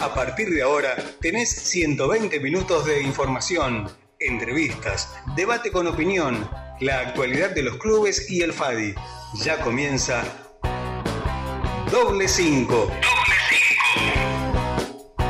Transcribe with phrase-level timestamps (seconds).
[0.00, 3.90] A partir de ahora tenés 120 minutos de información,
[4.20, 8.94] entrevistas, debate con opinión, la actualidad de los clubes y el FADI.
[9.42, 10.22] Ya comienza
[11.90, 12.90] Doble 5.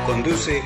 [0.04, 0.62] Conduce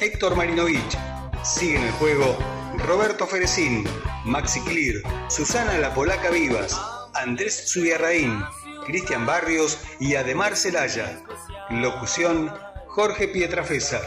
[0.00, 0.98] Héctor Marinovich.
[1.42, 2.36] Sigue en el juego
[2.76, 3.88] Roberto Ferecín,
[4.26, 4.96] Maxi Clear,
[5.30, 6.78] Susana La Polaca Vivas,
[7.14, 8.44] Andrés Zubiarraín,
[8.84, 11.22] Cristian Barrios y Ademar Celaya.
[11.70, 12.52] Locución
[12.98, 14.00] Jorge Pietrafesa.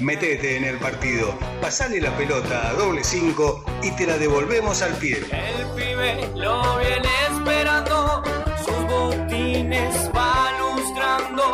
[0.00, 4.94] Metete en el partido, pasale la pelota a doble 5 y te la devolvemos al
[4.94, 5.18] pie.
[5.30, 8.22] El pibe lo viene esperando,
[8.64, 11.44] sus botines va lustrando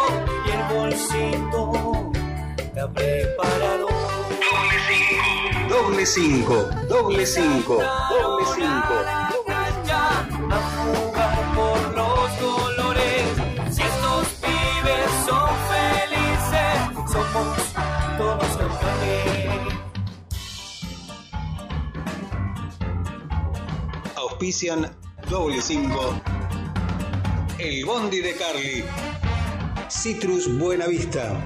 [0.46, 2.12] y el bolsito
[2.56, 3.88] está preparado.
[5.68, 6.55] Doble 5,
[6.88, 7.82] doble 5,
[8.12, 9.02] doble 5,
[9.34, 9.66] doble
[11.05, 11.20] 5.
[24.41, 24.91] Auspician
[25.29, 26.23] doble 5.
[27.59, 28.85] El Bondi de Carly.
[29.91, 31.38] Citrus Buena Vista.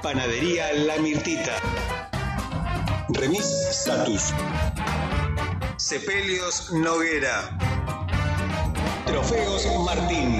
[0.00, 1.56] Panadería La Mirtita.
[3.08, 4.32] Remis Status.
[5.78, 7.58] Sepelios Noguera.
[9.04, 10.36] Trofeos Martín.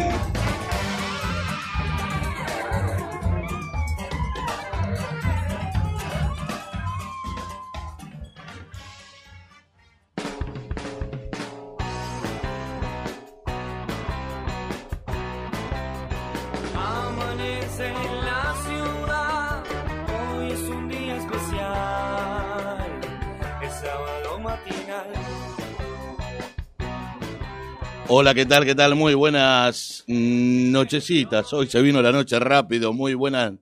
[28.20, 28.64] Hola, ¿qué tal?
[28.64, 28.96] ¿Qué tal?
[28.96, 31.52] Muy buenas nochecitas.
[31.52, 32.92] Hoy se vino la noche rápido.
[32.92, 33.52] Muy buenas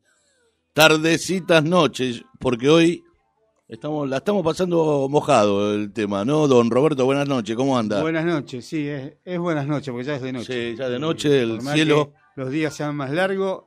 [0.72, 3.04] tardecitas, noches, porque hoy
[3.68, 6.48] estamos, la estamos pasando mojado el tema, ¿no?
[6.48, 7.54] Don Roberto, buenas noches.
[7.54, 8.00] ¿Cómo anda?
[8.00, 10.70] Buenas noches, sí, es, es buenas noches, porque ya es de noche.
[10.70, 13.64] Sí, ya de noche, el cielo- Los días sean más largos,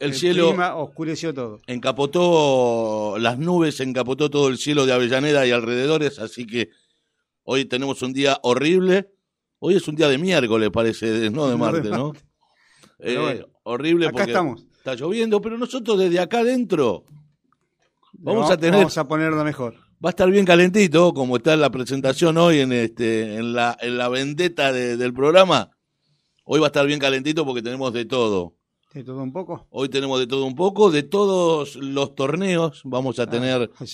[0.00, 1.60] el cielo clima oscureció todo.
[1.68, 6.70] encapotó las nubes, encapotó todo el cielo de Avellaneda y alrededores, así que
[7.44, 9.08] hoy tenemos un día horrible.
[9.60, 12.12] Hoy es un día de miércoles, parece, no de martes, ¿no?
[12.98, 14.66] Eh, bueno, horrible acá porque estamos.
[14.78, 17.04] está lloviendo, pero nosotros desde acá adentro
[18.14, 19.74] vamos Va- a tener, Vamos a ponerlo mejor.
[20.04, 23.96] va a estar bien calentito, como está la presentación hoy en este, en la, en
[23.98, 25.70] la vendetta de- del programa.
[26.44, 28.56] Hoy va a estar bien calentito porque tenemos de todo.
[28.92, 29.68] ¿De todo un poco?
[29.70, 33.84] Hoy tenemos de todo un poco, de todos los torneos vamos a tener Ah,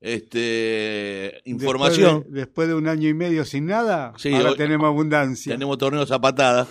[0.00, 2.16] este información.
[2.20, 5.52] Después de, después de un año y medio sin nada, Sí, ahora hoy- tenemos abundancia.
[5.54, 6.68] Tenemos torneos a patadas.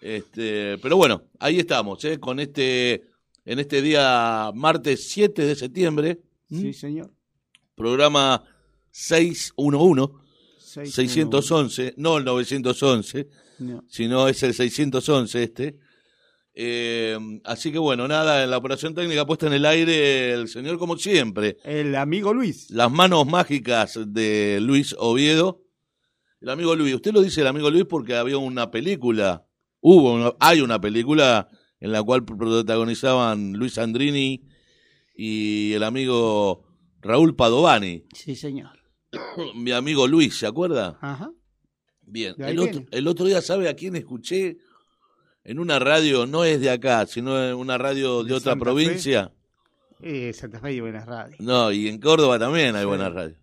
[0.00, 2.18] Este, pero bueno, ahí estamos, ¿eh?
[2.20, 3.04] con este,
[3.44, 6.20] en este día martes 7 de septiembre.
[6.50, 7.10] Sí, señor.
[7.74, 8.42] programa
[8.90, 10.12] 611,
[10.58, 13.28] Seis, 611, no el 911,
[13.60, 13.84] uno, no.
[13.88, 15.78] sino es el 611 este.
[16.60, 20.76] Eh, así que bueno, nada, en la operación técnica puesta en el aire, el señor
[20.76, 22.68] como siempre, El amigo Luis.
[22.70, 25.62] las manos mágicas de Luis Oviedo.
[26.40, 29.46] El amigo Luis, usted lo dice el amigo Luis porque había una película,
[29.80, 31.46] hubo, una- hay una película
[31.78, 34.42] en la cual protagonizaban Luis Andrini
[35.14, 36.64] y el amigo
[37.00, 38.04] Raúl Padovani.
[38.14, 38.70] Sí, señor.
[39.54, 40.98] Mi amigo Luis, ¿se acuerda?
[41.00, 41.30] Ajá.
[42.02, 42.34] Bien.
[42.38, 44.58] El otro, el otro día, ¿sabe a quién escuché?
[45.48, 48.64] En una radio, no es de acá, sino en una radio de, ¿De otra Santa
[48.64, 49.32] provincia.
[50.02, 51.40] Eh, Santa Fe y Buenas Radios.
[51.40, 52.86] No, y en Córdoba también hay Sí.
[52.86, 53.38] buenas radios.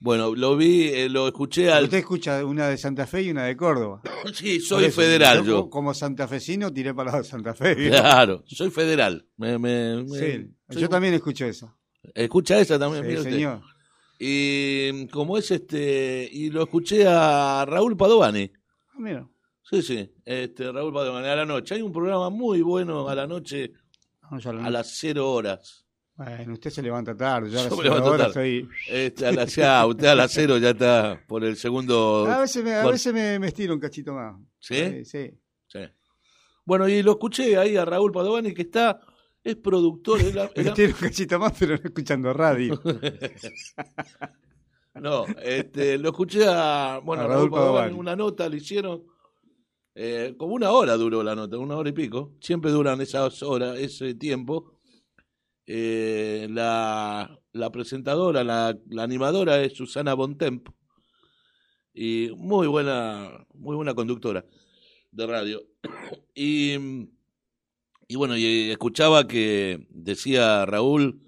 [0.00, 1.84] Bueno, lo vi, eh, lo escuché al...
[1.84, 4.00] Usted escucha una de Santa Fe y una de Córdoba.
[4.32, 5.68] Sí, soy eso, federal yo.
[5.68, 7.74] Como santafesino tiré para la de Santa Fe.
[7.88, 9.26] Claro, soy federal.
[9.36, 11.76] Me, me- me- Sí, soy- yo también escucho eso.
[12.14, 13.30] Escucha esa también, Sí, usted.
[13.32, 13.60] señor.
[14.18, 18.50] Y como es este, y lo escuché a Raúl Padovani.
[18.92, 19.28] Ah, mira.
[19.70, 21.74] Sí, sí, este, Raúl Padovani a la noche.
[21.74, 23.72] Hay un programa muy bueno a la noche,
[24.22, 24.70] a la a noche.
[24.70, 25.84] las cero horas.
[26.14, 27.50] Bueno, usted se levanta tarde.
[27.50, 28.68] Yo, a Yo las me cero levanto horas tarde.
[28.88, 32.26] Este, a las, ya, usted a las cero ya está por el segundo.
[32.30, 34.34] A veces, me, a veces me, me estiro un cachito más.
[34.58, 35.04] ¿Sí?
[35.04, 35.30] sí.
[35.66, 35.80] Sí.
[36.64, 39.00] Bueno, y lo escuché ahí a Raúl Padovani que está,
[39.44, 40.20] es productor.
[40.20, 42.80] es la- Me es la- estiro un cachito más, pero no escuchando radio.
[44.94, 47.98] No, este, lo escuché a, bueno, A Raúl Raúl Padovani, Padovani.
[48.00, 49.04] una nota le hicieron,
[50.00, 53.78] eh, como una hora duró la nota, una hora y pico, siempre duran esas horas,
[53.78, 54.78] ese tiempo.
[55.66, 60.68] Eh, la, la presentadora, la, animadora es Susana Bontemp,
[61.92, 64.46] y muy buena, muy buena conductora
[65.10, 65.62] de radio.
[66.34, 71.20] Y bueno, escuchaba que decía Raúl,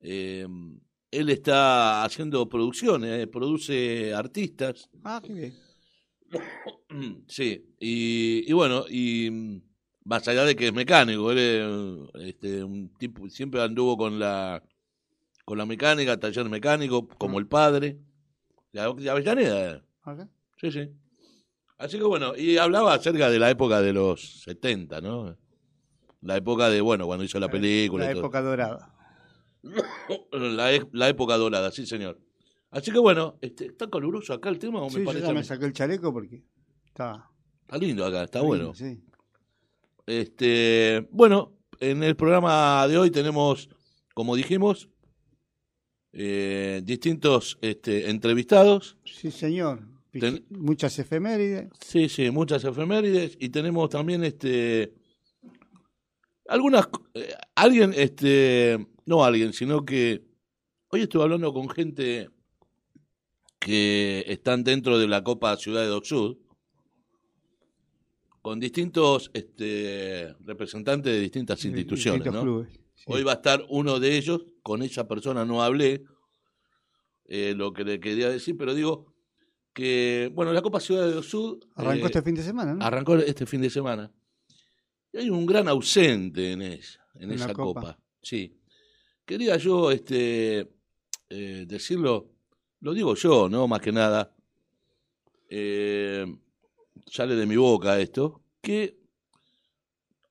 [0.00, 0.46] eh,
[1.10, 4.88] él está haciendo producciones, eh, produce artistas.
[5.04, 5.65] Ah, qué bien.
[7.28, 9.60] Sí, y, y bueno, y mm,
[10.04, 14.62] más allá de que es mecánico, él es este, un tipo, siempre anduvo con la
[15.44, 17.98] con la mecánica, taller mecánico, como el padre,
[18.72, 19.84] de, Avellaneda.
[20.02, 20.28] Acá.
[20.60, 20.90] Sí, sí.
[21.78, 25.36] Así que bueno, y hablaba acerca de la época de los 70, ¿no?
[26.22, 28.22] La época de, bueno, cuando hizo la película La y todo.
[28.22, 28.92] época dorada.
[30.32, 32.18] La, e- la época dorada, sí, señor.
[32.76, 35.24] Así que bueno, este, ¿está caluroso acá el tema o me Sí, yo parece?
[35.24, 36.42] ya a me saqué el chaleco porque
[36.86, 37.30] está,
[37.62, 38.74] Está lindo acá, está bueno.
[38.74, 39.00] Sí.
[40.06, 43.68] Este, bueno, en el programa de hoy tenemos,
[44.14, 44.88] como dijimos,
[46.12, 48.96] eh, distintos este, entrevistados.
[49.04, 49.80] Sí, señor.
[50.12, 51.68] Ten- Muchas efemérides.
[51.80, 54.94] Sí, sí, muchas efemérides y tenemos también este
[56.48, 60.22] algunas eh, alguien este no alguien, sino que
[60.88, 62.30] hoy estuve hablando con gente
[63.66, 66.36] que están dentro de la Copa Ciudad de Doc Sud
[68.40, 72.48] con distintos este representantes de distintas instituciones, distintos ¿no?
[72.48, 72.80] clubes.
[72.94, 73.04] Sí.
[73.08, 76.04] Hoy va a estar uno de ellos, con esa persona no hablé
[77.24, 79.12] eh, lo que le quería decir, pero digo
[79.72, 82.84] que, bueno, la Copa Ciudad de Sud Arrancó eh, este fin de semana, ¿no?
[82.84, 84.12] arrancó este fin de semana.
[85.12, 87.80] Y hay un gran ausente en esa, en En esa Copa.
[87.80, 87.98] Copa.
[88.22, 88.60] Sí.
[89.24, 90.70] Quería yo este,
[91.28, 92.35] eh, decirlo,
[92.80, 93.66] lo digo yo, ¿no?
[93.68, 94.32] Más que nada,
[95.48, 96.26] eh,
[97.06, 98.96] sale de mi boca esto, que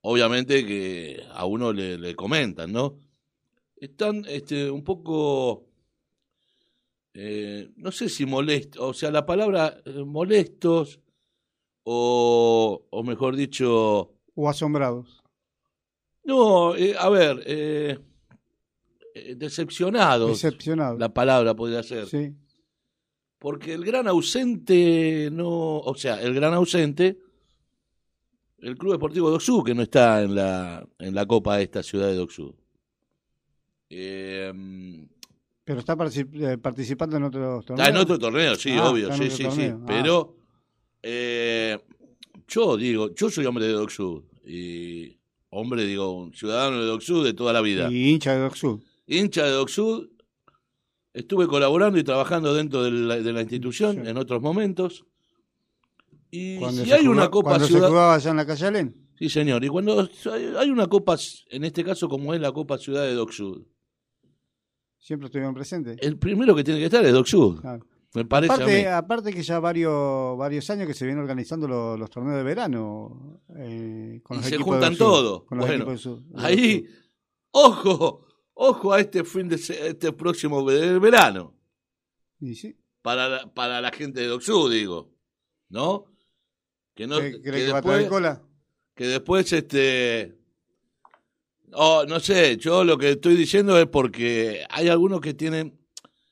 [0.02, 2.98] obviamente que a uno le, le comentan, ¿no?
[3.78, 5.66] Están este, un poco,
[7.14, 11.00] eh, no sé si molestos, o sea, la palabra eh, molestos,
[11.84, 15.24] o, o mejor dicho, O asombrados.
[16.24, 18.00] no, eh, a ver, eh,
[19.38, 21.00] decepcionados, Decepcionados.
[21.00, 22.08] la palabra podría ser.
[22.08, 22.34] Sí.
[23.40, 27.20] Porque el gran ausente no, o sea, el gran ausente,
[28.60, 32.08] el Club Deportivo Doxú, que no está en la, en la Copa de esta ciudad
[32.08, 32.56] de Doxú.
[33.90, 34.52] Eh,
[35.64, 37.90] Pero está eh, participando en otros está torneos.
[37.90, 39.52] en otro torneo, sí, Ah, obvio, sí, sí, torneo.
[39.70, 39.74] sí.
[39.82, 39.84] Ah.
[39.88, 40.36] Pero
[41.04, 41.78] eh,
[42.48, 45.18] yo digo, yo soy hombre de Doxú y
[45.50, 47.92] hombre, digo, un ciudadano de Doxú de toda la vida.
[47.92, 48.80] Y hincha de Doxud.
[49.08, 50.10] Hincha de Docsud,
[51.14, 54.10] estuve colaborando y trabajando dentro de la, de la institución Sí.
[54.10, 55.06] en otros momentos.
[56.32, 57.88] Y Cuando si se hay jugaba- una Copa Cuando se Ciudad...
[57.90, 59.08] jugaba allá en la calle Alén.
[59.18, 59.64] Sí, señor.
[59.64, 60.10] Y cuando
[60.60, 61.16] hay una Copa,
[61.50, 63.64] en este caso como es la Copa Ciudad de Docsud,
[65.00, 65.98] Siempre estuvieron presentes.
[66.02, 67.62] el primero que tiene que estar es Docsud.
[67.62, 67.86] Claro.
[68.16, 68.86] Me parece a Aparte, mí.
[68.88, 73.42] aparte que ya varios varios años que se vienen organizando los, los torneos de verano
[73.58, 75.44] eh, con Y los se juntan todos.
[75.50, 75.86] Bueno,
[76.38, 76.86] Ahí,
[77.52, 78.25] ojo,
[78.56, 81.54] ojo a este fin de este próximo ve- verano.
[82.42, 85.12] Y sí, Para la, para la gente de Docsud, digo.
[85.70, 86.06] ¿No?
[86.96, 88.42] Que no ¿cree, que que va a traer después- cola?
[88.96, 90.38] que después este
[91.74, 95.78] oh, no sé yo lo que estoy diciendo es porque hay algunos que tienen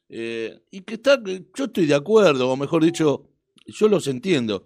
[0.07, 3.29] eh, y que están yo estoy de acuerdo o mejor dicho
[3.67, 4.65] yo los entiendo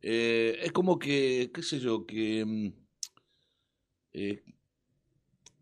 [0.00, 2.72] Eh, es como que qué sé yo que mm,
[4.14, 4.42] eh,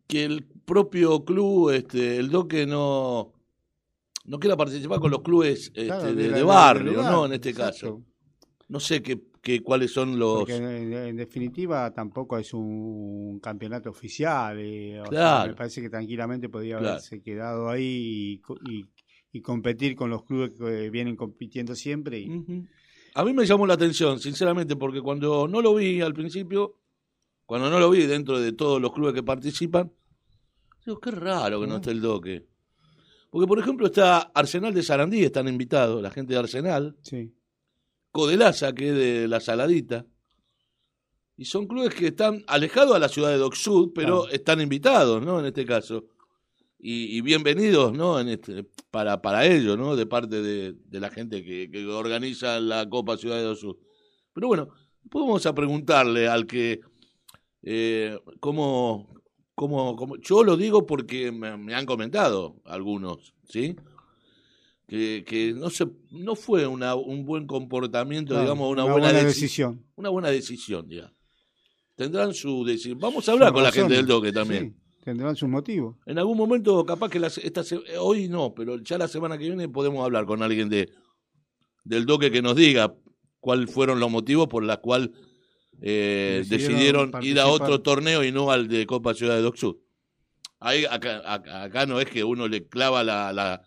[0.06, 3.32] que el propio club este el doque no
[4.24, 7.26] no quiera participar con los clubes este, Claro, de, la- de la- barrio lugar, no
[7.26, 7.72] en este exacto.
[7.72, 8.02] caso
[8.68, 13.90] no sé qué, qué cuáles son los Porque en, en definitiva tampoco es un campeonato
[13.90, 14.56] oficial.
[14.60, 16.90] eh, o sea, me parece que tranquilamente podría Claro.
[16.90, 18.86] haberse quedado ahí y, y-
[19.32, 22.20] y competir con los clubes que vienen compitiendo siempre.
[22.20, 22.30] y-.
[23.14, 26.76] A mí me llamó la atención, sinceramente, porque cuando no lo vi al principio,
[27.46, 29.90] cuando no lo vi dentro de todos los clubes que participan,
[30.84, 32.46] digo, qué raro que no esté el doque.
[33.30, 37.32] Porque, por ejemplo, está Arsenal de Sarandí, están invitados, la gente de Arsenal, Sí.
[38.12, 40.04] Codelaza, que es de La Saladita,
[41.37, 44.34] y son clubes que están alejados a la ciudad de Doc Sud, pero Claro.
[44.34, 45.38] están invitados, ¿no?
[45.40, 46.04] En este caso.
[46.78, 48.18] Y, y bienvenidos, ¿no?
[48.18, 49.94] En este, para, para ellos, ¿no?
[49.96, 53.76] De parte de, de la gente que, que organiza la Copa Ciudad de Doc Sud.
[54.32, 54.68] Pero bueno,
[55.08, 56.80] podemos a preguntarle al que,
[57.62, 59.19] eh, cómo,
[59.61, 63.76] cómo, cómo- yo lo digo porque me, me han comentado algunos, ¿sí?
[64.87, 69.25] Que, que no se, no fue una, un buen comportamiento, Claro, digamos, una, buena, deci-
[69.25, 69.85] decisión.
[69.97, 71.12] una buena decisión, ya.
[71.95, 72.99] Tendrán su decisión.
[72.99, 74.75] Vamos a hablar con la gente del doque también.
[74.97, 75.97] Sí, tendrán sus motivos.
[76.07, 79.09] En algún momento, capaz que la se- esta se- eh, hoy no, pero ya la
[79.09, 80.88] semana que viene podemos hablar con alguien de
[81.85, 82.95] del doque que nos diga
[83.40, 85.11] cuáles fueron los motivos por los cuales
[85.82, 89.56] eh, Decidieron decidieron ir a otro torneo y no al de Copa Ciudad de Doc
[89.56, 89.76] Sud.
[90.58, 93.62] Ahí, acá, acá- acá no es que uno le clava la, la,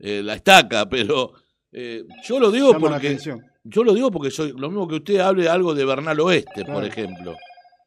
[0.00, 1.32] eh, la estaca, pero
[1.72, 3.08] eh, yo lo digo Llama porque
[3.64, 6.84] yo lo digo porque soy lo mismo que usted hable algo de Bernal Oeste, por
[6.84, 7.34] ejemplo.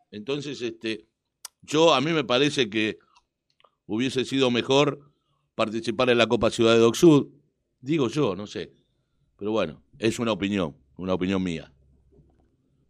[0.09, 1.05] Entonces, este,
[1.61, 2.97] yo a mí me parece que
[3.85, 4.99] hubiese sido mejor
[5.53, 7.27] participar en la Copa Ciudad de Doc Sud.
[7.79, 8.71] Digo yo, no sé.
[9.37, 11.71] Pero bueno, es una opinión, una opinión mía.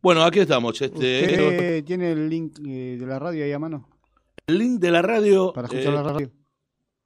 [0.08, 0.82] Bueno, aquí estamos.
[0.82, 3.90] Este, ¿Usted tiene el link eh, de la radio ahí a mano?
[4.48, 6.32] el link de la radio Para escuchar eh, la radio.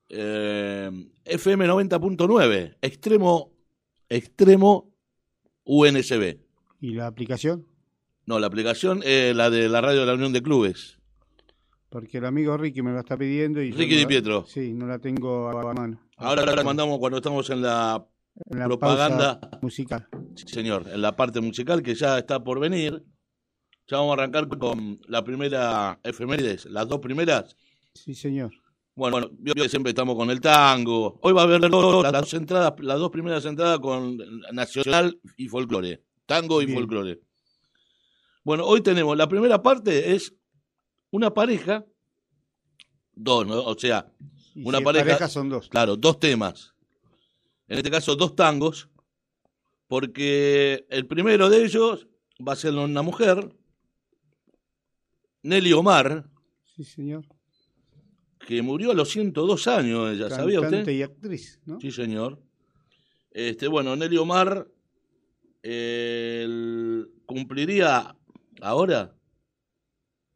[0.10, 0.92] eh,
[1.26, 3.54] FM 90.9, extremo,
[4.08, 4.94] extremo
[5.64, 6.38] UNSB.
[6.80, 7.66] ¿Y la aplicación?
[8.28, 11.00] No, la aplicación es la de la radio de la Unión de Clubes.
[11.90, 14.46] Porque el amigo Ricky me la está pidiendo y Ricky no Di la- Pietro.
[14.46, 16.00] Sí, no la tengo a, a mano.
[16.18, 18.06] Ahora la mandamos cuando estamos en la,
[18.50, 19.40] la propaganda.
[19.62, 20.08] musical.
[20.36, 23.04] sí, señor, en la parte musical que ya está por venir.
[23.88, 27.58] Ya vamos a arrancar con la primera efemérides, las dos primeras.
[27.94, 28.52] Sí, señor.
[28.96, 31.20] Bueno, bueno, siempre estamos con el tango.
[31.22, 34.18] Hoy va a haber dos- las dos entradas, las dos primeras entradas con
[34.54, 36.78] nacional y folclore, tango y Bien.
[36.78, 37.20] folclore.
[38.44, 40.34] Bueno, hoy tenemos la primera parte es
[41.10, 41.86] una pareja,
[43.14, 43.62] dos, ¿no?
[43.64, 44.10] O sea,
[44.56, 45.68] Una si es pareja- son dos.
[45.70, 46.71] claro, dos temas.
[47.72, 48.90] En este caso, dos tangos,
[49.88, 52.06] porque el primero de ellos
[52.46, 53.56] va a ser una mujer,
[55.44, 56.30] Nelly Omar,
[56.76, 57.26] Sí, señor.
[58.46, 60.70] que murió a los 102 años, ella, ¿sabía usted?
[60.72, 61.80] Cantante y actriz, ¿no?
[61.80, 62.42] Sí, señor.
[63.32, 64.68] Este, bueno, Nelly Omar
[65.64, 68.18] eh, el- cumpliría
[68.62, 69.16] ahora,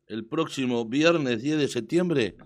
[0.07, 2.37] el próximo viernes 10 de septiembre,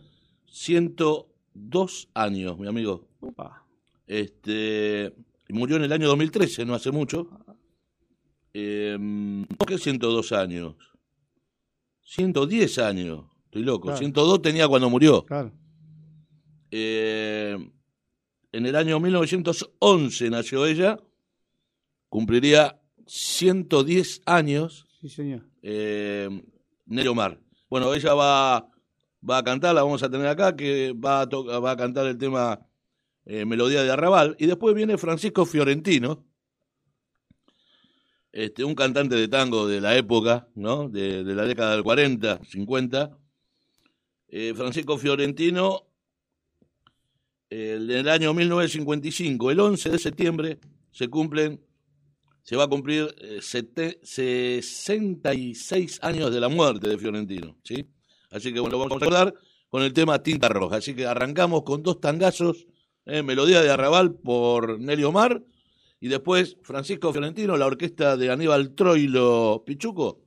[0.48, 3.08] 102 años, mi amigo.
[3.20, 3.66] Opa.
[4.10, 5.14] Este,
[5.50, 7.30] murió en el año 2013, no hace mucho.
[8.56, 8.98] Eh,
[9.56, 10.76] ¿Por qué 102 años?
[12.02, 13.26] 110 años.
[13.46, 13.84] Estoy loco.
[13.84, 14.00] Claro.
[14.00, 15.24] 102 tenía cuando murió.
[15.26, 15.52] Claro.
[16.72, 17.56] Eh,
[18.52, 21.00] en el año 1911 nació ella,
[22.10, 25.46] cumpliría 110 años Sí, señor.
[25.62, 26.30] eh,
[26.88, 27.40] Nelly Omar.
[27.70, 28.68] Bueno, ella va,
[29.28, 31.26] va a cantar, la vamos a tener acá, que va a,
[31.60, 32.60] va a cantar el tema
[33.30, 36.26] eh, Melodía de Arrabal, y después viene Francisco Fiorentino,
[38.32, 40.90] este, un cantante de tango de la época, ¿no?
[40.90, 43.18] de, la década del 40, 50.
[44.30, 45.88] Eh, Francisco Fiorentino,
[47.50, 50.60] el- en el año 1955, el 11 de septiembre,
[50.92, 51.64] se cumplen
[52.42, 57.86] se va a cumplir eh, sete- 66 años de la muerte de Fiorentino, ¿sí?
[58.32, 59.36] Así que bueno, vamos a recordar
[59.70, 60.78] con el tema Tinta Roja.
[60.78, 62.66] Así que arrancamos con dos tangazos,
[63.12, 65.42] eh, Melodía de Arrabal por Nelly Omar,
[66.00, 70.20] y después Francisco Fiorentino, la orquesta de Aníbal Troilo Pichuco,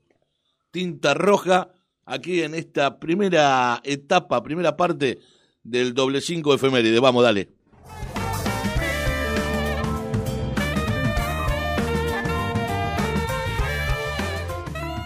[0.72, 1.70] Tinta Roja,
[2.04, 5.20] aquí en esta primera etapa, primera parte
[5.62, 6.98] del doble 5 efeméride.
[6.98, 7.50] Vamos, dale.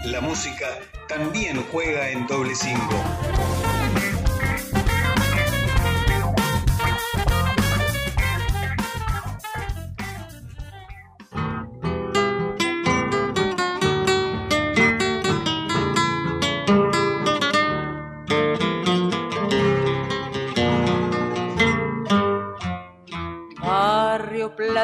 [0.06, 0.78] La música
[1.08, 3.65] también juega en doble 5.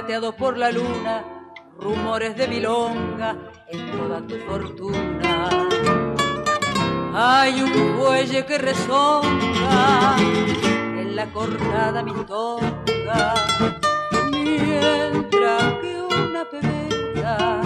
[0.03, 1.23] Plateado por la luna,
[1.79, 3.37] rumores de milonga
[3.69, 5.49] en toda tu fortuna.
[7.15, 13.35] Hay un buelle que rezonga en la cortada mistonga,
[14.33, 17.61] mientras que una pebeta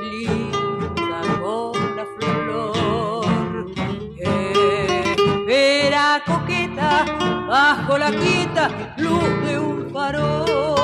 [0.00, 3.66] linda con la flor
[5.38, 7.04] espera coqueta
[7.46, 10.81] bajo la quieta luz de un farol.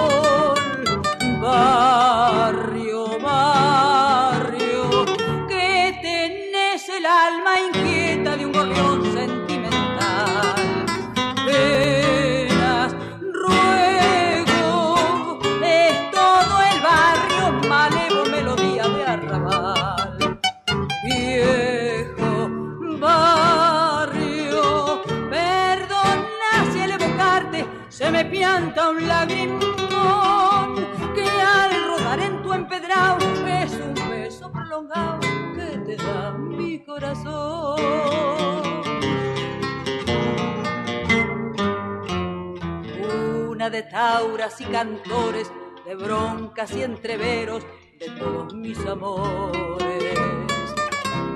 [1.49, 5.07] Barrio, barrio,
[5.49, 10.85] que tenés el alma inquieta de un gorrión sentimental.
[11.47, 12.95] Penas,
[13.33, 20.38] ruego, es todo el barrio malevo melodía de arrabal
[21.02, 22.50] viejo
[23.00, 25.02] barrio.
[25.31, 30.38] Perdona si al evocarte se me pianta un lagrimón
[32.88, 35.21] empedrado es un beso prolongado
[35.54, 37.78] que te da mi corazón.
[43.50, 45.50] Una de tauras y cantores,
[45.85, 47.64] de broncas y entreveros
[47.99, 49.59] de todos mis amores.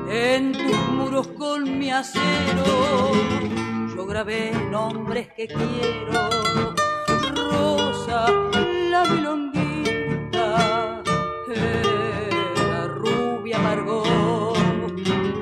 [0.08, 2.64] en tus muros con mi acero.
[3.96, 6.28] Yo grabé nombres que quiero,
[7.34, 8.26] Rosa,
[8.90, 9.71] la milonguita,
[11.54, 14.56] era rubia Margot.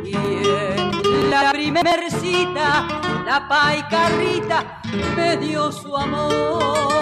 [0.05, 2.87] Y en la primer cita,
[3.25, 4.81] la paicarrita
[5.17, 7.00] me dio su amor.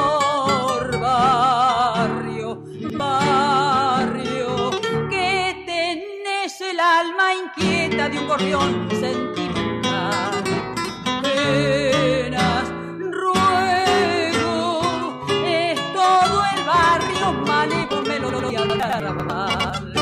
[1.01, 2.63] Barrio,
[2.93, 4.71] barrio,
[5.09, 10.45] que tenés el alma inquieta de un gorrión sentimental.
[11.23, 12.38] Penas,
[18.79, 19.93] carnaval.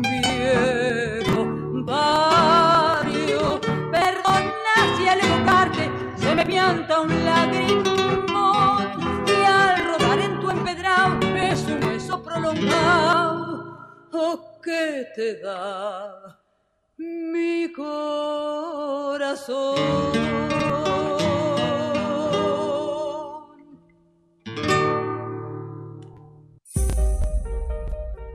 [0.00, 1.46] Viejo
[1.84, 3.60] barrio,
[3.90, 8.86] perdona si al evocarte se me pianta un lagrimón
[9.26, 13.78] y al rodar en tu empedrado es un beso prolongado
[14.12, 16.38] oh, que te da
[16.96, 19.28] mi corazón.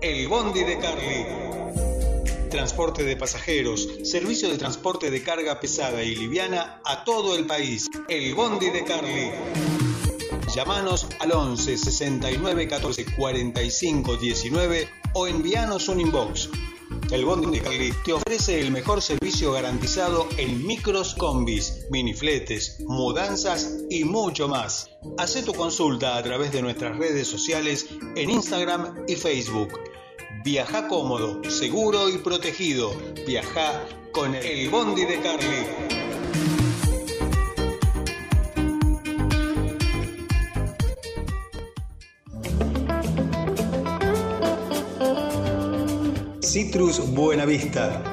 [0.04, 1.26] El Bondi de Carly.
[2.50, 7.90] Transporte de pasajeros, servicio de transporte de carga pesada y liviana a todo el país.
[8.10, 9.32] El Bondi de Carly.
[10.54, 16.50] Llámanos al 11 69 14 45 19 o envíanos un inbox.
[17.10, 23.78] El Bondi de Carly te ofrece el mejor servicio garantizado en micros combis, minifletes, mudanzas
[23.90, 24.90] y mucho más.
[25.18, 29.93] Haz tu consulta a través de nuestras redes sociales en Instagram y Facebook.
[30.44, 32.94] Viaja cómodo, seguro y protegido.
[33.26, 35.94] Viaja con el Bondi de Carly.
[46.42, 48.04] Citrus Buenavista.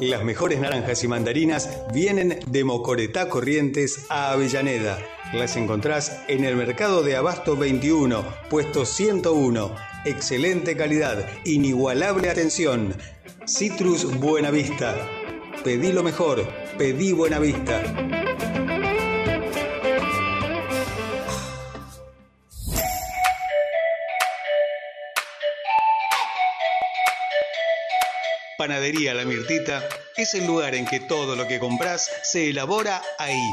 [0.00, 4.98] Las mejores naranjas y mandarinas vienen de Mocoretá Corrientes a Avellaneda.
[5.32, 9.97] Las encontrás en el Mercado de Abasto 21, puesto 101.
[10.08, 12.96] Excelente calidad, inigualable atención.
[13.46, 14.96] Citrus Buenavista.
[15.62, 17.82] Pedí lo mejor, pedí Buenavista.
[28.56, 33.52] Panadería La Mirtita es el lugar en que todo lo que compras se elabora ahí.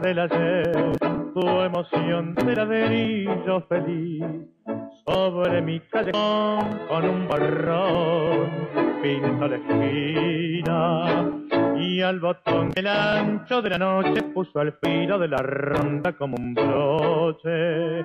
[0.00, 0.96] Del ayer,
[1.34, 4.24] tu emoción de ladrillo feliz.
[5.06, 8.50] Sobre mi callejón con un borrón
[9.02, 11.30] pinto la esquina
[11.78, 16.36] y al botón el ancho de la noche puso al filo de la ronda como
[16.36, 18.00] un broche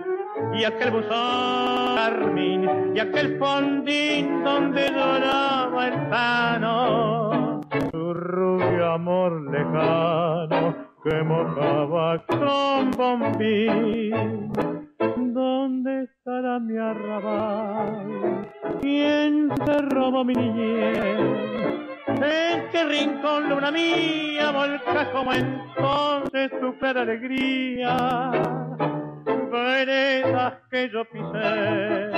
[0.54, 10.95] y aquel buzón carmín y aquel fondín donde lloraba el pano su rubio amor lejano
[11.06, 14.52] que mojaba con bombín
[15.34, 18.50] ¿Dónde estará mi arrabal?
[18.82, 20.98] ¿Quién se robó mi niñez?
[22.08, 28.32] ¿En qué rincón, luna mía, volca como entonces tu clara alegría?
[29.52, 32.10] Veredas que yo pisé,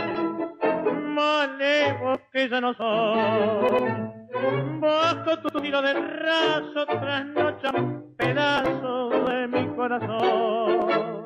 [1.18, 4.14] malevos que ya no son.
[4.80, 11.18] Bajo tu tiro de raso, trasnocha un pedazo de mi corazón.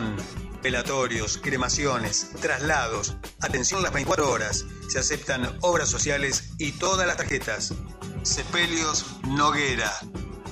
[0.00, 0.16] Ladrón.
[0.62, 3.16] Velatorios, cremaciones, traslados.
[3.40, 4.64] Atención las 24 horas.
[4.88, 7.72] Se aceptan obras sociales y todas las tarjetas.
[8.22, 9.90] Sepelios Noguera.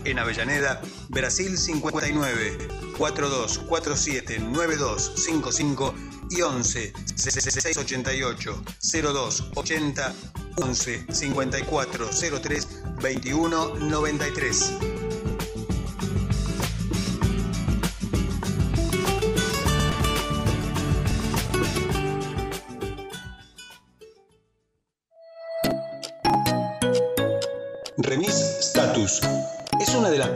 [0.04, 2.68] En Avellaneda, Brasil 59.
[2.96, 5.94] 4247 9255
[6.30, 10.14] y 11 6688 0280
[10.56, 12.11] 11 54
[12.42, 12.68] 03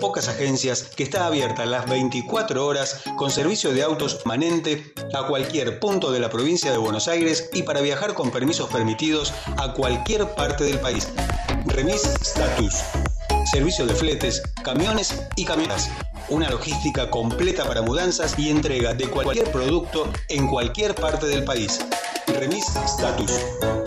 [0.02, 5.78] pocas agencias que está abierta las 24 horas con servicio de autos manente a cualquier
[5.78, 10.26] punto de la provincia de Buenos Aires y para viajar con permisos permitidos a cualquier
[10.34, 11.08] parte del país.
[11.66, 13.01] Remis Status.
[13.52, 15.90] Servicio de fletes, camiones y camionetas.
[16.30, 21.78] Una logística completa para mudanzas y entrega de cualquier producto en cualquier parte del país.
[22.28, 23.30] Remis Status.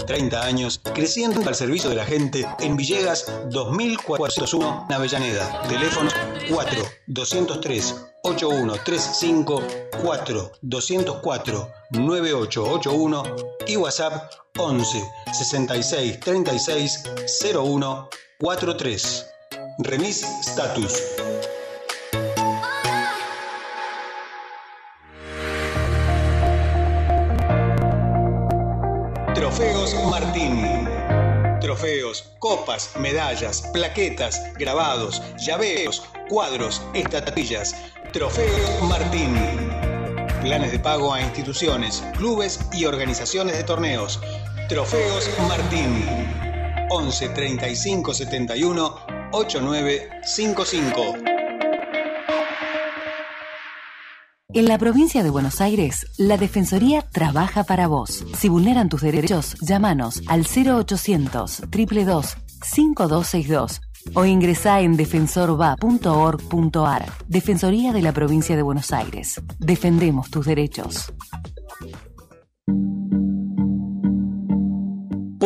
[0.05, 5.63] 30 años creciendo al servicio de la gente en Villegas 2401 en Avellaneda.
[5.67, 6.11] Teléfono
[6.47, 9.63] 4 203 8135
[10.03, 13.23] 4 204 9881
[13.65, 17.03] y WhatsApp 11 66 36
[17.51, 19.34] 01 43.
[19.79, 21.03] Remis Status.
[29.33, 30.87] Trofeos Martín.
[31.59, 37.75] Trofeos, copas, medallas, plaquetas, grabados, llaveos, cuadros, estatuillas.
[38.13, 39.35] Trofeos Martín.
[40.41, 44.21] Planes de pago a instituciones, clubes y organizaciones de torneos.
[44.69, 46.05] Trofeos Martín.
[46.89, 49.04] 11 35 71
[49.35, 51.15] 8955.
[54.53, 58.23] En la provincia de Buenos Aires, la Defensoría trabaja para vos.
[58.37, 63.81] Si vulneran tus derechos, llámanos al 0800 222 5262
[64.13, 67.05] o ingresá en defensorva.org.ar.
[67.27, 69.41] Defensoría de la provincia de Buenos Aires.
[69.59, 71.11] Defendemos tus derechos.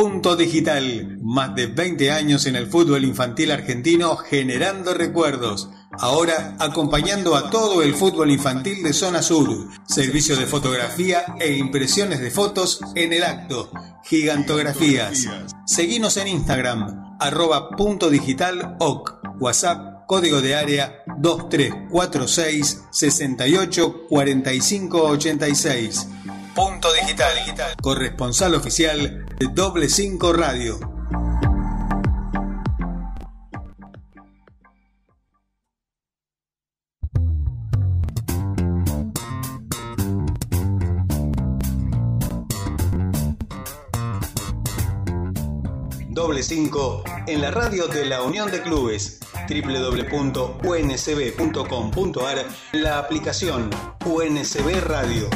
[0.01, 1.17] Punto Digital.
[1.21, 5.71] Más de 20 años en el fútbol infantil argentino generando recuerdos.
[5.91, 9.67] Ahora acompañando a todo el fútbol infantil de Zona Sur.
[9.85, 13.73] Servicio de fotografía e impresiones de fotos en el acto.
[14.05, 15.27] Gigantografías.
[15.65, 19.19] Seguinos en Instagram, arroba punto digital oc.
[19.41, 26.07] WhatsApp, código de área 2346 68 45 86.
[26.55, 27.33] Punto digital,
[27.81, 30.77] corresponsal oficial de Doble 5 Radio.
[46.09, 53.69] Doble 5 en la radio de la Unión de Clubes www.uncb.com.ar la aplicación
[54.05, 55.29] UNCB Radio.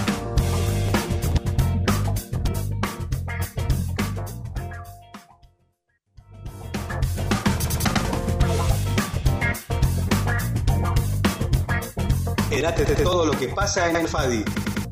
[12.63, 14.45] Entérate de todo lo que pasa en FADI.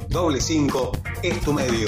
[0.10, 0.92] Doble 5
[1.24, 1.88] es tu medio.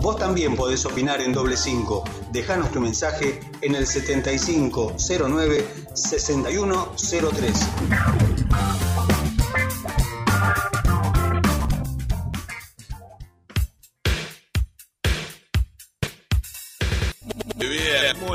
[0.00, 2.04] Vos también podés opinar en Doble 5.
[2.32, 8.89] Dejanos tu mensaje en el 7509 6103.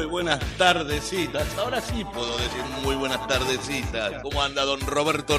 [0.05, 1.57] Muy buenas tardecitas.
[1.57, 4.21] Ahora sí puedo decir muy buenas tardecitas.
[4.21, 5.35] ¿Cómo anda don Roberto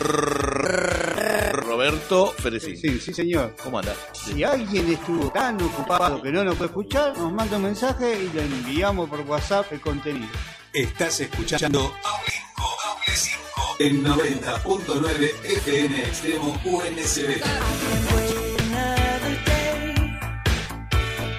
[1.52, 2.76] Roberto Ferecín?
[2.76, 3.54] Sí, sí, señor.
[3.62, 3.94] ¿Cómo anda?
[4.12, 8.28] Si alguien estuvo tan ocupado que no nos puede escuchar, nos manda un mensaje y
[8.34, 10.32] le enviamos por WhatsApp el contenido.
[10.72, 16.60] Estás escuchando Aulenco, Doble 5 en 90.9 FM Extremo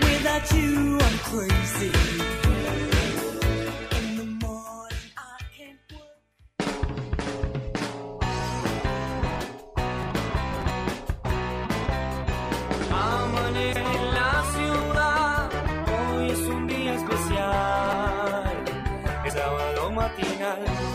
[0.01, 2.06] without you, I'm crazy.
[20.17, 20.86] Matinal.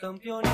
[0.00, 0.50] Campeones.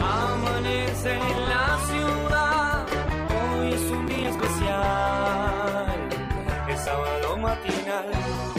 [0.00, 2.86] Amanece en la ciudad,
[3.56, 6.08] hoy es un día especial,
[6.68, 8.51] es sábado matinal.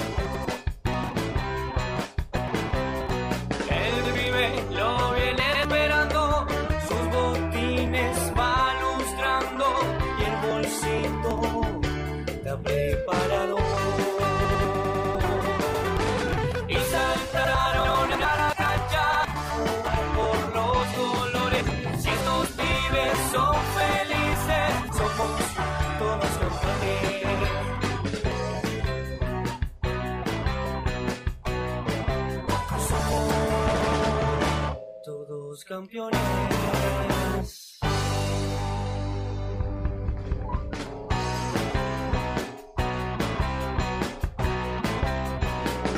[35.73, 36.19] Campeones.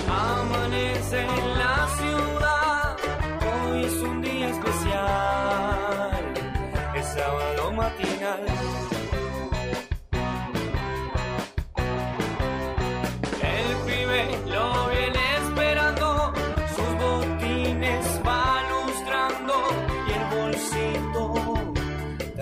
[0.08, 2.98] Amanece en la ciudad,
[3.52, 6.34] hoy es un día especial,
[6.96, 8.95] es sábado matinal.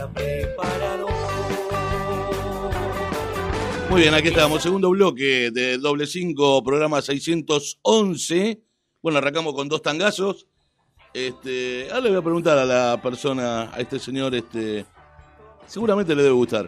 [0.03, 1.07] Está preparado.
[3.89, 4.61] Muy bien, aquí estamos.
[4.61, 8.59] Segundo bloque de doble 5, programa 611.
[9.01, 10.47] Bueno, arrancamos con dos tangazos.
[11.13, 14.85] Este, ahora le voy a preguntar a la persona, a este señor, este,
[15.67, 16.67] seguramente le debe gustar.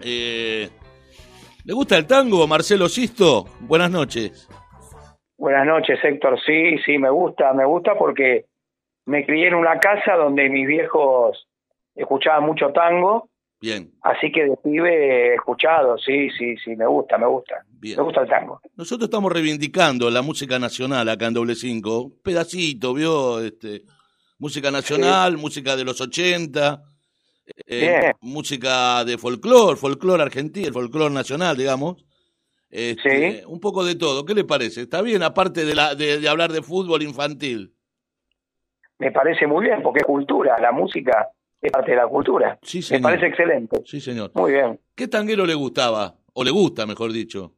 [0.00, 0.70] Eh,
[1.64, 3.44] ¿Le gusta el tango, Marcelo Sisto?
[3.60, 4.48] Buenas noches.
[5.36, 6.40] Buenas noches, Héctor.
[6.40, 8.46] Sí, sí, me gusta, me gusta porque
[9.04, 11.49] me crié en una casa donde mis viejos
[11.94, 13.28] escuchaban mucho tango,
[13.62, 17.56] Bien, así que de pibe escuchado, sí, sí, sí, me gusta, me gusta.
[17.68, 17.98] bien.
[17.98, 18.58] Me gusta el tango.
[18.74, 22.10] Nosotros estamos reivindicando la música nacional acá en doble 5.
[22.24, 23.38] Pedacito, ¿vio?
[23.40, 23.82] Este,
[24.38, 26.80] música nacional, música de los 80.
[27.66, 32.02] eh, música de folclore, folclore argentino, folclore nacional, digamos.
[32.70, 33.44] Este, Sí.
[33.46, 34.24] Un poco de todo.
[34.24, 34.80] ¿Qué le parece?
[34.82, 37.74] ¿Está bien, aparte de, la, de, de hablar de fútbol infantil?
[38.98, 41.28] Me parece muy bien porque es cultura, la música
[41.62, 42.58] es parte de la cultura.
[42.62, 43.02] Sí, Me señor.
[43.02, 43.82] parece excelente.
[43.84, 44.30] Sí, señor.
[44.34, 44.80] Muy bien.
[44.94, 46.14] ¿Qué tanguero le gustaba?
[46.32, 47.52] O le gusta, mejor dicho.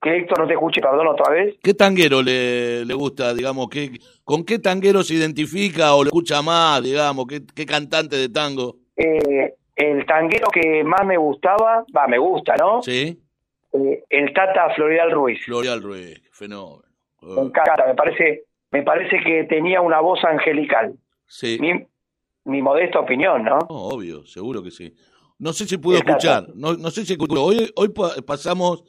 [0.00, 1.56] Que Héctor no te escuche, perdón, otra vez.
[1.62, 3.68] ¿Qué tanguero le, le gusta, digamos?
[3.70, 3.90] ¿qué,
[4.22, 7.26] ¿Con qué tanguero se identifica o le escucha más, digamos?
[7.26, 8.76] ¿Qué, qué cantante de tango?
[8.96, 12.82] Eh, el tanguero que más me gustaba, va, me gusta, ¿no?
[12.82, 13.18] ¿Sí?
[13.72, 15.42] Eh, el Tata Floridal Ruiz.
[15.44, 16.82] Floreal Ruiz, fenómeno.
[17.22, 20.94] Me encanta, me parece, me parece que tenía una voz angelical.
[21.26, 21.72] Sí, Mi,
[22.44, 23.58] mi modesta opinión, ¿no?
[23.58, 24.92] No, obvio, seguro que sí.
[25.38, 26.12] No sé si pudo Exacto.
[26.28, 27.42] escuchar, no, no sé si escuchó.
[27.44, 28.84] Hoy, hoy pa- pasamos,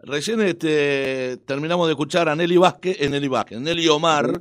[0.00, 4.40] recién este, terminamos de escuchar a Nelly Vázquez, eh, Nelly Vázquez, Nelly Omar,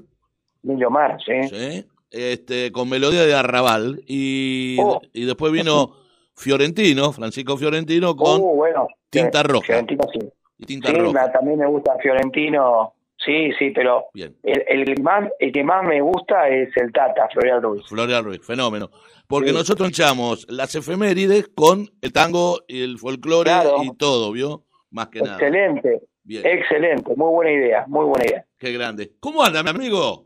[0.63, 1.47] Niño Mar, ¿sí?
[1.49, 1.86] ¿sí?
[2.10, 5.01] este, con melodía de arrabal, y, Oh.
[5.13, 5.91] y después vino
[6.36, 8.88] Fiorentino, Francisco Fiorentino, con bueno.
[9.10, 9.65] Tinta eh, Roja.
[9.67, 10.19] Fiorentino, sí.
[10.60, 11.31] y tinta Sí, roja.
[11.31, 12.93] también me gusta Fiorentino.
[13.25, 17.27] Sí, sí, pero Bien, el, el, más, el que más me gusta es el Tata,
[17.33, 17.83] Floreal Ruiz.
[17.88, 18.89] Floreal Ruiz, fenómeno.
[19.27, 19.55] Porque Sí.
[19.55, 23.77] nosotros echamos las efemérides con el tango y el folclore Claro.
[23.83, 24.63] y todo, ¿vio?
[24.91, 25.33] Más que nada.
[25.38, 26.01] Excelente.
[26.27, 28.45] Excelente, muy buena idea, muy buena idea.
[28.59, 29.11] qué grande.
[29.19, 30.25] ¿Cómo anda, mi amigo?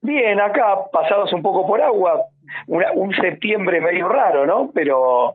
[0.00, 2.24] Bien, acá pasados un poco por agua,
[2.66, 4.70] una- un septiembre medio raro, ¿no?
[4.74, 5.34] Pero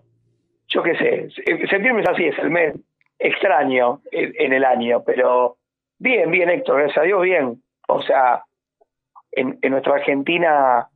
[0.67, 2.75] yo qué sé, se- septiembre es así, es el mes
[3.17, 5.57] extraño en, en el año, pero
[5.99, 7.61] bien, bien, Héctor, gracias a Dios, bien.
[7.87, 8.43] O sea,
[9.31, 10.89] en, en nuestra Argentina,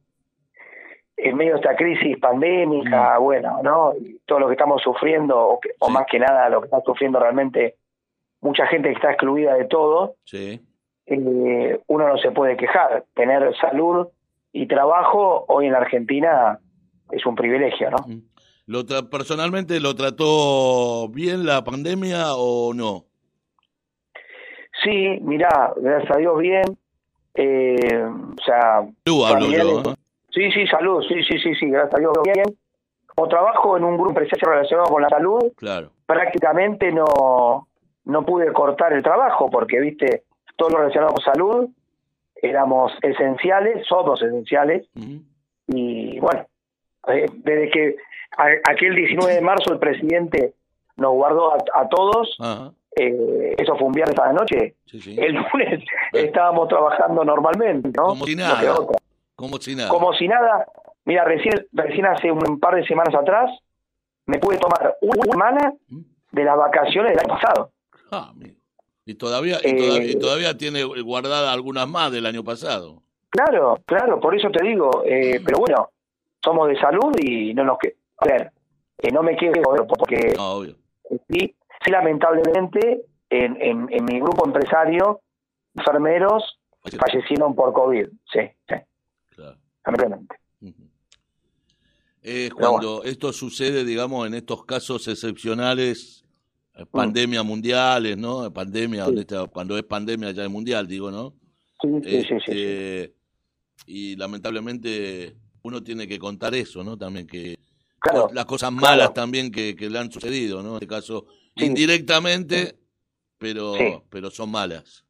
[1.17, 3.93] en medio de esta crisis pandémica, bueno, ¿no?
[3.95, 6.81] Y todo lo que estamos sufriendo, o, que- o más que nada lo que está
[6.81, 7.75] sufriendo realmente
[8.41, 10.59] mucha gente que está excluida de todo, Sí.
[11.05, 13.05] eh, uno no se puede quejar.
[13.13, 14.07] Tener salud
[14.51, 16.59] y trabajo hoy en la Argentina
[17.11, 17.97] es un privilegio, ¿no?
[18.65, 23.05] ¿Lo tra- personalmente lo trató bien la pandemia o no?
[24.83, 26.77] Sí, mirá, gracias a Dios bien.
[27.35, 29.51] Eh, o sea, Tú hablo yo.
[29.51, 29.93] familiares- ¿no?
[30.29, 32.45] sí, sí, salud, sí, sí, sí, sí, gracias a Dios bien.
[33.15, 35.91] Como trabajo en un grupo empresarial relacionado con la salud, Claro.
[36.05, 37.67] prácticamente no,
[38.05, 40.23] no pude cortar el trabajo porque, viste,
[40.57, 41.69] todo lo relacionado con salud,
[42.35, 44.87] éramos esenciales, somos esenciales,
[45.67, 46.45] y bueno,
[47.07, 47.95] eh, desde que
[48.37, 50.53] a- aquel 19 de marzo el presidente
[50.97, 52.71] nos guardó a, a todos, Ajá.
[52.95, 55.15] Eh, eso fue un viernes a la noche, Sí, sí.
[55.19, 58.07] el lunes estábamos trabajando normalmente, ¿no?
[58.07, 58.75] Como si nada.
[59.35, 59.89] Como si nada.
[59.89, 60.65] Como si nada,
[61.05, 63.49] mira, recién, recién hace un par de semanas atrás
[64.25, 65.73] me pude tomar una semana
[66.31, 67.71] de las vacaciones del año pasado.
[68.11, 68.31] Ah.
[69.05, 73.01] Y todavía, y Eh, todavía, y todavía tiene guardada algunas más del año pasado.
[73.29, 75.89] Claro, claro, por eso te digo, eh, pero bueno,
[76.43, 78.51] somos de salud y no nos que A ver,
[78.99, 79.53] eh, no me quedo
[79.87, 80.75] porque No, obvio.
[81.29, 81.53] sí,
[81.83, 85.21] sí lamentablemente en, en, en mi grupo empresario,
[85.75, 86.59] enfermeros
[86.99, 88.75] fallecieron por COVID, sí, sí,
[89.29, 89.57] Claro.
[89.85, 90.35] lamentablemente.
[90.61, 90.83] Ujú.
[92.21, 96.23] Es Pero cuando esto sucede, digamos, en estos casos excepcionales,
[96.75, 96.87] eh, Mm.
[96.87, 98.51] pandemias mundiales, ¿no?
[98.51, 101.33] Pandemia, donde está- cuando es pandemia ya es mundial, digo, ¿no?
[101.81, 102.51] Sí, sí, sí, sí, sí.
[102.51, 103.13] Este,
[103.85, 106.97] Y lamentablemente uno tiene que contar eso, ¿no?
[106.97, 107.57] También que
[107.99, 108.81] Claro, las cosas claro.
[108.81, 110.69] malas también que, que le han sucedido, ¿no?
[110.69, 111.65] En este caso, Sí.
[111.65, 112.75] indirectamente,
[113.37, 113.95] pero, Sí.
[114.09, 115.05] pero son malas.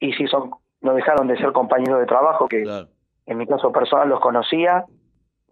[0.00, 0.50] Y sí, son,
[0.80, 2.88] no dejaron de ser compañeros de trabajo que Claro.
[3.26, 4.84] en mi caso personal los conocía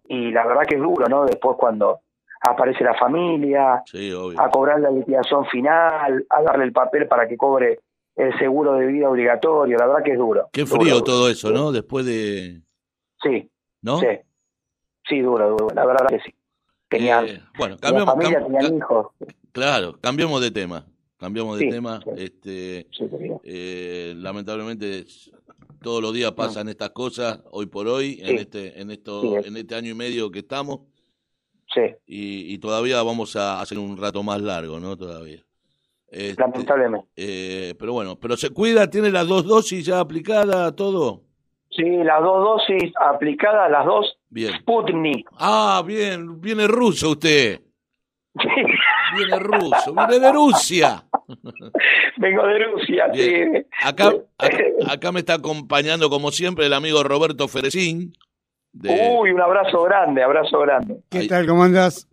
[0.07, 1.25] y la verdad que es duro, ¿no?
[1.25, 1.99] Después cuando
[2.41, 7.35] aparece la familia, Sí, a cobrar la liquidación final, a darle el papel para que
[7.35, 7.79] cobre
[8.15, 10.49] el seguro de vida obligatorio, la verdad que es duro.
[10.53, 11.03] Qué frío duro.
[11.03, 11.71] todo eso, ¿no?
[11.71, 12.61] Después de...
[13.21, 13.49] Sí,
[13.81, 13.99] ¿No?
[13.99, 14.07] sí,
[15.07, 16.33] sí, duro, duro, la verdad que sí.
[16.89, 19.07] Tenían, Eh, bueno, cambiamos, familia, cam- tenían hijos.
[19.51, 20.85] Claro, cambiamos de tema.
[21.17, 21.99] Cambiamos de Sí, tema.
[22.03, 22.09] sí.
[22.23, 23.05] Este, Sí,
[23.43, 25.05] eh, lamentablemente
[25.81, 29.75] todos los días pasan estas cosas, hoy por hoy, en este, en esto, en este
[29.75, 30.81] año y medio que estamos,
[31.73, 34.95] Sí, y, y todavía vamos a hacer un rato más largo, ¿no?
[34.95, 35.43] Todavía.
[36.09, 37.07] Este, lamentablemente.
[37.17, 41.23] eh, pero bueno, pero se cuida, tiene las dos dosis ya aplicadas, todo.
[41.69, 44.53] Sí, las dos dosis aplicadas, las dos Bien.
[44.59, 45.27] Sputnik.
[45.33, 47.61] Ah, bien, viene ruso usted.
[48.39, 48.47] Sí,
[49.17, 51.03] Viene ruso, viene de Rusia.
[52.17, 53.51] Vengo de Rusia, Bien.
[53.53, 53.65] sí.
[53.85, 54.57] Acá, acá,
[54.89, 58.13] acá me está acompañando, como siempre, el amigo Roberto Ferecín.
[58.73, 61.01] De, Uy, un abrazo grande, abrazo grande.
[61.09, 61.27] ¿Qué Ahí.
[61.27, 61.47] tal?
[61.47, 62.07] ¿Cómo andás?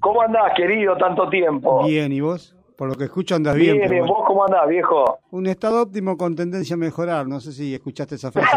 [0.00, 1.84] ¿Cómo andás, querido, tanto tiempo?
[1.86, 2.54] Bien, ¿y vos?
[2.76, 3.90] Por lo que escucho andas bien, bien.
[3.90, 4.06] bien.
[4.06, 5.18] ¿Vos cómo andás, viejo?
[5.30, 7.26] Un estado óptimo con tendencia a mejorar.
[7.26, 8.50] No sé si escuchaste esa frase.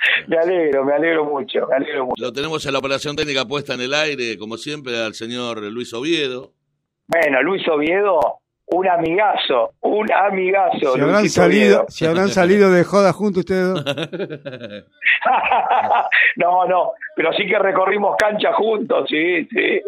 [0.28, 2.22] Me alegro, me alegro mucho, me alegro mucho.
[2.22, 5.92] Lo tenemos en la operación técnica puesta en el aire, como siempre, al señor Luis
[5.92, 6.52] Oviedo.
[7.06, 10.94] Bueno, Luis Oviedo, un amigazo, un amigazo.
[10.94, 13.84] si, habrán salido, si habrán salido de joda juntos ustedes dos.
[16.36, 19.82] no, no, pero sí que recorrimos cancha juntos, sí, sí.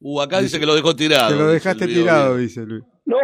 [0.00, 1.28] Uh, acá dice que lo dejó tirado.
[1.28, 2.42] Te lo dejaste Luis tirado, Oviedo.
[2.42, 2.84] dice Luis.
[3.06, 3.16] No.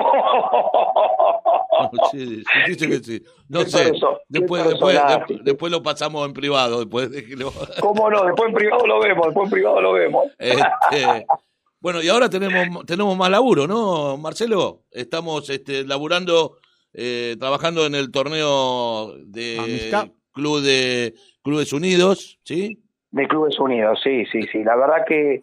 [2.13, 2.43] Sí,
[2.79, 3.23] sí, que sí.
[3.49, 3.93] No sé.
[4.29, 5.35] Después, después, personaje.
[5.35, 6.79] de- después lo pasamos en privado.
[6.81, 7.53] Después déjelo.
[7.81, 8.25] ¿Cómo no?
[8.25, 10.25] Después en privado lo vemos, después en privado lo vemos.
[10.39, 11.27] Este,
[11.81, 14.83] bueno, y ahora tenemos, tenemos más laburo, ¿no, Marcelo?
[14.91, 16.59] Estamos este, laburando,
[16.93, 20.07] eh, trabajando en el torneo de Amistad.
[20.33, 22.79] Club de Clubes Unidos, ¿sí?
[23.11, 24.63] De Clubes Unidos, sí, sí, sí.
[24.63, 25.43] La verdad que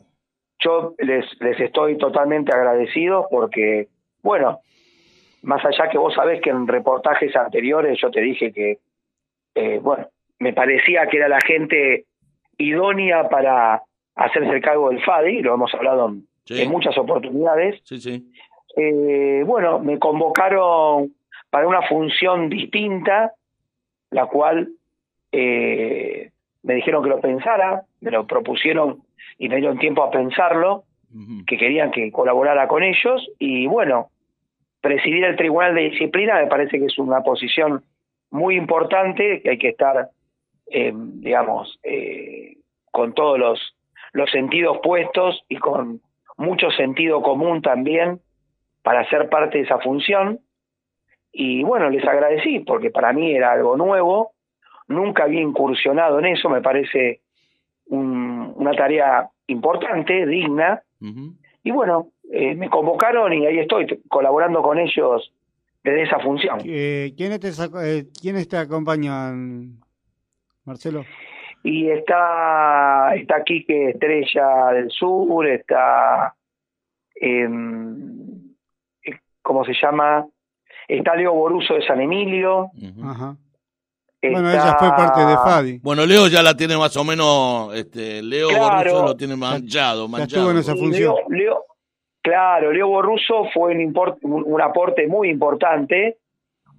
[0.60, 3.90] yo les, les estoy totalmente agradecido porque,
[4.22, 4.60] bueno,
[5.44, 8.80] más allá que vos sabés que en reportajes anteriores yo te dije que,
[9.56, 10.08] eh, bueno,
[10.40, 12.06] me parecía que era la gente
[12.58, 13.82] idónea para
[14.16, 16.62] hacerse el cargo del FADI, lo hemos hablado en, Sí.
[16.64, 17.80] en muchas oportunidades.
[17.84, 18.32] Sí, sí.
[18.76, 21.14] Eh, bueno, me convocaron
[21.50, 23.34] para una función distinta,
[24.10, 24.70] la cual
[25.32, 26.32] eh,
[26.64, 29.04] me dijeron que lo pensara, me lo propusieron
[29.38, 30.86] y me dieron tiempo a pensarlo.
[31.46, 34.10] Que querían que colaborara con ellos y bueno,
[34.82, 37.84] presidir el Tribunal de Disciplina me parece que es una posición
[38.32, 40.10] muy importante, que hay que estar,
[40.72, 42.58] eh, digamos, eh,
[42.92, 43.76] con todos los,
[44.14, 46.02] los sentidos puestos y con
[46.38, 48.20] mucho sentido común también
[48.84, 50.40] para ser parte de esa función.
[51.32, 54.32] Y bueno, les agradecí porque para mí era algo nuevo,
[54.88, 57.22] nunca había incursionado en eso, me parece
[57.88, 64.78] un- una tarea importante, digna, Y bueno, eh, me convocaron y ahí estoy colaborando con
[64.78, 65.34] ellos
[65.84, 66.60] desde esa función.
[66.66, 69.80] Eh, ¿quiénes, te eh, ¿Quiénes te acompañan,
[70.66, 71.06] Marcelo?
[71.64, 76.34] Y está, está Quique Estrella del Sur, está,
[77.16, 78.56] em,
[79.04, 80.26] eh, ¿cómo se llama?
[80.88, 82.72] Está Leo Boruso de San Emilio.
[84.22, 85.80] Está- Bueno, ella fue parte de Fadi.
[85.80, 88.66] Bueno, Leo ya la tiene más o menos, este, Leo Claro.
[88.92, 90.42] Borrucho lo tiene manchado, ya manchado.
[90.42, 91.16] estuvo en esa función.
[91.30, 91.64] Leo, Leo-
[92.22, 96.18] claro, Leo Borruso fue un, import- un, un aporte muy importante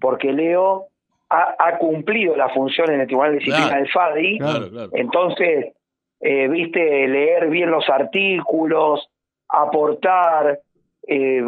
[0.00, 0.86] porque Leo
[1.30, 3.82] ha, ha cumplido la función en el Tribunal de Disciplina Claro.
[3.82, 4.38] del FADI.
[4.38, 4.90] Claro, claro.
[4.92, 5.72] Entonces,
[6.20, 9.08] eh, viste, leer bien los artículos,
[9.48, 10.60] aportar,
[11.06, 11.40] eh,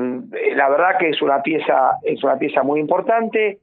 [0.55, 3.59] la verdad que es una pieza, es una pieza muy importante.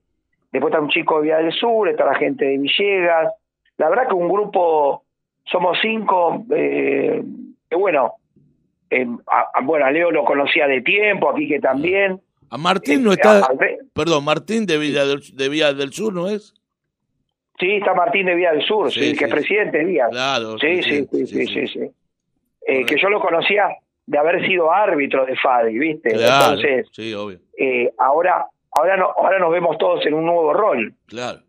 [0.51, 3.33] Después está un chico de Vía del Sur, está la gente de Villegas.
[3.77, 5.03] La verdad que un grupo,
[5.45, 7.21] somos cinco, eh,
[7.69, 8.15] que bueno,
[8.89, 12.19] eh, a- a- bueno, a Leo lo conocía de tiempo, aquí que también.
[12.49, 13.57] A Martín no Eh, está, a- a-
[13.93, 16.53] perdón, Martín de Villa del, de Villa del Sur, ¿no es?
[17.59, 19.35] Sí, está Martín de Vía del Sur, Sí, sí, sí, que es sí.
[19.35, 20.09] presidente de Díaz.
[20.09, 20.57] Claro.
[20.57, 21.79] Sí, sí, sí, sí, sí.
[22.65, 23.67] Eh, que yo lo conocía
[24.05, 26.09] de haber sido árbitro de FADI, ¿viste?
[26.09, 30.53] Claro, Entonces, sí, obvio, eh, ahora, ahora, no, ahora nos vemos todos en un nuevo
[30.53, 30.93] rol.
[31.07, 31.39] claro.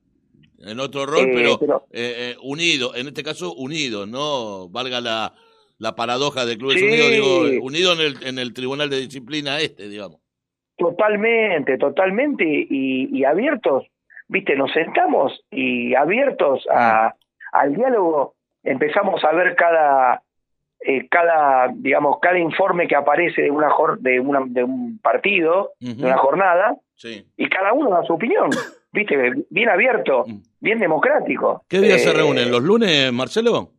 [0.62, 4.68] En otro rol, Eh, pero, pero- eh, eh, unido, en este caso unido, ¿no?
[4.68, 5.32] Valga la,
[5.78, 6.84] la paradoja de Clubes Sí.
[6.86, 10.18] Unidos, digo, unido en el, en el Tribunal de Disciplina este, digamos.
[10.76, 13.86] Totalmente, totalmente, y, y abiertos,
[14.28, 14.56] ¿viste?
[14.56, 17.14] Nos sentamos y abiertos a,
[17.52, 20.22] al diálogo, empezamos a ver cada,
[20.80, 23.68] eh, cada, digamos, cada informe que aparece de una,
[23.98, 27.26] de una de un partido, de una jornada, Sí.
[27.38, 28.50] y cada uno da su opinión,
[28.92, 29.16] ¿viste?
[29.48, 30.42] Bien abierto, Mm.
[30.60, 31.64] bien democrático.
[31.66, 32.50] ¿Qué día se Eh, reúnen?
[32.50, 33.70] ¿Los lunes, Marcelo?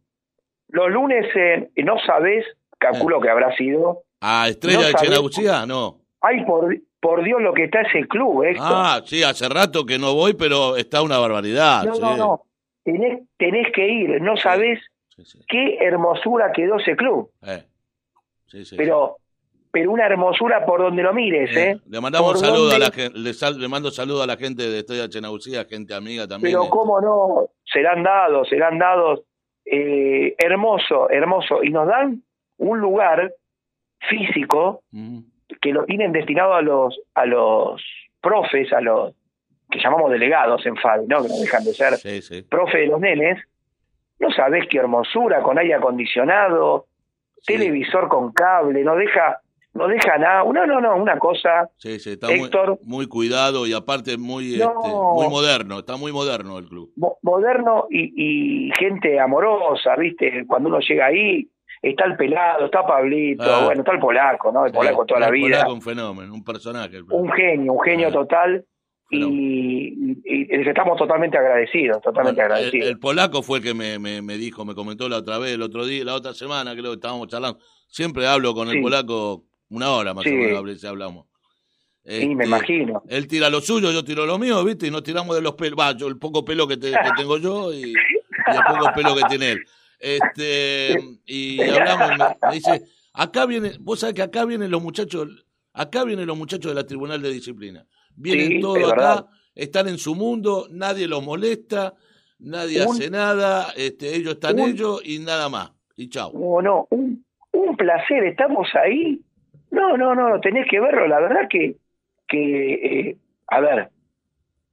[0.69, 2.43] Los lunes, en- no sabés,
[2.80, 4.01] calculo que habrá sido.
[4.22, 5.65] ¿A Estrella no de Chenagucía?
[5.67, 5.99] No.
[6.19, 8.65] Ay, por, por Dios, lo que está ese club, Héctor.
[8.67, 11.84] Ah, sí, hace rato que no voy, pero está una barbaridad.
[11.84, 12.01] no, sí.
[12.01, 12.41] no, no.
[12.84, 15.39] Tenés, tenés que ir, no sabés Sí, sí.
[15.47, 17.30] qué hermosura quedó ese club.
[17.43, 17.63] Eh,
[18.47, 19.17] sí, sí, Pero,
[19.72, 21.55] pero una hermosura por donde lo mires.
[21.55, 21.72] ¿eh?
[21.72, 24.36] Eh, Le mandamos ¿Por saludo a la gente, le, sal- le mando saludo a la
[24.38, 26.53] gente de Estrella de Chenagucía, gente amiga también.
[26.53, 26.69] Pero eh.
[26.69, 29.22] cómo no, serán dados, serán dados.
[29.65, 31.63] eh, hermoso, hermoso.
[31.63, 32.22] Y nos dan
[32.57, 33.32] un lugar
[34.09, 35.24] físico Ujú.
[35.61, 37.82] que lo tienen destinado a los a los
[38.22, 39.13] profes, a los
[39.69, 41.22] que llamamos delegados en FAD, ¿no?
[41.22, 42.41] Que no dejan de ser Sí, sí.
[42.41, 43.39] profe de los nenes.
[44.19, 46.86] No sabés qué hermosura, con aire acondicionado,
[47.41, 47.53] Sí.
[47.53, 49.39] televisor con cable, no deja,
[49.74, 50.43] no deja nada.
[50.43, 51.69] No, no, no, una cosa.
[51.78, 52.80] Sí, sí, está muy, Héctor.
[52.84, 54.72] muy cuidado y aparte muy, No.
[54.72, 56.91] este, muy moderno, está muy moderno el club.
[56.97, 60.45] mo- moderno y, y gente amorosa, ¿viste?
[60.47, 61.47] Cuando uno llega ahí,
[61.82, 63.65] está el pelado, está Pablito, Ah.
[63.65, 64.65] bueno, está el polaco, ¿no?
[64.65, 65.57] El Sí, polaco toda la el vida.
[65.57, 67.01] polaco un fenómeno, un personaje.
[67.09, 68.11] Un genio, un genio Ah.
[68.11, 68.65] total.
[69.13, 72.88] Y, y- y les estamos totalmente agradecidos, totalmente Bueno, agradecidos.
[72.89, 75.61] el polaco fue el que me, me, me dijo, me comentó la otra vez, el
[75.61, 77.59] otro día, la otra semana, creo que estábamos charlando.
[77.88, 80.30] Siempre hablo con el polaco una hora más Sí.
[80.30, 81.26] o menos, hablamos.
[82.05, 83.03] Sí, me Este, imagino.
[83.07, 84.88] Él tira lo suyo, yo tiro lo mío, ¿viste?
[84.88, 85.80] Y nos tiramos de los pelos.
[85.80, 89.15] Va, yo, el poco pelo que, te- que tengo yo y, y el poco pelo
[89.15, 89.59] que tiene él.
[89.99, 92.82] Este, y hablamos, y me, me dice,
[93.13, 95.28] acá viene, vos sabés que acá vienen los muchachos,
[95.74, 97.86] acá vienen los muchachos de la Tribunal de Disciplina.
[98.15, 99.26] Vienen Sí, todos acá, verdad.
[99.55, 101.93] están en su mundo, nadie los molesta,
[102.39, 105.72] nadie Un- hace nada, este, ellos están un- ellos y nada más.
[105.95, 106.32] Y chao.
[106.34, 109.22] No, no, un, un placer, estamos ahí.
[109.72, 111.76] No, no, no, tenés que verlo, la verdad que,
[112.28, 113.15] que eh,
[113.47, 113.89] a ver,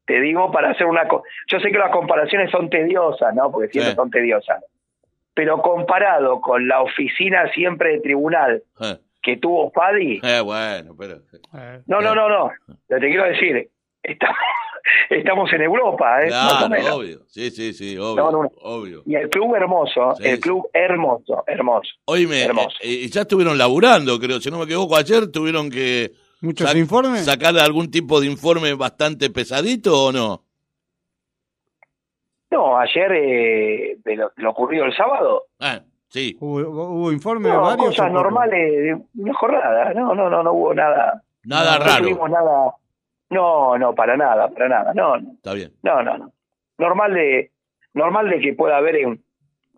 [0.06, 1.06] te digo para hacer una...
[1.08, 3.50] co- Yo sé que las comparaciones son tediosas, ¿no?
[3.50, 3.96] Porque siempre Sí.
[3.96, 4.64] son tediosas.
[5.34, 11.16] Pero comparado con la oficina siempre de tribunal Eh, que tuvo Fadi, eh, bueno, pero...
[11.54, 12.50] Eh, no, no, no, no,
[12.88, 13.68] Pero te quiero decir,
[14.02, 14.36] estamos,
[15.10, 16.30] estamos en Europa, ¿eh?
[16.30, 16.90] Más o Claro, menos.
[16.90, 17.20] obvio.
[17.28, 18.16] Sí, sí, sí, obvio.
[18.24, 18.50] No, no, no.
[18.62, 19.02] Obvio.
[19.06, 20.40] Y el club hermoso, Sí, el sí.
[20.40, 21.90] club hermoso, hermoso.
[22.06, 22.76] Oíme, Hermoso.
[22.80, 24.40] eh, eh, ya estuvieron laburando, creo.
[24.40, 27.24] Si no me equivoco, ayer tuvieron que ¿Muchos sac- informes?
[27.24, 30.44] sacar algún tipo de informe bastante pesadito o no.
[32.50, 35.80] No, ayer, eh, de lo, lo ocurrido el sábado, Ah,
[36.10, 36.34] Sí.
[36.40, 37.88] ¿Hubo, hubo informe No, varios?
[37.88, 39.92] cosas normales de una jornada.
[39.92, 41.22] No, no, no, no hubo nada.
[41.44, 42.02] Nada no raro.
[42.04, 42.72] tuvimos nada.
[43.30, 44.94] No, no, para nada, para nada.
[44.94, 45.72] No, no, Está bien.
[45.82, 46.16] no, no.
[46.18, 46.32] no.
[46.78, 47.50] Normal de
[47.94, 49.20] normal de que pueda haber en,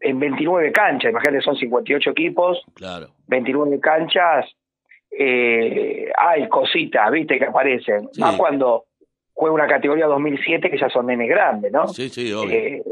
[0.01, 1.11] en 29 canchas.
[1.11, 3.09] Imagínate, son 58 equipos, Claro.
[3.29, 4.47] 29 canchas.
[5.11, 8.09] Eh, hay cositas, viste, que aparecen.
[8.13, 8.21] Sí.
[8.21, 8.85] Más cuando
[9.33, 11.89] juega una categoría 2007 que ya son nenes grandes, ¿no?
[11.89, 12.51] Sí, sí, obvio.
[12.55, 12.83] Eh,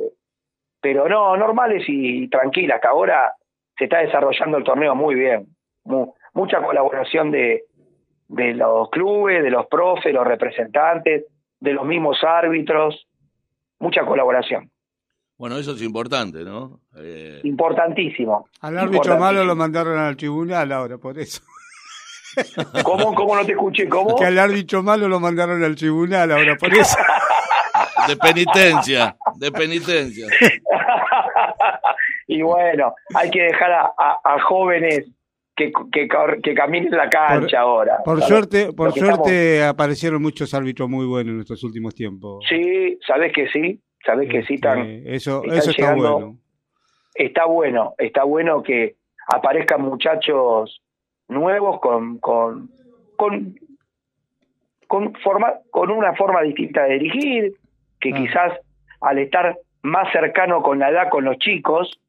[0.81, 3.33] pero no, normales y tranquilas, que ahora
[3.77, 5.47] se está desarrollando el torneo muy bien.
[5.85, 7.65] Mu- mucha colaboración de,
[8.29, 11.25] de los clubes, de los profes, los representantes,
[11.61, 13.07] de los mismos árbitros,
[13.79, 14.71] mucha colaboración.
[15.37, 16.81] Bueno, eso es importante, ¿no?
[16.97, 18.49] Eh, Importantísimo.
[18.61, 21.41] Al árbitro malo lo mandaron al tribunal ahora, por eso.
[22.85, 23.89] ¿Cómo, cómo no te escuché?
[23.89, 24.17] ¿Cómo?
[24.17, 26.97] Que al árbitro malo lo mandaron al tribunal ahora, por eso.
[28.09, 30.27] de penitencia, de penitencia.
[32.27, 35.07] y bueno, hay que dejar a, a- a jóvenes
[35.59, 36.09] que,
[36.43, 37.99] que, caminen la cancha ahora.
[38.05, 38.29] Por ¿sabes?
[38.29, 42.45] suerte, por suerte aparecieron muchos árbitros muy buenos en estos últimos tiempos.
[42.49, 46.39] Sí, sabes que sí, sabes que sí, están, Eh, eso, están eso está llegando- bueno.
[47.15, 48.95] está bueno, está bueno que
[49.27, 50.81] aparezcan muchachos
[51.29, 52.71] nuevos con con
[53.17, 53.55] con
[54.87, 57.53] con forma con una forma distinta de dirigir,
[58.01, 58.17] que Ah.
[58.17, 58.53] quizás
[59.01, 62.01] al estar más cercano con la edad con los chicos,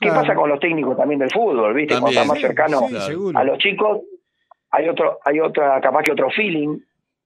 [0.00, 0.20] ¿qué Claro.
[0.22, 1.94] pasa con los técnicos también del fútbol, viste?
[1.94, 2.22] Cuando También.
[2.22, 4.00] estás más cercano Sí, a los chicos
[4.70, 6.78] hay otro hay otra capaz que otro feeling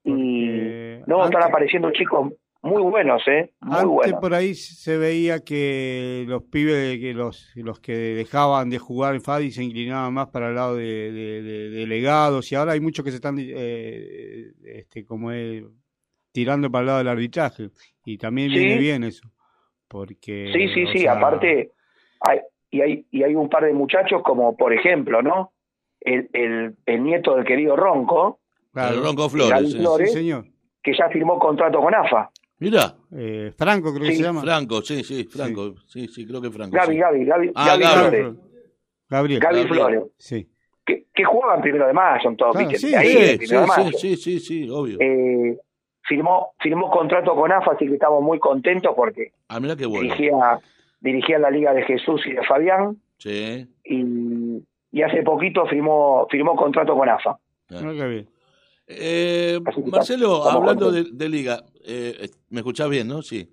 [0.05, 4.21] y Porque no están antes- apareciendo chicos muy buenos, eh, muy Antes buenos.
[4.21, 9.23] por ahí se veía que los pibes, que los, los que dejaban de jugar en
[9.23, 12.81] Fadi se inclinaban más para el lado de, de- de- de legados y ahora hay
[12.81, 15.65] muchos que se están eh, este, como es,
[16.33, 17.71] tirando para el lado del arbitraje
[18.05, 18.59] y también Sí.
[18.59, 19.29] viene bien eso
[19.89, 21.73] porque Sí, sí, sí, sea, aparte
[22.21, 22.41] hay,
[22.71, 25.53] y hay y hay un par de muchachos como por ejemplo, ¿no?
[26.01, 28.41] El, el, el nieto del querido Ronco,
[28.73, 29.71] claro, El Ronco Flores.
[29.73, 29.79] sí.
[29.79, 30.11] Flores.
[30.13, 30.45] sí, señor
[30.83, 32.31] que ya firmó contrato con AFA.
[32.59, 35.75] Mira, Eh, Franco creo que se llama Franco, sí, sí, Franco.
[35.87, 36.75] Sí, sí, creo que Franco.
[36.75, 36.99] Gaby, sí.
[36.99, 37.99] Gaby, Gaby, Ah, Gaby Gaby.
[38.09, 38.35] Flores.
[39.11, 39.69] Gabriel Gaby Gabriel.
[39.69, 40.03] Flores.
[40.17, 40.49] sí
[40.87, 42.87] Que, que jugaban primero de mayo, en todo, Claro, ¿viste?
[42.89, 43.91] sí, ahí, Sí, de sí, primero de mayo.
[43.99, 44.97] sí, sí, sí, sí, obvio.
[45.01, 45.59] Eh,
[46.03, 50.03] firmó, firmó contrato con AFA, así que estamos muy contentos porque Ah, mira qué bueno.
[50.05, 50.59] dirigía,
[51.01, 53.67] dirigía la Liga de Jesús y de Fabián Sí.
[53.85, 57.39] y, y hace poquito firmó, firmó contrato con AFA.
[57.69, 58.29] Qué bien.
[58.87, 63.23] Eh, Marcelo, hablando de, de liga, eh, ¿me escuchás bien, no?
[63.23, 63.49] Sí.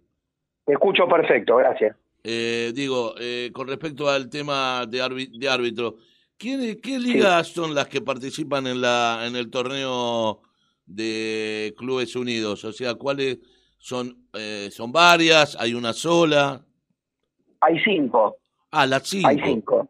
[0.65, 1.95] Te escucho perfecto, gracias.
[2.23, 5.97] Eh, digo, eh, con respecto al tema de, de árbitro,
[6.37, 10.41] ¿qué, qué ligas son las que participan en la en el torneo
[10.85, 12.65] de Clubes Unidos?
[12.65, 13.37] O sea, ¿cuáles
[13.77, 14.27] son?
[14.33, 15.55] Eh, ¿Son varias?
[15.59, 16.65] ¿Hay una sola?
[17.61, 18.37] Hay cinco,
[18.71, 19.27] Ah, las cinco.
[19.27, 19.87] hay cinco,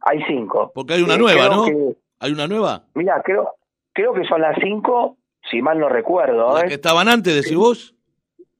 [0.00, 0.72] hay cinco.
[0.74, 1.64] Porque hay una Eh, nueva, creo ¿no?
[1.64, 2.84] que- ¿Hay una nueva?
[2.94, 3.54] Mira, creo,
[3.92, 5.16] creo que son las cinco,
[5.50, 6.68] si mal no recuerdo, ¿Las ¿eh?
[6.68, 7.94] que estaban antes, decís vos?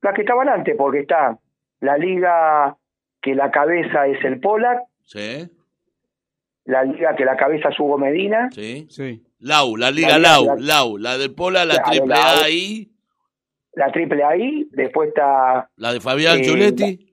[0.00, 1.38] las que estaban antes, porque está
[1.80, 2.76] la liga
[3.20, 5.48] que la cabeza es el Polak, Sí,
[6.64, 8.86] la liga que la cabeza es Hugo Medina, sí.
[8.90, 9.22] Sí.
[9.40, 12.14] Lau, la Liga liga- Lau, la- Lau, la del Pola, la triple.
[12.14, 12.92] A ahí,
[13.74, 17.11] la triple ahí, después está la de Fabián Eh, Chuletti,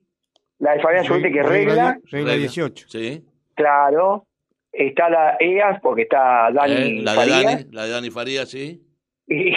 [0.59, 2.33] la de Fabián Chubete que regla, die- regla Regla.
[2.35, 3.23] 18 sí.
[3.55, 4.27] claro,
[4.71, 8.49] está la EAS porque está Dani Eh, la de Farías, Dani, la de Dani Farías,
[8.49, 8.81] sí.
[9.27, 9.51] y,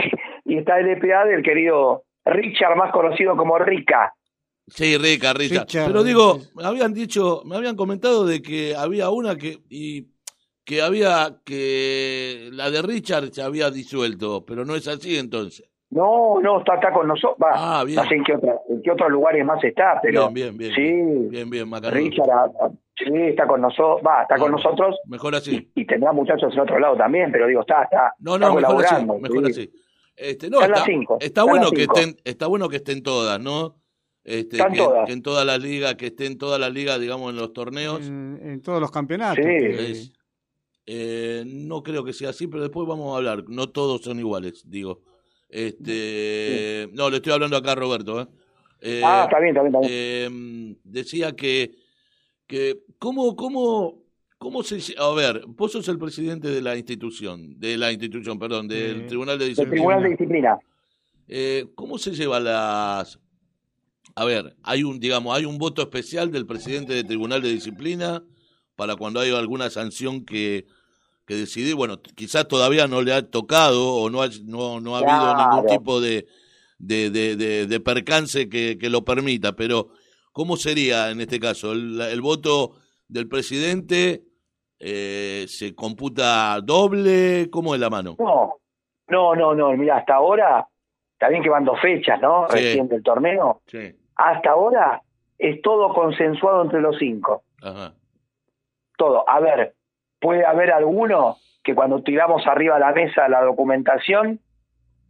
[0.44, 4.14] y está el EPA del querido Richard, más conocido como Rica.
[4.68, 5.62] Sí, rica, rica.
[5.62, 10.07] Richard, Pero digo, me habían dicho, me habían comentado de que había una que y
[10.64, 15.68] que había que la de Richard se había disuelto, pero no es así entonces.
[15.93, 17.36] No, no, está, está con nosotros.
[17.43, 17.97] Va, Ah, bien.
[17.97, 20.74] No sé en qué, otra- en qué otros lugares más está, pero bien, bien, bien.
[20.74, 21.99] sí, Bien, bien, Macanudo.
[22.01, 25.70] Richard ah, ah, sí, está con nosotros, va, está con nosotros Mejor así.
[25.74, 28.55] y, y tendrá muchachos en otro lado también, pero digo, está, está, No, está no,
[28.55, 29.51] mejor así, colaborando, mejor sí.
[29.51, 29.72] así.
[30.16, 31.95] Este, no, Están las está, cinco, está bueno las que cinco.
[31.99, 33.76] estén, está bueno que estén todas, ¿no?
[34.24, 35.07] Este, Están que, todas.
[35.07, 38.07] que en todas las ligas, que estén todas las ligas, digamos, en los torneos.
[38.07, 39.45] en, en todos los campeonatos.
[39.45, 39.51] Sí.
[39.51, 40.12] Es-
[40.86, 43.45] eh, no creo que sea así, pero después vamos a hablar.
[43.49, 45.01] No todos son iguales, digo.
[45.53, 48.22] Este, no, le estoy hablando acá a Roberto.
[48.22, 48.26] ¿eh?
[48.80, 49.92] Eh, Ah, está bien, está bien, está bien.
[49.92, 51.72] eh, decía que,
[52.46, 54.03] que ¿cómo, cómo,
[54.38, 58.66] cómo se, a ver, vos sos el presidente de la institución, de la institución, perdón,
[58.66, 59.74] del Eh, Tribunal de Del Disciplina.
[59.76, 60.59] Tribunal de Disciplina.
[61.28, 63.20] Eh, ¿Cómo se lleva las?
[64.14, 68.22] A ver, hay un, digamos, hay un voto especial del presidente del Tribunal de Disciplina
[68.74, 70.66] para cuando hay alguna sanción que,
[71.26, 71.74] que decidir.
[71.74, 75.66] Bueno, quizás todavía no le ha tocado o no ha, no, no ha habido ningún
[75.66, 76.26] tipo de,
[76.78, 79.88] de, de, de- de percance que, que lo permita, pero
[80.32, 81.72] ¿cómo sería en este caso?
[81.72, 82.72] ¿El, el voto
[83.08, 84.22] del presidente
[84.80, 87.48] eh, se computa doble?
[87.50, 88.16] ¿Cómo es la mano?
[88.18, 88.54] No,
[89.08, 89.72] no, no, no.
[89.76, 90.66] Mira, hasta ahora,
[91.12, 92.46] está bien que van dos fechas, ¿no?
[92.50, 92.56] Sí.
[92.56, 93.62] Recién del torneo.
[93.66, 93.94] Sí.
[94.16, 95.02] Hasta ahora
[95.38, 97.44] es todo consensuado entre los cinco.
[97.62, 97.94] Ajá.
[98.96, 99.28] Todo.
[99.28, 99.74] A ver,
[100.22, 104.40] puede haber alguno que cuando tiramos arriba a la mesa la documentación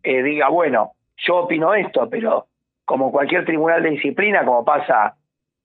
[0.03, 2.47] eh, diga, bueno, yo opino esto, pero
[2.85, 5.15] como cualquier tribunal de disciplina, como pasa,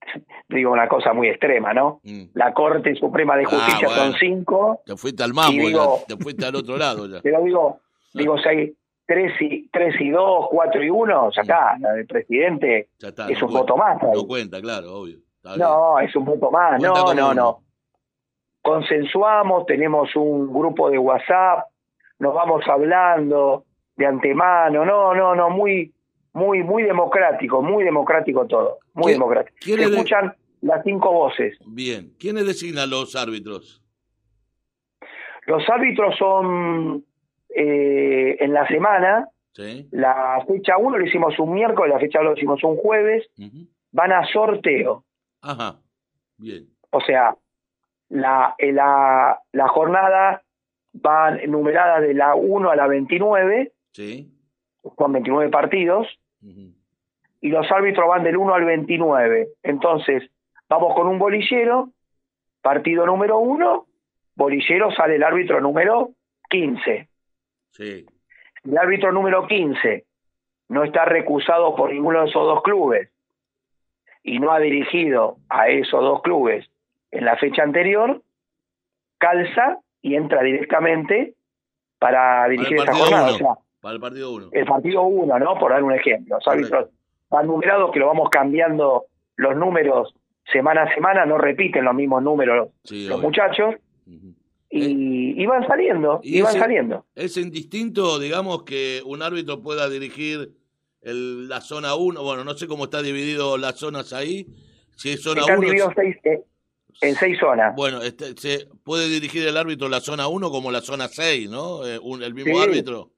[0.48, 2.00] digo una cosa muy extrema, ¿no?
[2.04, 2.24] Mm.
[2.34, 4.02] La Corte Suprema de Ah, Justicia bueno.
[4.04, 7.20] son cinco, Te fuiste al mambo, Y digo- ya, te fuiste al otro lado ya.
[7.22, 7.80] pero digo,
[8.14, 8.74] digo, si hay
[9.06, 13.28] tres y, tres y dos, cuatro y uno, ya está, la del presidente Ya está,
[13.28, 13.72] es no un cuenta.
[13.72, 14.02] voto más.
[14.02, 14.10] ahí.
[14.14, 15.16] No cuenta, claro, obvio.
[15.56, 16.78] No, es un voto más.
[16.78, 17.34] Cuenta No, no, uno.
[17.34, 17.60] no.
[18.72, 21.68] Consensuamos, tenemos un grupo de WhatsApp,
[22.18, 23.64] nos vamos hablando
[23.96, 24.84] de antemano.
[24.84, 25.94] No, no, no, muy,
[26.34, 28.78] muy, muy democrático, muy democrático todo.
[28.92, 29.56] Muy ¿Qué- democrático.
[29.64, 31.56] Se escuchan las cinco voces.
[31.66, 32.12] Bien.
[32.18, 33.82] ¿Quiénes designan los árbitros?
[35.46, 37.06] Los árbitros son
[37.56, 39.28] eh, en la semana.
[39.54, 39.88] Sí.
[39.92, 43.26] La fecha 1 lo hicimos un miércoles, la fecha 2 lo hicimos un jueves.
[43.92, 45.04] Van a sorteo.
[45.40, 45.76] Ajá.
[46.36, 46.66] Bien.
[46.90, 47.34] O sea,
[48.08, 50.42] la, eh, la, la jornada
[51.04, 54.30] va numerada de la 1 a la 29, Sí.
[54.96, 56.06] son 29 partidos,
[57.40, 59.48] y los árbitros van del 1 al 29.
[59.62, 60.30] Entonces,
[60.68, 61.90] vamos con un bolillero,
[62.62, 63.86] partido número 1,
[64.34, 66.10] bolillero sale el árbitro número
[66.50, 67.08] 15.
[67.72, 68.06] Sí.
[68.64, 70.04] El árbitro número 15
[70.68, 73.10] no está recusado por ninguno de esos dos clubes
[74.22, 76.68] y no ha dirigido a esos dos clubes
[77.10, 78.22] en la fecha anterior,
[79.18, 81.34] calza y entra directamente
[81.98, 83.26] para dirigir esa partido jornada.
[83.28, 83.34] uno.
[83.34, 84.48] O sea, Para el partido 1.
[84.52, 85.58] el partido 1, ¿no?
[85.58, 86.36] Por dar un ejemplo.
[86.36, 86.88] Los árbitros
[87.30, 89.06] van numerados que lo vamos cambiando
[89.36, 90.14] los números
[90.52, 93.28] semana a semana, no repiten los mismos números Sí, los obvio.
[93.28, 93.74] muchachos
[94.70, 97.06] y, y van saliendo, Y y, van ese- saliendo.
[97.14, 100.50] ¿Es indistinto, digamos, que un árbitro pueda dirigir
[101.02, 102.22] el- la zona 1?
[102.22, 104.46] Bueno, no sé cómo está dividido las zonas ahí.
[104.96, 105.66] Si es zona Están 1.
[105.66, 106.42] divididos seis, eh,
[107.00, 107.74] en seis zonas.
[107.76, 111.86] Bueno, este, se puede dirigir el árbitro la zona 1 como la zona 6, ¿no?
[111.86, 112.62] Eh, un- el mismo Sí.
[112.62, 113.10] árbitro.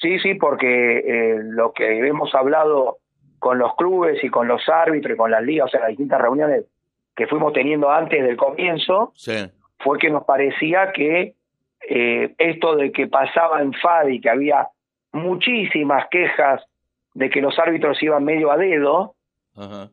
[0.00, 2.98] Sí, sí, porque eh, lo que hemos hablado
[3.38, 6.20] con los clubes y con los árbitros y con las ligas, o sea, las distintas
[6.20, 6.64] reuniones
[7.14, 9.32] que fuimos teniendo antes del comienzo, Sí.
[9.78, 11.34] fue que nos parecía que
[11.88, 14.68] eh, esto de que pasaba en FADI, que había
[15.12, 16.62] muchísimas quejas
[17.14, 19.16] de que los árbitros iban medio a dedo,
[19.56, 19.90] Ajá.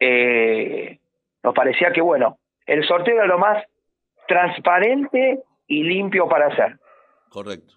[0.00, 0.98] eh,
[1.44, 3.62] nos parecía que, bueno, el sorteo era lo más
[4.26, 6.78] transparente y limpio para hacer.
[7.28, 7.74] Correcto.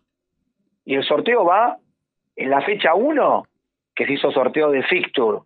[0.86, 1.78] Y el sorteo va
[2.36, 3.44] en la fecha 1,
[3.94, 5.40] que se hizo sorteo de fixture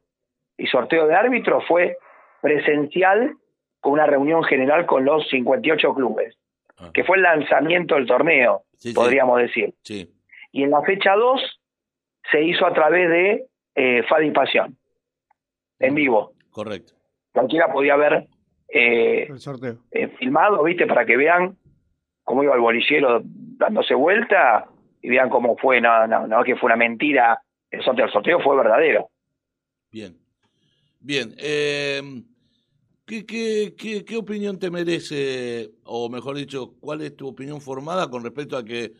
[0.57, 1.97] y sorteo de árbitro, fue
[2.41, 3.35] presencial
[3.79, 6.37] con una reunión general con los 58 clubes,
[6.77, 6.91] Ajá.
[6.93, 8.93] que fue el lanzamiento del torneo, Sí, sí.
[8.93, 9.73] podríamos decir.
[9.83, 10.07] Sí.
[10.51, 11.59] Y en la fecha 2
[12.31, 14.77] se hizo a través de eh, Fadi Pasión,
[15.79, 16.33] en vivo.
[16.51, 16.93] Correcto.
[17.33, 18.27] Cualquiera podía ver
[18.67, 19.79] eh, El sorteo.
[19.91, 20.85] eh, filmado, ¿viste?
[20.87, 21.57] Para que vean
[22.23, 24.67] cómo iba el bolillero dándose vuelta
[25.01, 28.39] y vean cómo fue, no, no, no que fue una mentira, el sorteo, el sorteo
[28.41, 29.09] fue verdadero.
[29.91, 30.17] Bien.
[30.99, 31.33] Bien.
[31.37, 32.01] Eh,
[33.05, 38.09] ¿qué, qué, qué, qué opinión te merece, o mejor dicho, cuál es tu opinión formada
[38.09, 38.93] con respecto a que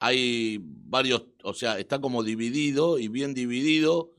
[0.00, 4.10] hay varios, o sea, está como dividido y bien dividido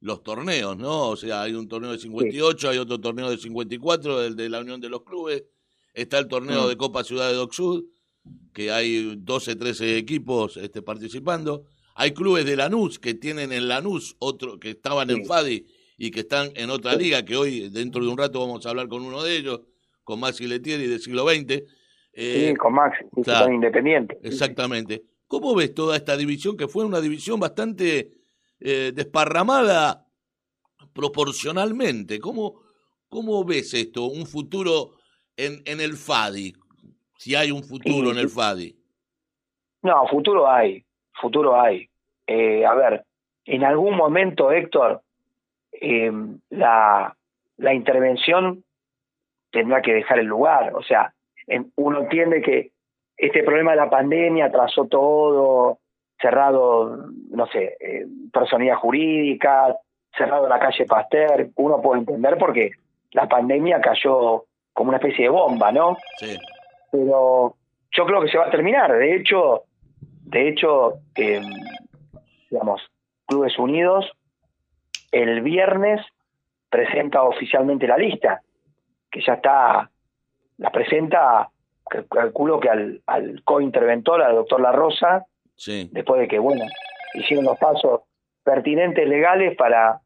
[0.00, 1.08] los torneos, ¿no?
[1.08, 4.60] O sea, hay un torneo de 58, hay otro torneo de 54, el de la
[4.60, 5.44] Unión de los Clubes,
[5.94, 6.68] está el torneo Mm.
[6.68, 7.84] de Copa Ciudad de Doc Sud,
[8.54, 11.64] que hay 12, 13 equipos este, participando.
[11.94, 15.24] Hay clubes de Lanús que tienen en Lanús otro que estaban en.
[15.26, 15.66] Fadi
[15.98, 18.88] y que están en otra liga, que hoy dentro de un rato vamos a hablar
[18.88, 19.60] con uno de ellos,
[20.02, 21.62] con Maxi Letieri del siglo XX.
[22.14, 23.44] Eh, sí, con Max, sí, claro.
[23.44, 24.18] son independientes.
[24.22, 25.02] Exactamente.
[25.26, 28.12] ¿Cómo ves toda esta división que fue una división bastante
[28.60, 30.06] eh, desparramada
[30.92, 32.18] proporcionalmente?
[32.20, 32.60] ¿Cómo,
[33.08, 34.04] ¿Cómo ves esto?
[34.06, 34.92] Un futuro
[35.36, 36.54] en, en el FADI,
[37.16, 38.10] si hay un futuro Sí.
[38.10, 38.76] en el FADI.
[39.82, 40.84] No, futuro hay,
[41.20, 41.88] futuro hay.
[42.26, 43.04] Eh, a ver,
[43.46, 45.02] en algún momento, Héctor,
[45.72, 46.12] eh,
[46.50, 47.16] la,
[47.56, 48.62] la intervención
[49.50, 50.74] tendrá que dejar el lugar.
[50.76, 51.14] O sea,
[51.46, 52.72] en- uno entiende que
[53.16, 55.79] este problema de la pandemia atrasó todo,
[56.20, 56.96] cerrado,
[57.30, 59.76] no sé, eh, personalidad jurídica,
[60.16, 62.72] cerrado la calle Pasteur, uno puede entender porque
[63.12, 65.96] la pandemia cayó como una especie de bomba, ¿no?
[66.18, 66.36] Sí,
[66.90, 67.54] pero
[67.90, 68.92] yo creo que se va a terminar.
[68.92, 69.64] De hecho,
[70.22, 71.40] de hecho, eh,
[72.50, 72.82] digamos,
[73.26, 74.10] Clubes Unidos
[75.12, 76.00] el viernes
[76.68, 78.42] presenta oficialmente la lista
[79.10, 79.90] que ya está,
[80.58, 81.50] la presenta,
[82.08, 85.26] calculo que al, al co-interventor, al doctor La Rosa,
[85.60, 85.90] Sí.
[85.92, 86.64] después de que, bueno,
[87.12, 88.00] hicieron los pasos
[88.42, 90.00] pertinentes legales para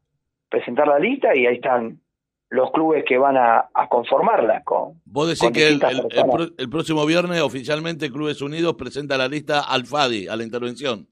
[0.49, 2.01] presentar la lista y ahí están
[2.49, 5.81] los clubes que van a, a conformarla con, Vos decís con que el,
[6.11, 11.07] el- el próximo viernes oficialmente Clubes Unidos presenta la lista al FADI, a la intervención.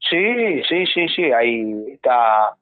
[0.00, 2.56] Sí, sí, sí, sí, ahí está,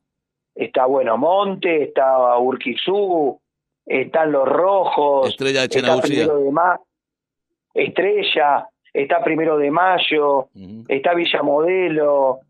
[0.55, 3.41] está bueno Monte, está Urquizú,
[3.87, 6.27] están los Rojos, Estrella de Chenabucía.
[6.27, 10.49] de Estrella, está primero de Mayo,
[10.89, 12.41] está Villa Modelo,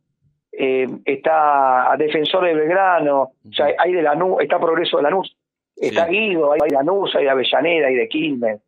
[0.52, 5.36] eh, está Defensor de Belgrano, o sea, hay de Lanús, está Progreso de Lanús,
[5.76, 6.12] está Sí.
[6.12, 8.60] Guido, hay de Lanús, hay de Avellaneda, hay de Quilmes.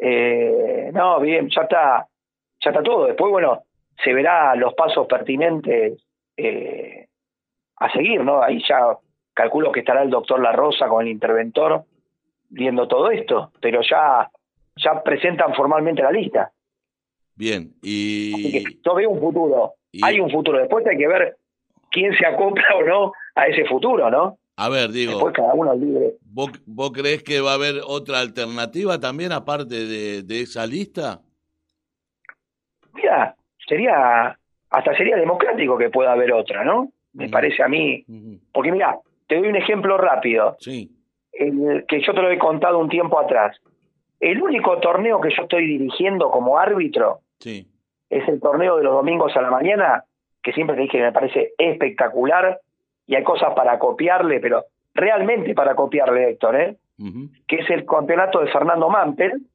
[0.00, 2.06] Eh, no, bien, ya está,
[2.60, 3.06] ya está todo.
[3.06, 3.62] Después, bueno,
[4.02, 6.02] se verá los pasos pertinentes
[6.36, 7.06] eh,
[7.76, 8.42] a seguir, ¿no?
[8.42, 8.96] Ahí ya
[9.34, 11.84] calculo que estará el doctor La Rosa con el interventor
[12.48, 14.28] viendo todo esto, pero ya,
[14.76, 16.50] ya presentan formalmente la lista.
[17.38, 19.74] Bien, Así que y, yo veo un futuro.
[19.92, 20.58] y- Hay un futuro.
[20.58, 21.36] Después hay que ver
[21.92, 24.38] quién se acopla o no a ese futuro, ¿no?
[24.60, 26.14] a ver, digo, Después cada uno libre.
[26.20, 31.20] ¿vos, vos creés que va a haber otra alternativa también aparte de, de esa lista?
[32.92, 33.36] Mira,
[33.68, 34.36] sería,
[34.70, 36.90] hasta sería democrático que pueda haber otra, ¿no?
[37.12, 38.04] Me parece a mí.
[38.52, 40.90] Porque mira, te doy un ejemplo rápido, Sí,
[41.32, 43.56] el que yo te lo he contado un tiempo atrás.
[44.18, 47.68] El único torneo que yo estoy dirigiendo como árbitro sí,
[48.10, 50.04] es el torneo de los domingos a la mañana,
[50.42, 52.60] que siempre te dije que me parece espectacular
[53.06, 54.64] y hay cosas para copiarle, pero
[54.94, 56.76] realmente para copiarle, Héctor, ¿eh?
[57.46, 59.46] Que es el campeonato de Fernando Mampel,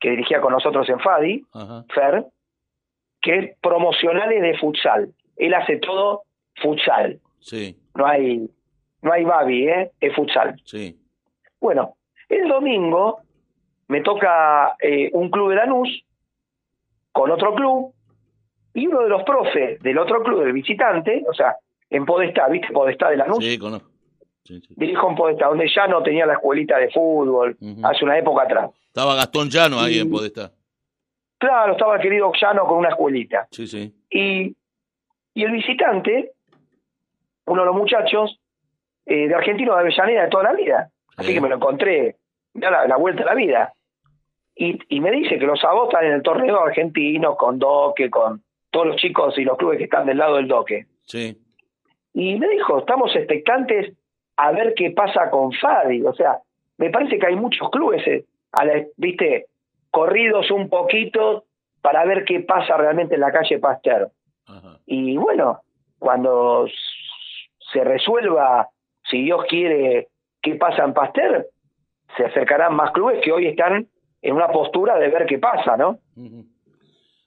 [0.00, 1.44] que dirigía con nosotros en Fadi.
[1.94, 2.26] Fer,
[3.20, 5.12] que es promocionales de futsal.
[5.36, 6.22] Él hace todo
[6.56, 7.20] futsal.
[7.40, 8.50] Sí, No hay,
[9.02, 9.92] no hay babi, ¿eh?
[10.00, 10.60] Es futsal.
[10.64, 10.98] sí,
[11.60, 11.94] Bueno,
[12.28, 13.20] el domingo
[13.86, 16.04] me toca eh, un club de Lanús
[17.18, 17.92] con otro club
[18.74, 21.56] y uno de los profes del otro club, del visitante, o sea,
[21.90, 22.68] en Podestá, ¿viste?
[22.72, 23.44] Podestá de Lanús.
[23.44, 23.90] sí, conozco.
[24.44, 24.74] Sí, sí.
[24.76, 28.70] Dirijo en Podestá, donde ya no tenía la escuelita de fútbol, hace una época atrás.
[28.86, 30.52] Estaba Gastón Llano ahí Y- en Podestá.
[31.38, 33.46] Claro, estaba el querido Llano con una escuelita.
[33.50, 33.94] Sí, sí.
[34.10, 34.56] Y,
[35.34, 36.32] y el visitante,
[37.46, 38.40] uno de los muchachos,
[39.06, 40.90] eh, de argentino de Avellaneda de toda la vida.
[41.16, 41.34] Así Sí.
[41.34, 42.16] que me lo encontré,
[42.54, 43.72] da la, la vuelta a la vida.
[44.60, 48.86] Y, y me dice que los agotan en el torneo argentino con Doque, con todos
[48.88, 50.86] los chicos y los clubes que están del lado del Doque.
[51.06, 51.38] Sí,
[52.12, 53.94] Y me dijo, estamos expectantes
[54.36, 56.02] a ver qué pasa con Fadi.
[56.02, 56.38] O sea,
[56.76, 59.46] me parece que hay muchos clubes, eh, a la- viste,
[59.90, 61.44] corridos un poquito
[61.80, 64.10] para ver qué pasa realmente en la calle Pasteur.
[64.46, 64.78] ajá.
[64.86, 65.60] Y bueno,
[66.00, 66.66] cuando
[67.72, 68.68] se resuelva,
[69.08, 70.08] si Dios quiere,
[70.42, 71.46] qué pasa en Pasteur,
[72.16, 73.86] se acercarán más clubes que hoy están
[74.22, 76.00] en una postura de ver qué pasa, ¿no?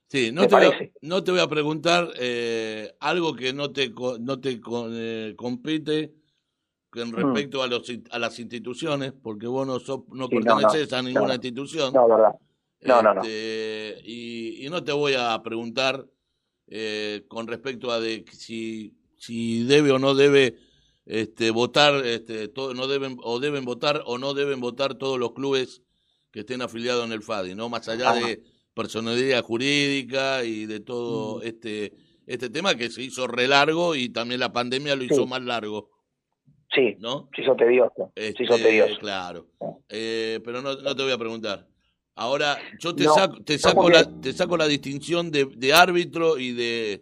[0.08, 0.72] Sí, no ¿Te voy a,
[1.02, 4.60] no te voy a preguntar eh, algo que no te, no te
[4.92, 6.12] eh, compete
[6.90, 7.16] con Mm.
[7.16, 10.98] respecto a, los, a las instituciones, porque vos no, sos, no Sí, no, perteneces no,
[10.98, 11.94] a ninguna institución.
[11.94, 12.36] No, verdad.
[12.82, 13.22] No, no, no.
[13.22, 16.06] Este, Y, y no te voy a preguntar
[16.68, 20.58] eh, con respecto a de si, si debe o no debe
[21.06, 25.32] este, votar, este, todo, no deben o deben votar o no deben votar todos los
[25.32, 25.82] clubes
[26.32, 28.42] que estén afiliados en el FADI, no más allá de
[28.74, 31.44] personalidad jurídica y de todo Mm.
[31.44, 31.94] este
[32.28, 35.26] este tema que se hizo re largo y también la pandemia lo hizo Sí.
[35.28, 35.90] más largo,
[36.74, 37.28] Sí, ¿no?
[37.36, 38.14] se hizo tedioso.
[38.16, 39.00] Se hizo Este, tedioso.
[39.00, 39.48] Claro.
[39.90, 41.68] Eh, pero no, no te voy a preguntar.
[42.16, 46.38] Ahora, yo te No, saco, te saco la, te saco la distinción de, de árbitro
[46.38, 47.02] y de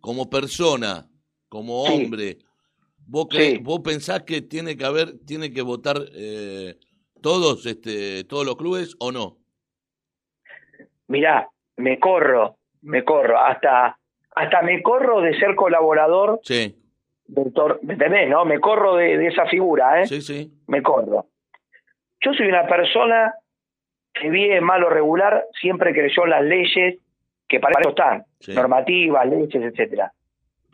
[0.00, 1.08] como persona,
[1.48, 1.92] como Sí.
[1.94, 2.38] hombre.
[3.06, 3.58] ¿Vos, cre- Sí.
[3.58, 6.78] vos pensás que tiene que haber, tiene que votar eh,
[7.22, 9.38] todos, este, todos los clubes o no?
[11.08, 13.98] Mirá, me corro, me corro, hasta,
[14.34, 16.74] hasta me corro de ser colaborador Sí,
[17.26, 17.52] del
[17.82, 18.44] ¿me entendés, no?
[18.44, 20.06] Me corro de, de esa figura, ¿eh?
[20.06, 20.52] sí, sí.
[20.66, 21.26] Me corro.
[22.20, 23.34] Yo soy una persona
[24.14, 26.98] que bien, mal o regular, siempre creyó en las leyes
[27.48, 28.54] que para eso están, Sí.
[28.54, 30.12] normativas, leyes, etcétera.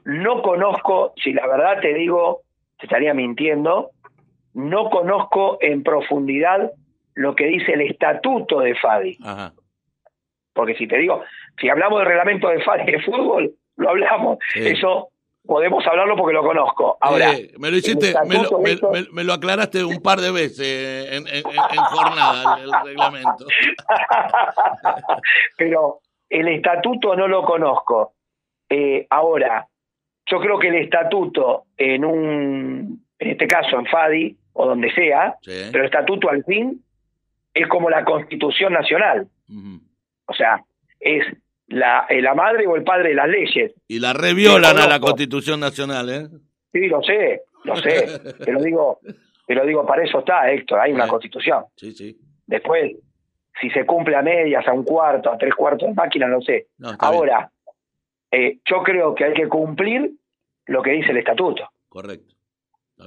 [0.04, 2.42] No conozco, si la verdad te digo,
[2.78, 3.90] te estaría mintiendo,
[4.58, 6.72] no conozco en profundidad
[7.14, 9.18] lo que dice el estatuto de FADI.
[9.24, 9.52] Ajá.
[10.52, 11.22] Porque si te digo,
[11.60, 14.38] si hablamos del reglamento de FADI de fútbol, lo hablamos.
[14.52, 14.66] Sí.
[14.66, 15.10] Eso
[15.46, 16.98] podemos hablarlo porque lo conozco.
[17.00, 19.84] Ahora, Eh, me lo hiciste, me lo, estatuto me- de esto- me- me lo aclaraste
[19.84, 23.46] un par de veces eh, en, en- en- en jornada el, el reglamento.
[25.56, 28.14] pero el estatuto no lo conozco.
[28.68, 29.66] Eh, ahora,
[30.26, 35.36] yo creo que el estatuto en un, en este caso en FADI o donde sea,
[35.42, 35.52] Sí.
[35.70, 36.82] pero el estatuto al fin
[37.54, 39.28] es como la Constitución Nacional.
[40.26, 40.60] O sea,
[40.98, 41.24] es
[41.68, 43.72] la, eh, la madre o el padre de las leyes.
[43.86, 44.98] Y la reviolan a la.
[44.98, 46.26] Constitución Nacional, ¿eh?
[46.72, 48.18] Sí, lo sé, lo sé.
[48.44, 48.98] te lo digo,
[49.46, 51.06] te lo digo, para eso está, Héctor, hay una.
[51.06, 51.64] Constitución.
[51.76, 52.18] Sí, sí.
[52.44, 52.96] Después,
[53.60, 56.66] si se cumple a medias, a un cuarto, a tres cuartos de máquina, no sé.
[56.78, 56.90] No.
[56.98, 57.48] Ahora,
[58.32, 60.10] eh, yo creo que hay que cumplir
[60.66, 62.34] lo que dice el estatuto, Correcto.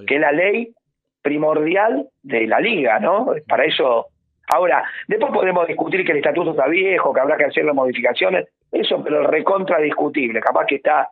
[0.07, 0.73] Que es la ley
[1.21, 3.33] primordial de la liga, ¿no?
[3.47, 4.07] Para eso.
[4.53, 9.01] Ahora, después podemos discutir que el estatuto está viejo, que habrá que hacerle modificaciones, eso,
[9.03, 10.39] pero recontra discutible.
[10.41, 11.09] Capaz que está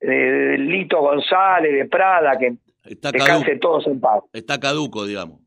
[0.00, 4.22] eh, Lito González de Prada, que Está, descanse caduco, todos en paz.
[4.32, 5.40] está caduco, digamos.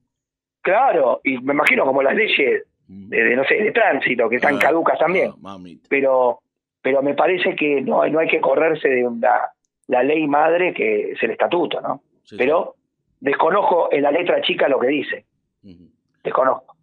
[0.61, 4.55] Claro, y me imagino como las leyes de, de, no sé, de tránsito, que están
[4.57, 5.31] Ah, caducas también.
[5.31, 5.87] ah, mamita.
[5.89, 6.39] pero
[6.81, 9.49] pero me parece que no, hay- no hay que correrse de la,
[9.87, 12.01] la ley madre que es el estatuto, ¿no?
[12.23, 12.75] Sí, Pero
[13.23, 15.25] desconozco en la letra chica lo que dice,
[15.63, 15.89] sí.
[16.23, 16.75] Desconozco.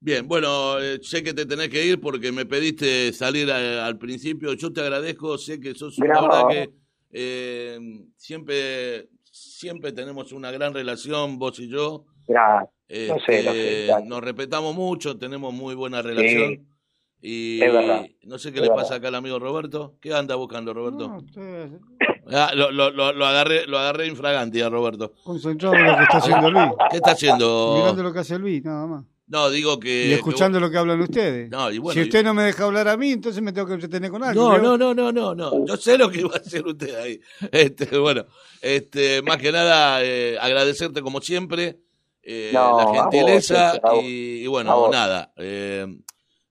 [0.00, 3.96] Bien, bueno, eh, sé que te tenés que ir porque me pediste salir a- al
[3.98, 4.52] principio.
[4.54, 6.70] Yo te agradezco, sé que sos una verdad que
[7.12, 7.78] eh,
[8.16, 12.04] siempre, siempre tenemos una gran relación, vos y yo.
[12.88, 14.04] Este, Lo sé, lo sé, claro.
[14.06, 16.66] nos respetamos mucho, tenemos muy buena relación.
[17.26, 18.82] Y es verdad, no sé qué es le verdad.
[18.82, 19.94] pasa acá al amigo Roberto.
[20.00, 21.08] ¿Qué anda buscando, Roberto?
[21.08, 21.24] No,
[22.32, 25.12] Ah, lo, lo, lo, lo agarré, lo agarré infraganti a Roberto.
[25.24, 26.68] concentrados en lo que está haciendo Luis.
[26.90, 27.74] ¿Qué está haciendo?
[27.78, 29.04] Mirando lo que hace Luis, nada más.
[29.26, 30.08] No, digo que.
[30.08, 31.50] y escuchando lo que hablan ustedes.
[31.50, 33.66] No, y bueno, si y- usted no me deja hablar a mí, entonces me tengo
[33.68, 34.58] que entretener con algo.
[34.58, 35.66] No, no, no, no, no, no.
[35.66, 37.20] Yo sé lo que iba a hacer usted ahí.
[37.52, 38.24] Este, bueno,
[38.60, 41.78] este, más que nada, eh, agradecerte como siempre
[42.22, 44.00] eh, No, la gentileza vos.
[44.04, 45.32] y, bueno, nada.
[45.36, 45.86] eh,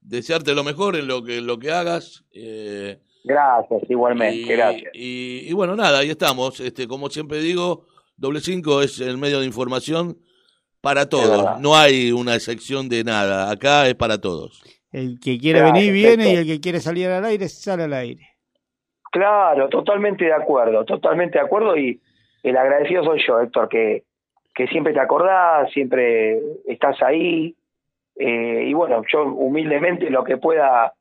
[0.04, 2.24] desearte lo mejor en lo que, lo que hagas.
[2.34, 4.92] eh, Gracias, igualmente, y, gracias.
[4.94, 6.60] Y, y bueno, nada, ahí estamos.
[6.60, 7.86] Este, como siempre digo,
[8.18, 10.18] doble cinco es el medio de información
[10.82, 11.60] para todos.
[11.62, 13.50] No hay una sección de nada.
[13.50, 14.62] Acá es para todos.
[14.92, 17.94] El que quiere Claro, venir viene y el que quiere salir al aire sale al
[17.94, 18.28] aire.
[19.12, 22.02] Claro, totalmente de acuerdo, totalmente de acuerdo y
[22.44, 24.04] el agradecido soy yo, Héctor, que,
[24.54, 27.56] que siempre te acordás, siempre estás ahí
[28.16, 30.94] eh, y bueno, yo humildemente lo que pueda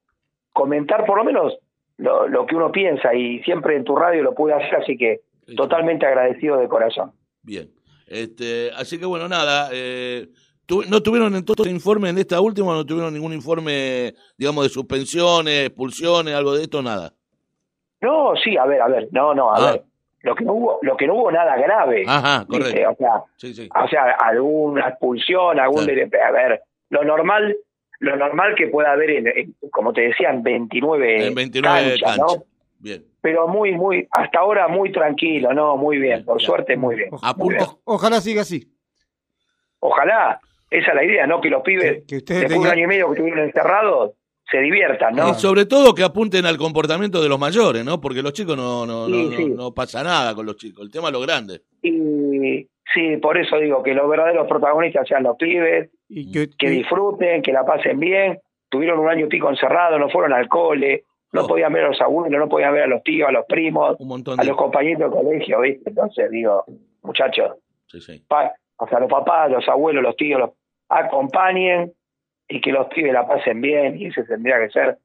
[0.52, 1.54] comentar, por lo menos
[1.98, 5.20] lo, lo que uno piensa y siempre en tu radio lo pude hacer, así que
[5.56, 7.12] totalmente agradecido de corazón.
[7.42, 7.68] Bien.
[8.06, 9.68] Este, así que bueno, nada.
[9.72, 10.28] Eh,
[10.66, 14.64] tu- ¿No tuvieron en todo este informe, en esta última, no tuvieron ningún informe, digamos,
[14.64, 16.82] de suspensiones, expulsiones, algo de esto?
[16.82, 17.12] Nada.
[18.00, 19.72] No, sí, a ver, a ver, no, no, a Ah.
[19.72, 19.82] ver,
[20.22, 22.90] lo que no hubo, lo que no hubo nada grave, Ajá, correcto.
[22.90, 23.68] o sea, Sí, sí.
[23.74, 26.26] o sea, alguna expulsión, algún Claro.
[26.26, 26.62] a ver,
[26.92, 27.56] lo normal,
[28.00, 32.18] lo normal que pueda haber en, en, como te decían, 29, En 29 canchas, canchas.
[32.38, 32.44] ¿no?
[32.78, 33.04] Bien.
[33.22, 35.76] Pero muy, muy, hasta ahora muy tranquilo, ¿no?
[35.76, 36.46] Muy bien, por Ya.
[36.46, 37.10] suerte, muy bien.
[37.36, 37.56] Muy.
[37.84, 38.68] Ojalá siga así.
[39.80, 40.40] Ojalá,
[40.70, 41.40] esa es la idea, ¿no?
[41.40, 44.12] Que los pibes, Que- que ustedes después de un año y medio que estuvieron encerrados,
[44.52, 45.30] se diviertan, ¿no?
[45.30, 48.00] Y sobre todo que apunten al comportamiento de los mayores, ¿no?
[48.00, 49.46] Porque los chicos no, no, Sí, no, sí.
[49.46, 50.84] no, no pasa nada con los chicos.
[50.84, 51.62] El tema es lo grande.
[51.82, 56.66] Y sí, por eso digo que los verdaderos protagonistas sean los pibes, Y que, que
[56.66, 58.38] y- disfruten, que la pasen bien.
[58.68, 61.46] Tuvieron un año y pico encerrado, no fueron al cole, no Oh.
[61.48, 64.08] podían ver a los abuelos, no podían ver a los tíos, a los primos, Un
[64.08, 64.48] montón a de...
[64.50, 65.88] los compañeros del colegio, ¿viste?
[65.90, 66.64] Entonces digo,
[67.02, 67.52] muchachos,
[67.86, 68.22] Sí, sí.
[68.28, 70.50] pa- o sea, los papás, los abuelos, los tíos, los
[70.88, 71.92] acompañen
[72.56, 74.98] y que los pibes la pasen bien y ese tendría que ser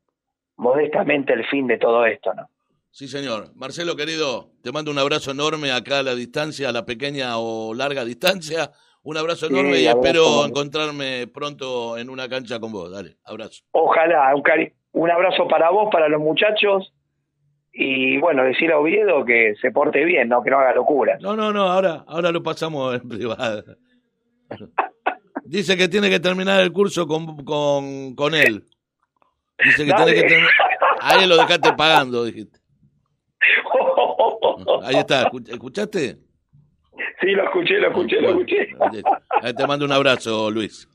[0.58, 2.50] modestamente el fin de todo esto, ¿no?
[2.92, 3.52] Sí, señor.
[3.56, 7.74] Marcelo, querido, te mando un abrazo enorme acá a la distancia, a la pequeña o
[7.76, 8.72] larga distancia.
[9.04, 12.92] Un abrazo Sí, enorme y abrazo espero encontrarme pronto en una cancha con vos.
[12.92, 13.64] Dale, abrazo.
[13.72, 16.92] Ojalá, un, cari- un abrazo para vos, para los muchachos
[17.72, 20.42] y bueno, decir a Oviedo que se porte bien, ¿no?
[20.42, 21.18] Que no haga locura.
[21.22, 23.64] No, no, no, ahora, ahora lo pasamos en privado.
[25.48, 28.64] Dice que tiene que terminar el curso con, con, con él.
[29.64, 30.06] Dice que Dale.
[30.14, 30.52] tiene que terminar.
[31.02, 32.60] Ahí lo dejaste pagando, dijiste.
[34.84, 36.18] Ahí está, ¿escu- ¿escuchaste?
[37.22, 38.68] Sí, lo escuché, lo escuché, lo escuché.
[39.42, 40.88] ahí te mando un abrazo, Luis.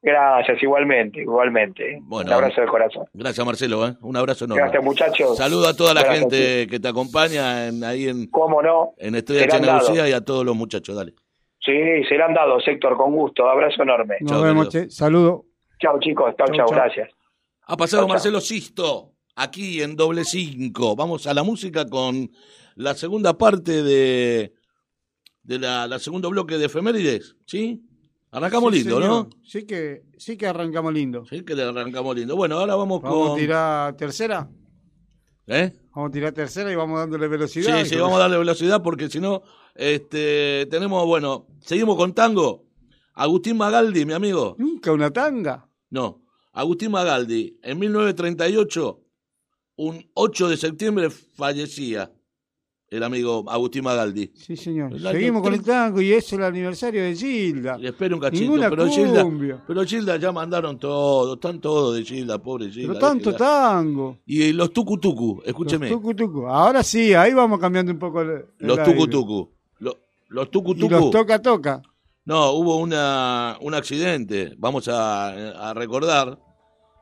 [0.00, 1.98] Gracias, igualmente, igualmente.
[2.02, 2.28] Bueno.
[2.28, 3.06] un abrazo del corazón.
[3.12, 3.88] Gracias, Marcelo.
[3.88, 3.94] ¿eh?
[4.02, 4.62] Un abrazo enorme.
[4.62, 5.36] Gracias, muchachos.
[5.36, 8.92] Saludo a toda la Gracias, gente que te acompaña en, ahí en, ¿Cómo no?
[8.98, 9.78] en Chana.
[9.80, 10.94] Lucía y a todos los muchachos.
[10.94, 11.14] Dale.
[11.68, 13.46] Sí, serán dados, Héctor, con gusto.
[13.46, 14.16] Abrazo enorme.
[14.20, 14.88] nos Chao, vemos, che.
[14.88, 15.44] Saludo.
[15.78, 16.34] Chao, chicos.
[16.36, 16.66] Chao, Chau, chao.
[16.68, 16.74] chau.
[16.76, 17.10] Gracias.
[17.66, 18.08] Ha pasado.
[18.08, 20.96] Marcelo Sisto, aquí en doble cinco.
[20.96, 22.30] Vamos a la música con
[22.76, 24.54] la segunda parte de,
[25.42, 27.82] de la, la segundo bloque de efemérides, ¿sí?
[28.30, 29.10] Arrancamos Sí, lindo, señor.
[29.10, 29.28] ¿no?
[29.42, 31.24] Sí que, sí que arrancamos lindo.
[31.26, 32.34] Sí, que le arrancamos lindo.
[32.34, 33.36] Bueno, ahora vamos, Vamos con...
[33.36, 34.48] a tirar tercera.
[35.48, 35.72] ¿Eh?
[35.94, 37.82] Vamos a tirar tercera y vamos dándole velocidad.
[37.82, 39.42] Sí, sí, vamos a darle velocidad porque si no,
[39.74, 42.66] este, tenemos, bueno, seguimos con tango.
[43.14, 44.54] Agustín Magaldi, mi amigo.
[44.58, 45.66] Nunca una tanga.
[45.90, 46.22] No,
[46.52, 49.00] Agustín Magaldi, en 1938,
[49.76, 52.12] un 8 de septiembre, fallecía
[52.90, 54.30] el amigo Agustín Magaldi.
[54.34, 54.98] Sí, señor.
[55.00, 57.76] Seguimos con el tango y es el aniversario de Gilda.
[57.80, 59.62] Y espera un cachito, Ninguna pero Gilda, cumbia.
[59.66, 62.88] pero Gilda ya mandaron todo, están todos de Gilda, pobre Gilda.
[62.94, 64.18] Pero tanto tango.
[64.26, 66.46] Y los tucutucu, escúcheme, Los tucu tucu.
[66.46, 69.50] Ahora sí, ahí vamos cambiando un poco el, los tucutucu.
[69.80, 70.90] Lo- Los Y tucutucu.
[70.90, 71.82] los toca toca.
[72.24, 76.38] No, hubo una, un accidente, vamos a, a recordar,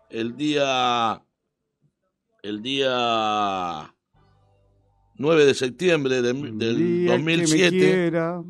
[0.08, 1.20] el día,
[2.44, 3.92] el día
[5.18, 8.42] 9 de septiembre del, del Día que me 2007, quiera.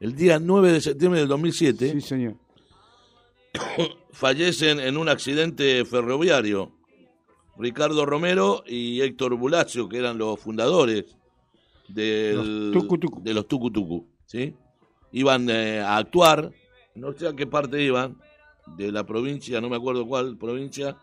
[0.00, 2.34] el día 9 de septiembre del 2007, Sí, señor.
[4.12, 6.72] fallecen en un accidente ferroviario
[7.58, 11.04] Ricardo Romero y Héctor Bulacio, que eran los fundadores
[11.88, 12.86] del- Los
[13.22, 14.54] de los Tucutucu, ¿sí?
[15.12, 16.52] Iban eh, a actuar,
[16.94, 18.18] no sé a qué parte iban,
[18.76, 20.96] de la provincia, no me acuerdo cuál provincia.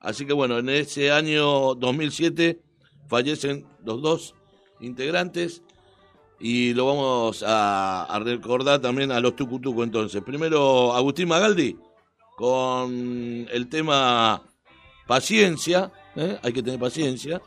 [0.00, 2.60] Así que bueno, en ese año 2007
[3.08, 4.34] fallecen los dos
[4.80, 5.62] integrantes
[6.40, 10.22] y lo vamos a, a recordar también a los Tucutucu entonces.
[10.22, 11.76] Primero Agustín Magaldi
[12.36, 14.42] con el tema
[15.06, 16.38] paciencia, ¿eh?
[16.42, 17.40] hay que tener paciencia.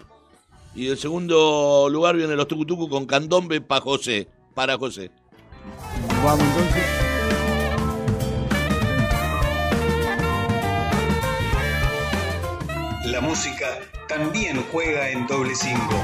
[0.75, 5.11] Y en segundo lugar vienen los Tucutucu con Candombe para José, para José.
[6.23, 6.83] Vamos entonces.
[13.05, 15.95] La música también juega en doble cinco.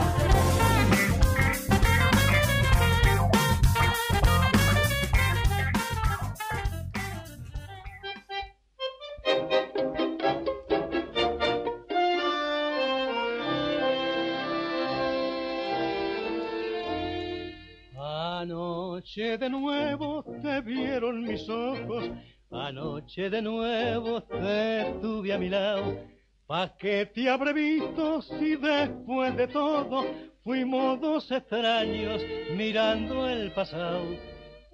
[17.97, 22.09] Anoche de nuevo te vieron mis ojos,
[22.51, 26.12] anoche de nuevo te tuve a mi lado.
[26.47, 30.05] ¿Pa' qué te habré visto si después de todo
[30.43, 32.21] fuimos dos extraños
[32.55, 34.03] mirando el pasado?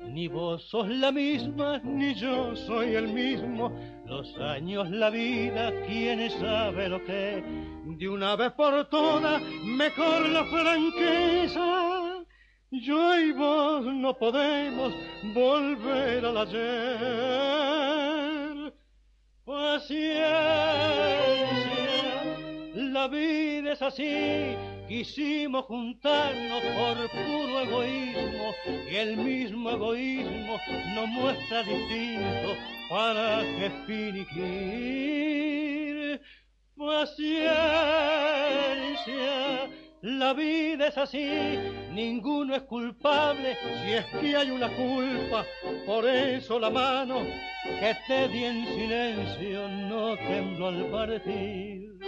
[0.07, 3.72] Ni vos sos la misma, ni yo soy el mismo.
[4.07, 7.43] Los años, la vida, quién sabe lo que.
[7.86, 12.26] De una vez por todas, mejor la franqueza.
[12.72, 14.93] Yo y vos no podemos
[15.36, 17.88] volver al ayer.
[19.50, 20.30] Paciencia,
[22.76, 24.56] la vida es así.
[24.88, 28.54] Quisimos juntarnos por puro egoísmo
[28.91, 30.60] y el mismo egoísmo
[30.93, 32.56] nos muestra distinto
[32.91, 34.30] para que finiquir.
[36.78, 37.50] Paciencia,
[40.02, 41.58] la vida es así,
[41.91, 45.45] ninguno es culpable si es que hay una culpa.
[45.86, 47.22] Por eso la mano
[47.64, 52.00] que te di en silencio no tembló al partir.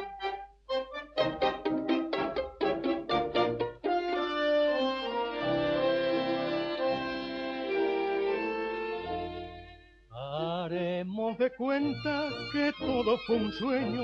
[11.42, 14.04] De cuenta que todo fue un sueño,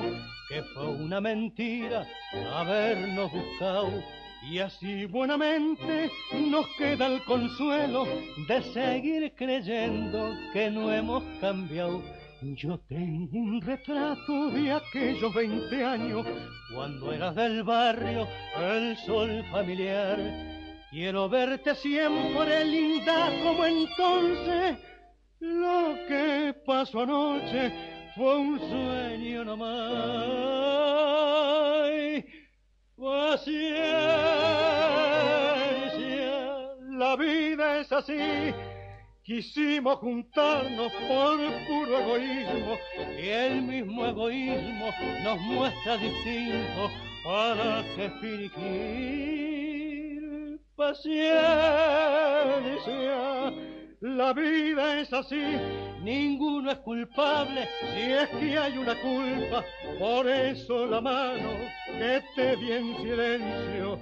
[0.50, 2.04] que fue una mentira
[2.52, 4.04] habernos buscado.
[4.50, 6.10] Y así buenamente
[6.50, 8.08] nos queda el consuelo
[8.48, 12.02] de seguir creyendo que no hemos cambiado.
[12.42, 16.26] Yo tengo un retrato de aquellos 20 años,
[16.74, 18.28] cuando eras del barrio,
[18.60, 20.18] el sol familiar.
[20.90, 24.78] Quiero verte siempre linda como entonces.
[25.40, 27.72] Lo que pasó anoche
[28.16, 30.58] fue un sueño nomás.
[32.98, 33.86] Paciencia,
[36.90, 38.18] la vida es así.
[39.22, 42.78] Quisimos juntarnos por puro egoísmo
[43.22, 44.90] y el mismo egoísmo
[45.24, 46.90] nos muestra distinto
[47.24, 48.58] para que fingir.
[50.76, 51.38] Paciencia,
[54.02, 55.41] la vida es así,
[56.02, 59.64] ninguno es culpable si es que hay una culpa.
[60.00, 61.50] Por eso la mano
[61.98, 64.00] que te di en silencio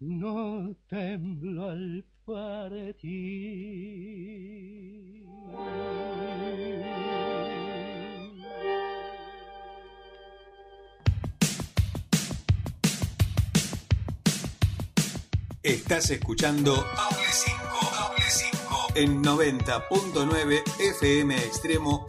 [0.00, 3.24] no tembló al partir.
[15.62, 16.84] Estás escuchando Doble
[17.32, 17.93] 5, Doble 5
[18.94, 22.04] en 90.9 FM Extremo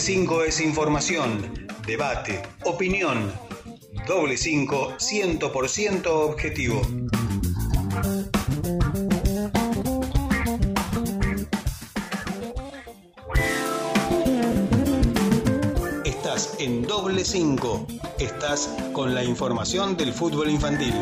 [0.00, 3.30] 5 es información, debate, opinión.
[4.06, 6.80] Doble 5, 100% objetivo.
[16.04, 17.86] Estás en Doble 5.
[18.18, 20.94] Estás con la información del fútbol infantil.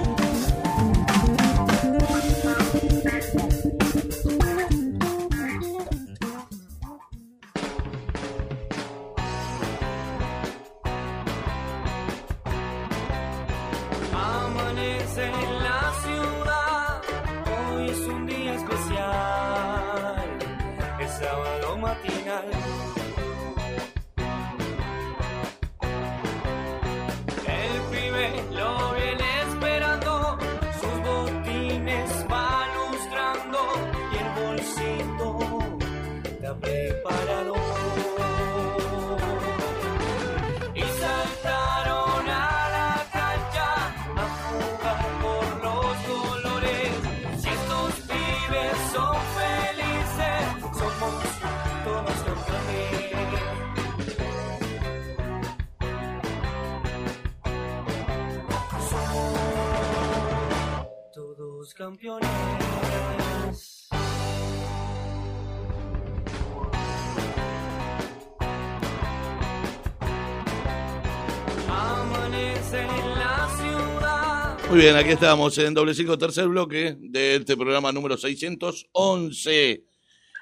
[74.92, 79.84] bien, aquí estamos en doble cinco, tercer bloque de este programa número 611.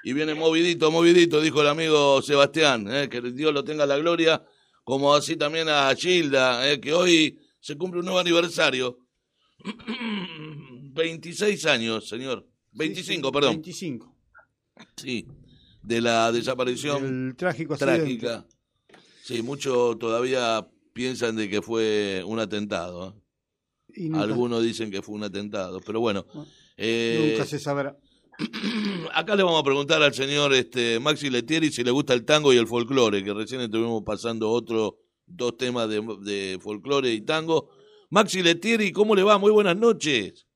[0.05, 4.45] Y viene movidito, movidito, dijo el amigo Sebastián, eh, que Dios lo tenga la gloria,
[4.85, 9.01] como así también a Gilda, eh, que hoy se cumple un nuevo aniversario.
[10.95, 12.47] 26 años, señor.
[12.71, 13.55] 25, perdón.
[13.55, 14.17] 25.
[14.97, 15.27] Sí,
[15.83, 17.35] de la desaparición.
[17.37, 18.47] Trágica.
[19.25, 23.09] Sí, muchos todavía piensan de que fue un atentado.
[23.09, 23.26] ¿eh?
[24.15, 26.25] Algunos dicen que fue un atentado, pero bueno.
[26.77, 27.97] Eh, nunca se sabrá.
[29.15, 32.53] Acá le vamos a preguntar al señor este, Maxi Letieri si le gusta el tango
[32.53, 34.95] y el folclore, que recién estuvimos pasando otros
[35.27, 37.71] dos temas de, folclore y tango.
[38.11, 39.39] Maxi Letieri, ¿cómo le va?
[39.39, 40.47] Muy buenas noches.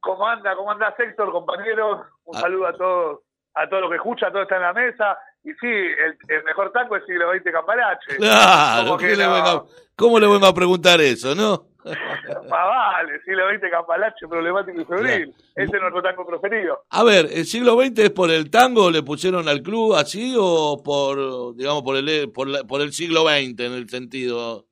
[0.00, 0.54] ¿Cómo anda?
[0.54, 2.00] ¿Cómo anda Héctor, compañeros?
[2.24, 2.40] Un ah.
[2.40, 3.20] saludo a todos,
[3.54, 5.18] a todos los que escuchan, a todos que están en la mesa.
[5.44, 8.16] Y sí, el, mejor tango es siglo XX Camparache.
[8.16, 11.73] Claro, ¿Cómo, le vengo, ¿cómo le vengo a preguntar eso, no?
[12.48, 15.34] Más vale, siglo XX Campalache, problemático y febril.
[15.54, 16.82] Ese es nuestro tango preferido.
[16.90, 20.82] A ver, ¿el siglo XX es por el tango le pusieron al club así o
[20.82, 24.66] por, digamos, por el, por, la- por el siglo XX en el sentido?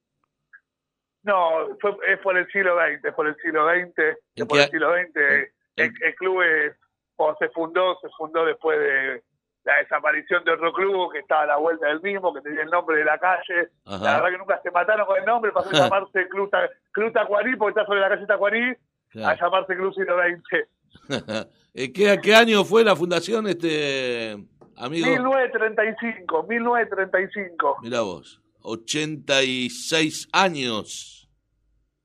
[1.24, 4.58] No, fue, es por el siglo XX, es por el siglo XX, es ¿En por
[4.58, 5.16] el siglo XX.
[5.76, 6.72] El, el club es,
[7.38, 9.22] se fundó, se fundó después de
[9.64, 12.70] la desaparición de otro club que estaba a la vuelta del mismo, que tenía el
[12.70, 13.68] nombre de la calle.
[13.84, 14.02] Ajá.
[14.04, 17.12] La verdad que nunca se mataron con el nombre, pasó a llamarse Club, Ta- Club
[17.12, 18.76] Tacuarí, porque está sobre la calle Tacuarí, a
[19.10, 19.38] Claro.
[19.40, 21.48] llamarse Club Siglo XX.
[21.74, 24.36] Eh, ¿Qué, ¿Qué año fue la fundación, este
[24.76, 25.06] amigo?
[25.06, 27.76] 1935, 1935.
[27.82, 31.28] Mira vos, 86 años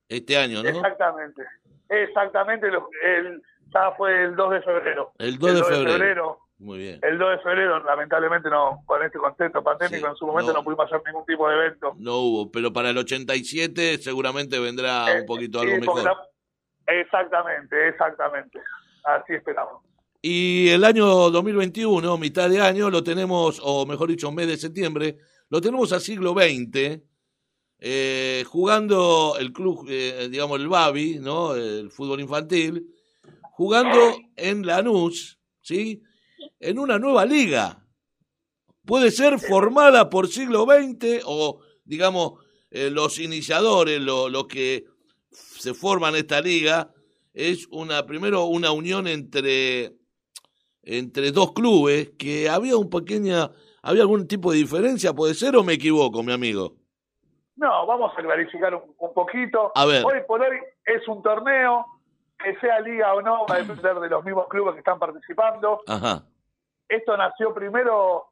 [0.10, 0.70] este año, ¿no?
[0.70, 1.44] Exactamente.
[1.90, 3.42] Exactamente, el,
[3.74, 5.12] ya fue el 2 de febrero.
[5.18, 5.92] El 2 de febrero.
[5.92, 7.00] febrero Muy bien.
[7.04, 10.60] El 2 de febrero, lamentablemente, no con este contexto pandémico, Sí, en su momento no.
[10.60, 10.64] no.
[10.64, 11.94] pudimos hacer ningún tipo de evento.
[12.00, 16.04] No hubo, pero para el 87 seguramente vendrá un poquito algo Sí, mejor.
[16.04, 16.18] la-
[16.88, 18.60] exactamente, exactamente.
[19.04, 19.84] Así esperamos.
[20.22, 25.18] Y el año 2021, mitad de año, lo tenemos, o mejor dicho, mes de septiembre,
[25.50, 27.02] lo tenemos a siglo XX,
[27.80, 31.54] eh, jugando el club, eh, digamos, el Babi, ¿no?
[31.54, 32.88] El fútbol infantil,
[33.52, 34.00] jugando
[34.36, 36.02] en Lanús, ¿sí?
[36.60, 37.84] En una nueva liga.
[38.86, 42.34] Puede ser formada por siglo XX o, digamos,
[42.72, 44.86] eh, los iniciadores, lo- los que
[45.32, 46.92] se forman esta liga,
[47.34, 49.94] es una, primero, una unión entre
[50.84, 53.52] entre dos clubes que había un pequeña
[53.82, 56.78] había algún tipo de diferencia puede ser o me equivoco mi amigo
[57.58, 59.72] No, vamos a clarificar un, un poquito.
[59.76, 60.06] A ver.
[60.06, 61.86] Hoy por hoy es un torneo,
[62.44, 65.82] que sea liga o no, va a depender de los mismos clubes que están participando.
[65.88, 66.22] ajá
[66.88, 68.28] Esto nació primero,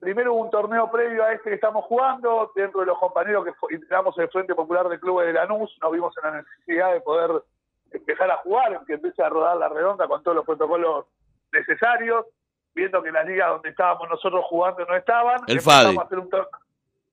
[0.00, 4.16] primero un torneo previo a este que estamos jugando, dentro de los compañeros que integramos
[4.18, 7.42] el Frente Popular de Clubes de Lanús, nos vimos en la necesidad de poder
[7.90, 11.06] empezar a jugar, que empiece a rodar la redonda con todos los protocolos
[11.52, 12.26] necesarios,
[12.74, 15.40] viendo que las ligas donde estábamos nosotros jugando no estaban.
[15.46, 15.96] El FADI.
[15.98, 16.48] a hacer un tor-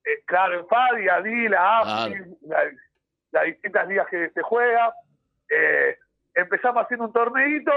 [0.05, 2.63] eh, claro, el FADI, ADI, la AFI, la-
[3.31, 4.93] las distintas ligas que se juega.
[5.49, 5.97] Eh,
[6.35, 7.71] empezamos haciendo un torneito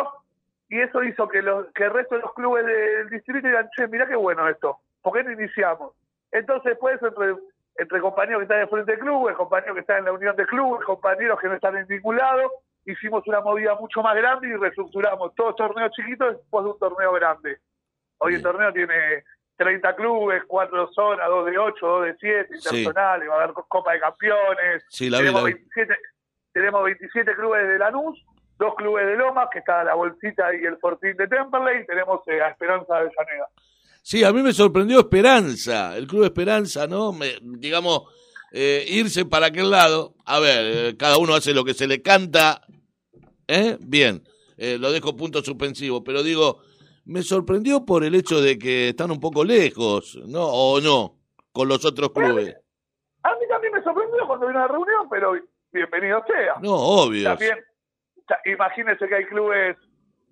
[0.68, 3.88] y eso hizo que, los, que el resto de los clubes del distrito digan, che,
[3.88, 5.92] mirá qué bueno esto, ¿por qué no iniciamos?
[6.30, 7.36] Entonces después entre,
[7.76, 10.46] entre compañeros que están en frente de clubes, compañeros que están en la unión de
[10.46, 11.76] clubes, compañeros que no están
[12.16, 12.52] lado,
[12.84, 17.12] hicimos una movida mucho más grande y reestructuramos todos torneos chiquitos después de un torneo
[17.12, 17.58] grande.
[18.18, 19.24] Hoy el torneo tiene
[19.56, 22.82] 30 clubes, 4 zonas, 2 de 8, 2 de 7, Sí.
[22.82, 24.84] internacionales, va a haber co- Copa de Campeones.
[24.88, 25.52] Sí, la vi, tenemos, vi.
[25.54, 25.96] 27,
[26.52, 28.24] tenemos 27 clubes de Lanús,
[28.58, 32.20] dos clubes de Lomas, que está la Bolsita y el Fortín de Temperley, y tenemos
[32.26, 33.48] eh, a Esperanza de Avellaneda.
[34.02, 38.02] sí a mí me sorprendió Esperanza el club Esperanza no me, digamos
[38.52, 42.00] eh, irse para aquel lado a ver eh, cada uno hace lo que se le
[42.02, 42.62] canta
[43.46, 43.76] ¿eh?
[43.80, 44.22] bien
[44.56, 46.60] lo dejo punto suspensivo pero digo
[47.04, 51.16] me sorprendió por el hecho de que están un poco lejos no o no
[51.52, 52.56] con los otros clubes
[53.22, 55.32] A mí también me sorprendió cuando vino a la reunión, pero
[55.72, 56.54] bienvenido sea.
[56.62, 57.64] no obvio También, ta-
[58.44, 59.76] imagínense que hay clubes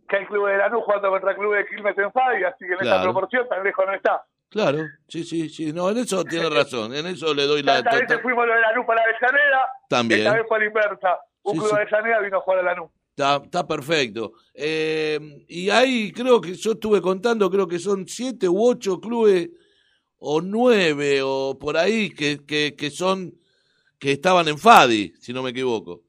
[0.09, 2.73] que hay clubes de Lanús jugando contra clubes de Quilmes en Fadi, así que en
[2.75, 3.03] esa Claro.
[3.13, 4.25] proporción tan lejos no está.
[4.49, 4.79] Claro,
[5.09, 5.73] sí, sí, sí.
[5.73, 6.95] No, en eso tiene razón.
[6.95, 7.83] En eso le doy la.
[7.83, 10.21] Tantas veces fuimos lo de Lanús para Avellaneda, También.
[10.21, 11.19] esta vez fue la inversa.
[11.43, 11.75] Un Sí, club sí.
[11.77, 12.91] de Avellaneda vino a jugar a Lanús.
[13.11, 14.35] Está, está perfecto.
[14.55, 15.19] Eh,
[15.49, 19.51] y ahí creo que yo estuve contando, creo que son siete u ocho clubes,
[20.19, 23.33] o nueve, o por ahí, que, que, que son,
[23.99, 26.03] que estaban en FADI, si no me equivoco.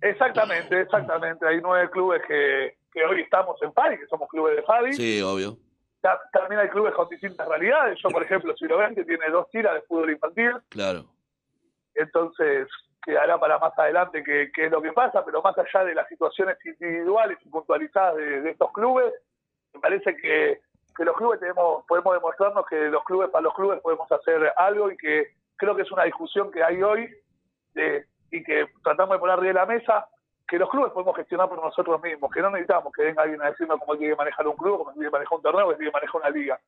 [0.00, 1.46] Exactamente, exactamente.
[1.46, 4.92] Hay nueve clubes que, que hoy estamos en Fadi, que somos clubes de Fadi.
[4.92, 5.56] Sí, obvio.
[6.00, 7.98] Ta- También hay clubes con distintas realidades.
[8.02, 10.52] Yo, por ejemplo, si lo ven, que tiene dos tiras de fútbol infantil.
[10.68, 11.04] Claro.
[11.94, 12.68] entonces
[13.04, 16.08] quedará para más adelante qué qué es lo que pasa, pero más allá de las
[16.08, 19.12] situaciones individuales y puntualizadas de, de estos clubes,
[19.72, 20.60] me parece que,
[20.96, 24.90] que los clubes tenemos, podemos demostrarnos que los clubes para los clubes podemos hacer algo
[24.90, 27.08] y que creo que es una discusión que hay hoy
[27.74, 30.08] de- y que tratamos de poner arriba de la mesa,
[30.46, 33.50] que los clubes podemos gestionar por nosotros mismos, que no necesitamos que venga alguien a
[33.50, 35.90] decirnos cómo tiene que manejar un club, cómo tiene que manejar un torneo, cómo tiene
[35.90, 36.60] que manejar una liga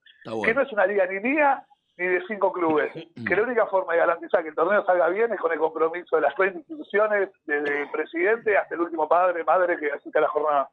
[0.44, 1.64] que no es una liga ni mía
[1.96, 2.92] ni de cinco clubes.
[3.26, 6.16] Que la única forma de garantizar que el torneo salga bien es con el compromiso
[6.16, 10.22] de las 30 instituciones, desde el presidente hasta el último padre, madre que asista a
[10.22, 10.70] la jornada.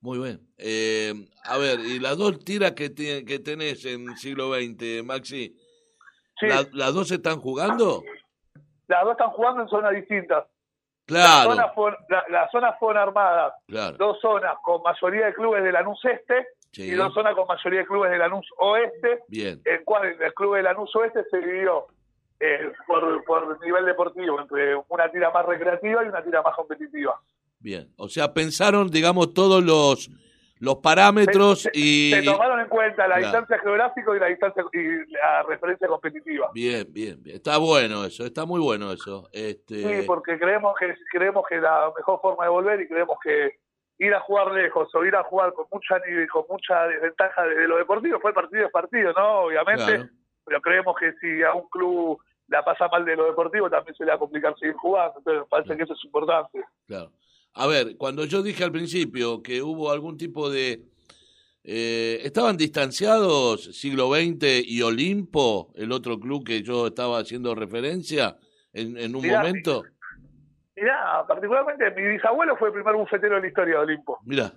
[0.00, 0.40] Muy bien.
[0.58, 1.12] Eh,
[1.44, 5.56] a ver, y las dos tiras que, que tenés en siglo XX, Maxi,
[6.40, 6.46] Sí.
[6.46, 8.02] ¿la- ¿las dos están jugando?
[8.88, 10.44] Las dos están jugando en zonas distintas.
[11.06, 13.96] Claro, Las zonas fueron, la- las zonas fueron armadas, claro.
[13.98, 17.80] dos zonas con mayoría de clubes de Lanús Este Sí, y dos zonas con mayoría
[17.80, 19.60] de clubes de Lanús Oeste, bien.
[19.64, 21.86] el cual el club de Lanús Oeste se dividió
[22.40, 27.14] eh, por, por nivel deportivo entre una tira más recreativa y una tira más competitiva.
[27.60, 30.10] Bien, o sea, pensaron, digamos, todos los,
[30.64, 32.10] los parámetros Se- y...
[32.12, 33.22] Se tomaron en cuenta la Claro.
[33.38, 36.50] distancia geográfica y la distancia y la referencia competitiva.
[36.54, 37.36] Bien, bien, bien.
[37.36, 39.28] Está bueno eso, está muy bueno eso.
[39.32, 43.58] Este, Sí, porque creemos que creemos que la mejor forma de volver y creemos que
[43.98, 46.00] ir a jugar lejos o ir a jugar con mucha
[46.32, 49.40] con mucha desventaja de, lo deportivo, fue partido es partido, ¿no?
[49.42, 50.08] Obviamente, Claro.
[50.44, 52.18] pero creemos que si a un club
[52.48, 55.14] la pasa mal de lo deportivo, también se le va a complicar seguir jugando.
[55.18, 56.62] Entonces, me parece que eso es importante.
[56.86, 57.10] Claro.
[57.54, 60.82] A ver, cuando yo dije al principio que hubo algún tipo de...
[61.62, 68.36] eh, ¿Estaban distanciados siglo XX y Olimpo, el otro club que yo estaba haciendo referencia
[68.72, 69.84] en, en un Mirá, momento?
[70.76, 74.18] Mirá, particularmente mi bisabuelo fue el primer bufetero de la historia de Olimpo.
[74.24, 74.52] Mira,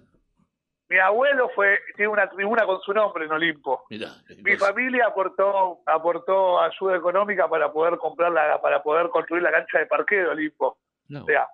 [0.90, 3.84] Mi abuelo fue tiene una tribuna con su nombre en Olimpo.
[3.92, 4.10] mira.
[4.44, 9.78] Mi familia aportó aportó ayuda económica para poder comprar la, para poder construir la cancha
[9.80, 10.80] de parqué de Olimpo.
[11.10, 11.48] No, O sea,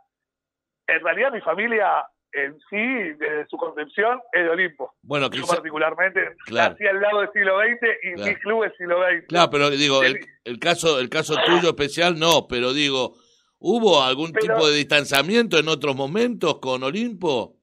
[0.88, 2.06] en realidad mi familia
[2.36, 2.78] en sí,
[3.20, 4.92] desde su concepción, es de Olimpo.
[5.04, 6.72] Bueno, Yo quizá- particularmente Claro.
[6.72, 8.30] nací al lado del siglo XX y Claro.
[8.32, 9.28] mi club es siglo XX.
[9.28, 13.14] Claro, pero digo, el, el caso el caso tuyo especial no, pero digo,
[13.60, 17.56] ¿hubo algún Pero- tipo de distanciamiento en otros momentos con Olimpo?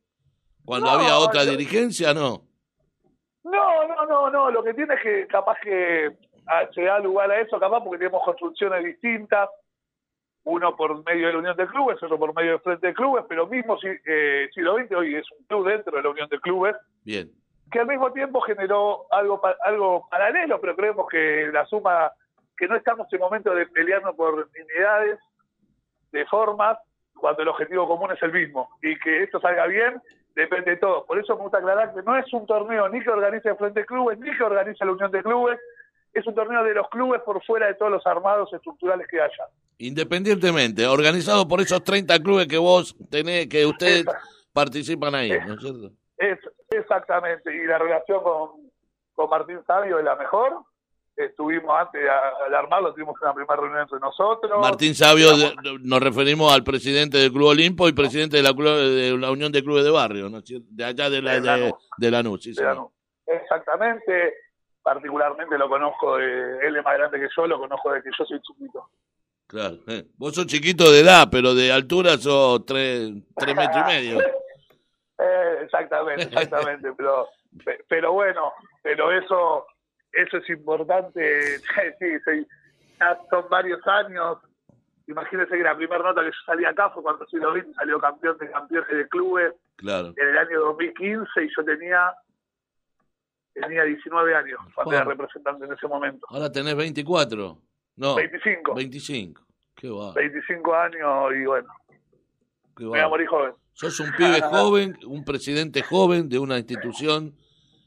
[0.64, 2.44] Cuando No, había otra yo- dirigencia, no.
[3.42, 4.50] No, no, no, no.
[4.52, 6.10] Lo que tiene es que capaz que
[6.46, 9.48] ah, se da lugar a eso, capaz porque tenemos construcciones distintas.
[10.44, 13.24] Uno por medio de la Unión de Clubes, otro por medio del Frente de Clubes,
[13.28, 16.40] pero mismo si, eh, siglo XX hoy es un club dentro de la Unión de
[16.40, 17.30] Clubes, Bien,
[17.70, 22.10] que al mismo tiempo generó algo algo paralelo, pero creemos que la suma,
[22.56, 25.18] que no estamos en momento de pelearnos por unidades,
[26.12, 26.78] de formas,
[27.14, 28.68] cuando el objetivo común es el mismo.
[28.82, 30.00] Y que esto salga bien
[30.34, 31.04] depende de todo.
[31.06, 33.80] Por eso me gusta aclarar que no es un torneo ni que organice el Frente
[33.80, 35.58] de Clubes, ni que organice la Unión de Clubes,
[36.12, 39.44] es un torneo de los clubes por fuera de todos los armados estructurales que haya.
[39.78, 44.04] independientemente, organizado por esos 30 clubes que vos tenés, que ustedes
[44.52, 45.90] participan ahí, ¿no es cierto?
[46.16, 46.38] Es,
[46.70, 48.50] exactamente, y la relación con,
[49.14, 50.64] con Martín Sabio es la mejor.
[51.16, 54.58] Estuvimos antes de, de armarlo, tuvimos una primera reunión entre nosotros.
[54.60, 58.76] Martín Sabio, Digamos, nos referimos al presidente del Club Olimpo y presidente de la, club-
[58.78, 60.66] de la Unión de Clubes de Barrio, ¿no es cierto?
[60.70, 61.72] De allá de la De de, Lanús.
[61.98, 62.74] de Lanús, sí, de señor.
[62.74, 62.92] Lanús.
[63.26, 64.34] Exactamente,
[64.82, 68.24] particularmente lo conozco, de, él es más grande que yo, lo conozco de que yo
[68.24, 68.88] soy chiquito.
[69.46, 69.76] Claro.
[69.88, 70.04] eh.
[70.16, 74.18] Vos sos chiquito de edad, pero de altura sos tres, tres metros y medio.
[75.22, 77.28] Eh, exactamente, exactamente, pero,
[77.62, 79.66] pe- pero bueno, pero eso,
[80.12, 81.58] eso es importante,
[81.98, 82.46] sí, sí,
[82.98, 84.38] ya son varios años,
[85.06, 88.50] imagínense que la primera nota que yo salí acá fue cuando XX salió campeón de
[88.50, 90.14] campeones de clubes Claro.
[90.16, 92.14] en el año 2015 y yo tenía
[93.54, 96.26] tenía 19 años cuando era representante en ese momento.
[96.30, 97.58] Ahora tenés 24.
[97.96, 99.42] No, 25, 25.
[99.76, 101.68] Qué va, 25 años y bueno,
[102.76, 103.08] qué me voy a va.
[103.08, 103.52] morir joven.
[103.72, 107.34] Sos un pibe joven, un presidente joven de una institución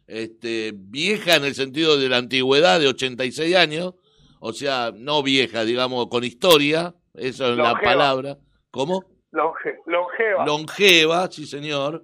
[0.07, 3.95] este, vieja en el sentido de la antigüedad, de 86 años,
[4.39, 8.37] o sea, no vieja, digamos, con historia, eso es la palabra.
[8.71, 9.05] ¿Cómo?
[9.31, 10.45] Longe, longeva.
[10.45, 12.03] Longeva, sí señor.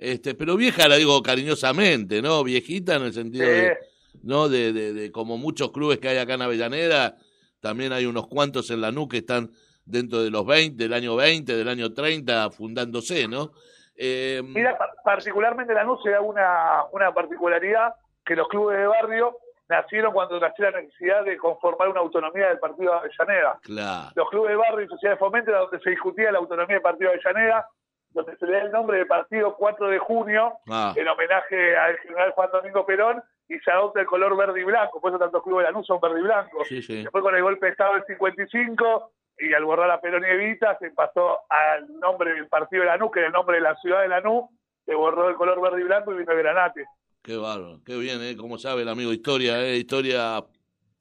[0.00, 2.42] Este, pero vieja la digo cariñosamente, ¿no?
[2.42, 3.76] Viejita en el sentido de,
[4.22, 4.48] ¿no?
[4.48, 7.16] De, de, de como muchos clubes que hay acá en Avellaneda,
[7.60, 9.50] también hay unos cuantos en la NU que están
[9.84, 13.52] dentro de los 20, del año 20, del año 30, fundándose, ¿no?
[13.94, 17.92] Eh, Mira, pa- particularmente la NUS se da una, una particularidad
[18.24, 19.36] que los clubes de barrio
[19.68, 23.58] nacieron cuando nació la necesidad de conformar una autonomía del partido de Avellaneda.
[23.62, 26.76] claro, Los clubes de barrio y sociedades de fomento era donde se discutía la autonomía
[26.76, 27.66] del partido de Avellaneda,
[28.12, 31.96] donde se le da el nombre de partido 4 de junio ah, en homenaje al
[31.98, 35.42] general Juan Domingo Perón y se adopta el color verde y blanco, por eso tantos
[35.42, 36.64] clubes de la NUS son verde y blanco.
[36.64, 40.22] sí, sí, Después con el golpe de Estado del 55 y al borrar a Perón
[40.24, 43.62] y Evita se pasó al nombre del partido de Lanús, que era el nombre de
[43.62, 44.44] la ciudad de Lanús,
[44.84, 46.84] se borró el color verde y blanco y vino el granate.
[47.22, 48.36] qué bárbaro, qué bien, ¿eh?
[48.36, 49.76] Como sabe el amigo Historia, ¿eh?
[49.78, 50.44] Historia,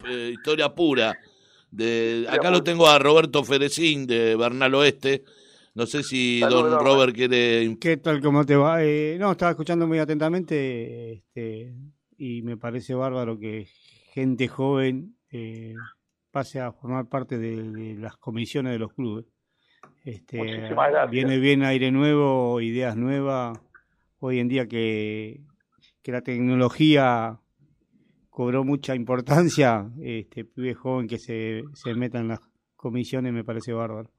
[0.05, 1.17] eh, historia pura.
[1.71, 5.23] De, acá lo tengo a Roberto Ferecín de Bernal Oeste.
[5.79, 6.81] No sé si don Robert.
[6.81, 8.19] Robert quiere ¿Qué tal?
[8.19, 8.83] ¿Cómo te va?
[8.83, 11.73] Eh, no, estaba escuchando muy atentamente este,
[12.17, 13.65] y me parece bárbaro que
[14.11, 15.75] gente joven eh,
[16.31, 19.27] pase a formar parte de, de las comisiones de los clubes.
[20.03, 20.69] Este.
[21.09, 23.57] Viene bien aire nuevo, ideas nuevas,
[24.19, 25.39] hoy en día que,
[26.01, 27.39] que la tecnología
[28.29, 32.41] cobró mucha importancia, este pibe joven que se, se meta en las
[32.75, 34.11] comisiones me parece bárbaro.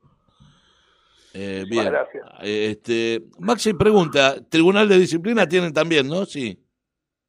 [1.34, 2.24] Eh, gracias.
[2.40, 6.24] Este, Maxi pregunta, Tribunal de Disciplina tienen también, ¿no?
[6.24, 6.58] Sí.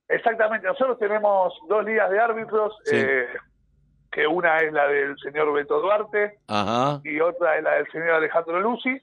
[0.08, 2.96] Exactamente, nosotros tenemos dos ligas de árbitros, Sí.
[2.98, 3.28] eh,
[4.12, 7.00] que una es la del señor Beto Duarte Ajá.
[7.06, 9.00] y otra es la del señor Alejandro Lucy,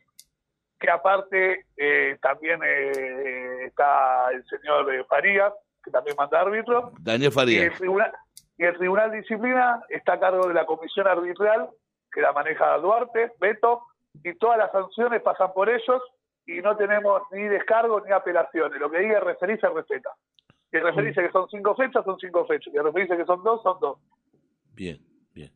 [0.79, 5.53] que aparte eh, también eh, está el señor eh, Farías,
[5.83, 7.79] que también manda árbitros, Daniel y el, Farías.
[7.79, 8.13] tribunal,
[8.59, 11.71] y el Tribunal de Disciplina está a cargo de la comisión arbitral,
[12.13, 13.81] que la maneja Duarte, Beto,
[14.25, 16.03] y todas las sanciones pasan por ellos
[16.47, 18.81] y no tenemos ni descargo ni apelaciones.
[18.81, 20.11] Lo que diga el referí se respeta.
[20.71, 22.73] Si el referí dice que son cinco fechas, son cinco fechas.
[22.73, 23.99] Si el referí dice que son dos, son dos.
[24.75, 24.99] Bien,
[25.35, 25.51] bien.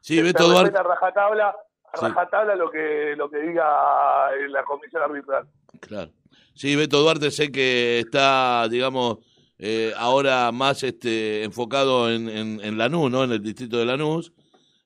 [0.00, 0.82] Sí, Beto Duarte.
[0.82, 1.48] rajatabla,
[1.92, 2.06] a Sí.
[2.06, 5.46] rajatabla lo que lo que diga la comisión arbitral.
[5.80, 6.10] Claro.
[6.54, 9.18] Sí, Beto Duarte sé que está, digamos,
[9.58, 13.24] eh, ahora más este, enfocado en, en, en Lanús, ¿no?
[13.24, 14.32] En el distrito de Lanús.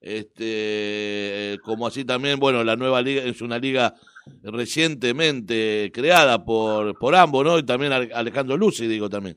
[0.09, 3.93] Este, eh, como así también, bueno, la nueva liga es una liga
[4.43, 7.59] recientemente creada por, por ambos, ¿no?
[7.59, 9.37] Y también Ale- Alejandro Lucy, digo también.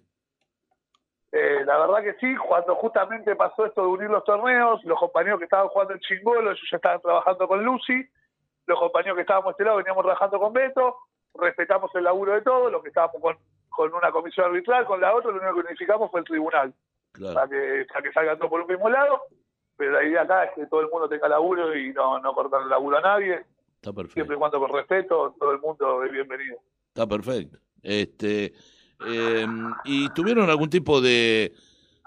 [1.34, 5.40] Eh, la verdad que sí, cuando justamente pasó esto de unir los torneos, los compañeros
[5.40, 8.06] que estaban jugando en Chingolo, ellos ya estaban trabajando con Lucy,
[8.68, 10.96] los compañeros que estábamos de este lado veníamos trabajando con Beto,
[11.36, 13.38] respetamos el laburo de todos, los que estábamos con,
[13.70, 16.74] con una comisión arbitral, con la otra, lo único que unificamos fue el tribunal,
[17.14, 17.34] Claro.
[17.36, 19.22] para que, para que salgan todos por un mismo lado,
[19.82, 22.62] pero la idea acá es que todo el mundo tenga laburo y no, no cortar
[22.62, 23.42] el laburo a nadie,
[23.76, 24.14] Está perfecto.
[24.14, 26.58] siempre y cuando con respeto, todo el mundo es bienvenido.
[26.90, 27.58] Está perfecto.
[27.82, 28.54] Este,
[29.08, 29.48] eh,
[29.86, 31.52] ¿Y tuvieron algún tipo de,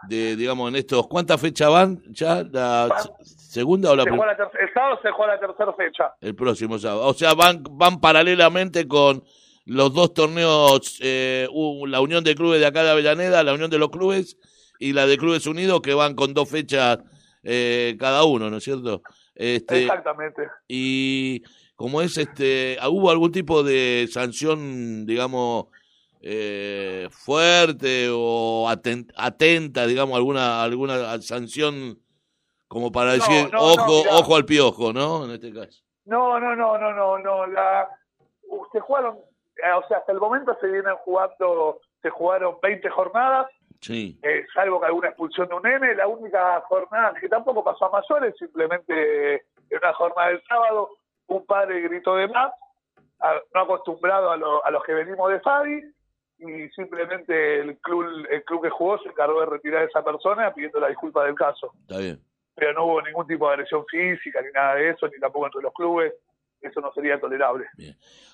[0.09, 2.44] de, digamos, en estos, cuántas fechas van ya?
[2.44, 4.32] ¿La Van- segunda o la Se primera?
[4.32, 6.14] el sábado se juega la tercera fecha.
[6.20, 7.09] El próximo sábado.
[7.09, 9.24] O sea, van, van paralelamente con
[9.66, 11.48] los dos torneos, eh,
[11.88, 14.36] la Unión de Clubes de acá de Avellaneda, la Unión de los Clubes
[14.78, 16.98] y la de Clubes Unidos, que van con dos fechas
[17.44, 19.02] eh, cada uno, ¿no es cierto?
[19.34, 20.48] Este, Exactamente.
[20.68, 21.42] y
[21.76, 25.66] como es, este, ¿hubo algún tipo de sanción, digamos,
[26.20, 31.98] eh, fuerte o aten- atenta, digamos, alguna alguna sanción
[32.68, 35.26] como para decir, no, no, ojo, ojo al piojo, ¿no?
[35.26, 35.82] En este caso.
[36.06, 37.46] No, no, no, no, no, no.
[37.46, 37.88] La,
[38.72, 39.16] se jugaron,
[39.56, 43.46] eh, o sea, hasta el momento se vienen jugando, se jugaron 20 jornadas,
[43.85, 45.94] Sí, eh, salvo que alguna expulsión de un nene.
[45.94, 50.89] La única jornada que tampoco pasó a mayores, simplemente eh, en una jornada del sábado,
[51.27, 52.51] un padre gritó de más,
[53.20, 55.82] a- no acostumbrado a, lo- a los que venimos de Fabi,
[56.39, 60.52] y simplemente el club, el club que jugó se encargó de retirar a esa persona
[60.55, 61.73] pidiendo la disculpa del caso.
[61.82, 62.19] está bien.
[62.55, 65.61] Pero no hubo ningún tipo de agresión física ni nada de eso, ni tampoco entre
[65.62, 66.15] los clubes.
[66.62, 67.66] Eso no sería tolerable.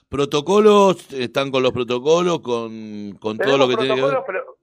[0.08, 4.18] Protocolos, están con los protocolos, con, con todo lo que tiene que ver.
[4.26, 4.56] pero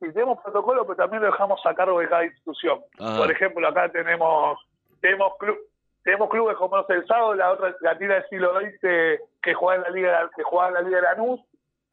[0.00, 2.80] sí, tenemos protocolos, pero también lo dejamos a cargo de cada institución.
[2.98, 3.18] Ajá.
[3.18, 4.58] Por ejemplo, acá tenemos
[5.00, 5.58] tenemos club,
[6.02, 9.54] tenemos clubes como no sé, el sábado, la otra la tira del siglo XX que
[9.54, 11.40] juega en la liga que jugaba en la liga de Lanús,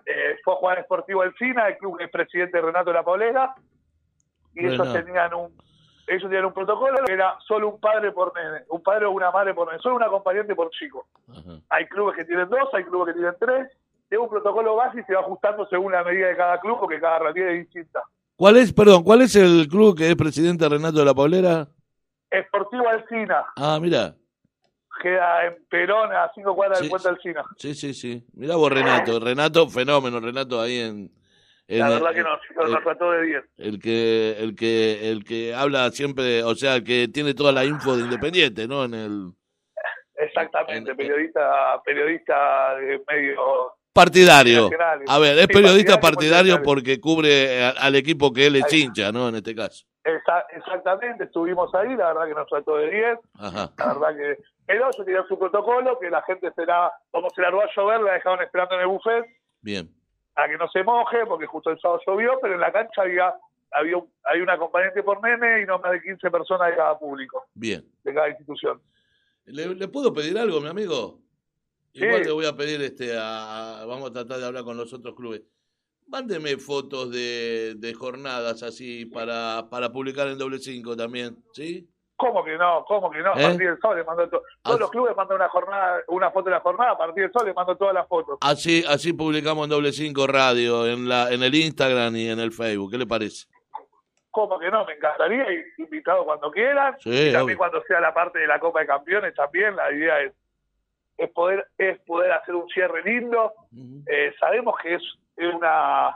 [0.06, 3.56] eh, fue a jugar Sportivo del Sina, el club que es presidente Renato La Paulera,
[4.54, 5.58] y ellos tenían un
[6.08, 9.32] ellos tenían un protocolo que era solo un padre por nene, un padre o una
[9.32, 11.08] madre por nene, solo un acompañante por chico.
[11.30, 11.60] Ajá.
[11.70, 13.72] Hay clubes que tienen dos, hay clubes que tienen tres.
[14.10, 17.00] Es un protocolo base y se va ajustando según la medida de cada club, porque
[17.00, 18.04] cada realidad es distinta.
[18.36, 21.68] ¿Cuál es, perdón, cuál es el club que es presidente Renato de la Paulera?
[22.30, 24.14] Esportivo Alcina, Ah, mira,
[25.02, 27.44] queda en Perón, a cinco cuadras Sí, del puente Alcina.
[27.58, 28.26] sí, sí, sí.
[28.34, 29.20] Mirá vos, Renato.
[29.20, 31.12] Renato, fenómeno, Renato ahí en...
[31.68, 33.44] en La el- verdad que nos, el- nos trató de 10.
[33.58, 37.66] el que el que el que habla siempre, o sea, el que tiene toda la
[37.66, 38.84] info de Independiente, ¿no?
[38.86, 39.32] En el
[40.18, 44.70] Exactamente, en- periodista periodista de medio partidario.
[45.08, 49.30] A ver, es periodista partidario, porque cubre al equipo que él es hincha, ¿no?
[49.30, 49.86] En este caso.
[50.04, 53.20] Exa- exactamente, estuvimos ahí, la verdad que nos trató de 10.
[53.40, 53.72] Ajá.
[53.78, 57.62] La verdad que pero ellos tenían su protocolo, que la gente será, como se largó
[57.62, 59.26] a llover, la dejaron esperando en el buffet.
[59.62, 59.90] Bien.
[60.36, 63.34] a que no se moje, porque justo el sábado llovió, pero en la cancha había
[63.72, 66.98] había un, hay un acompañante por nene y no más de 15 personas de cada
[67.00, 67.84] público, Bien.
[68.04, 68.80] de cada institución.
[69.46, 71.20] ¿Le, le puedo pedir algo, mi amigo?
[71.96, 72.04] Sí.
[72.06, 75.16] Igual le voy a pedir este a, vamos a tratar de hablar con los otros
[75.16, 75.42] clubes.
[76.08, 81.90] Mándeme fotos de, de jornadas así para, para publicar en doble cinco también, ¿sí?
[82.18, 82.86] ¿Cómo que no?
[82.88, 83.34] ¿Cómo que no?
[83.34, 83.44] A ¿Eh?
[83.48, 86.46] partir del sábado le mando to- todos Ah, los clubes mandan una jornada, una foto
[86.46, 88.38] de la jornada, a partir del sábado le mando todas las fotos.
[88.42, 92.52] Así, así publicamos en doble cinco radio, en la, en el Instagram y en el
[92.52, 92.92] Facebook.
[92.92, 93.48] ¿Qué le parece?
[94.32, 94.86] ¿Cómo que no?
[94.86, 95.46] Me encantaría
[95.78, 96.96] invitado cuando quieran.
[97.00, 97.58] Sí, y también obvio.
[97.58, 100.34] cuando sea la parte de la Copa de Campeones también, la idea es,
[101.18, 103.54] es poder es poder hacer un cierre lindo.
[104.08, 105.04] Eh, sabemos que es
[105.38, 106.16] una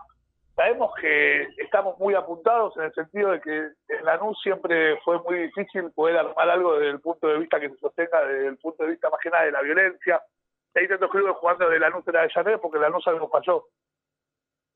[0.55, 3.57] sabemos que estamos muy apuntados en el sentido de que
[3.87, 7.69] en Lanús siempre fue muy difícil poder armar algo desde el punto de vista que
[7.69, 10.21] se sostenga desde el punto de vista más que nada de la violencia.
[10.75, 13.67] Hay tantos clubes jugando de Lanús en Avellaneda porque Lanús algo falló.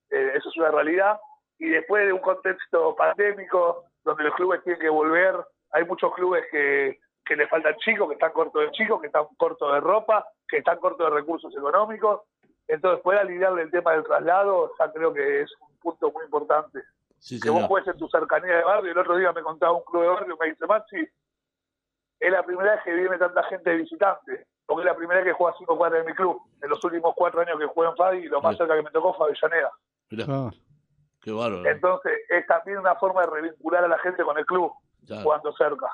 [0.09, 1.19] Eh, eso es una realidad.
[1.59, 5.35] Y después de un contexto pandémico donde los clubes tienen que volver,
[5.71, 9.25] hay muchos clubes que, que le faltan chicos, que están cortos de chicos, que están
[9.37, 12.21] cortos de ropa, que están cortos de recursos económicos.
[12.67, 16.81] Entonces, poder alinearle el tema del traslado, ya creo que es un punto muy importante.
[17.19, 18.91] Sí, que vos juegues en tu cercanía de barrio.
[18.91, 21.07] El otro día me contaba un club de barrio, me dice, Maxi,
[22.19, 25.27] es la primera vez que viene tanta gente de visitante, porque es la primera vez
[25.29, 26.41] que juega cinco cuadras de mi club.
[26.61, 28.57] En los últimos cuatro años que juego en Fadi, lo más Sí.
[28.59, 29.71] cerca que me tocó fue Avellaneda.
[30.27, 30.51] Ah,
[31.21, 31.65] qué bárbaro.
[31.69, 34.71] Entonces, es también una forma de revincular a la gente con el club,
[35.07, 35.23] Claro.
[35.23, 35.87] jugando cerca.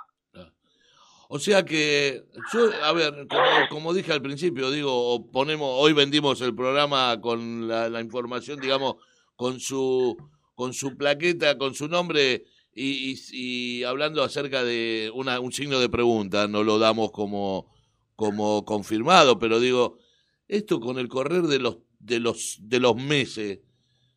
[1.32, 3.28] O sea que, yo, a ver,
[3.70, 8.96] como, dije al principio, digo, ponemos, hoy vendimos el programa con la, información, digamos,
[9.36, 10.18] con su,
[10.56, 16.48] con su plaqueta, con su nombre y, hablando acerca de una, un signo de pregunta,
[16.48, 17.72] no lo damos como,
[18.16, 20.00] como confirmado, pero digo,
[20.48, 23.60] esto con el correr de los, de los, de los meses,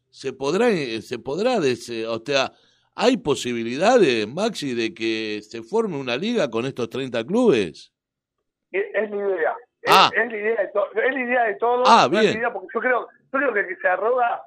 [0.09, 0.71] se podrá,
[1.03, 2.55] se podrá, o sea,
[2.95, 7.93] ¿Hay posibilidades, Maxi, de que se forme una liga con estos 30 clubes?
[8.71, 9.55] Y Es mi idea.
[9.81, 10.11] Es, Ah.
[10.15, 11.89] es la idea de to- es la idea de todos.
[11.91, 12.37] Ah, es bien.
[12.39, 13.01] idea, porque yo creo,
[13.33, 14.43] yo creo que el que se arroga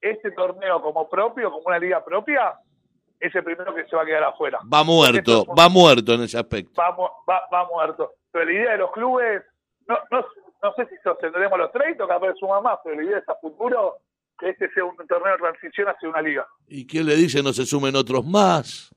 [0.00, 2.54] este torneo como propio, como una liga propia,
[3.20, 4.58] es el primero que se va a quedar afuera.
[4.72, 6.72] Va muerto, va muerto en ese aspecto.
[6.80, 8.14] Va, va, va muerto.
[8.32, 9.42] Pero la idea de los clubes,
[9.86, 10.24] no, no,
[10.62, 13.34] no sé si sostendremos los 30 o capaz suma más, pero la idea es a
[13.36, 13.98] futuro
[14.40, 16.46] que este sea un torneo de transición hacia una liga.
[16.66, 18.90] ¿Y quién le dice no se sumen otros más?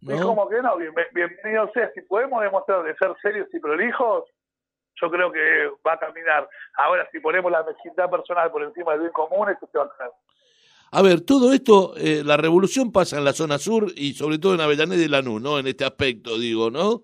[0.00, 0.26] Es ¿No?
[0.26, 1.90] como que no, bien- bienvenido sea.
[1.94, 4.24] Si podemos demostrar de ser serios y prolijos,
[5.00, 6.48] yo creo que va a caminar.
[6.76, 9.96] Ahora, si ponemos la mezquindad personal por encima del bien común, esto se va a
[9.96, 10.10] caer.
[10.94, 14.54] A ver, todo esto, eh, la revolución pasa en la zona sur y sobre todo
[14.54, 15.58] en Avellaneda y Lanús, ¿no?
[15.58, 17.02] En este aspecto, digo, ¿no?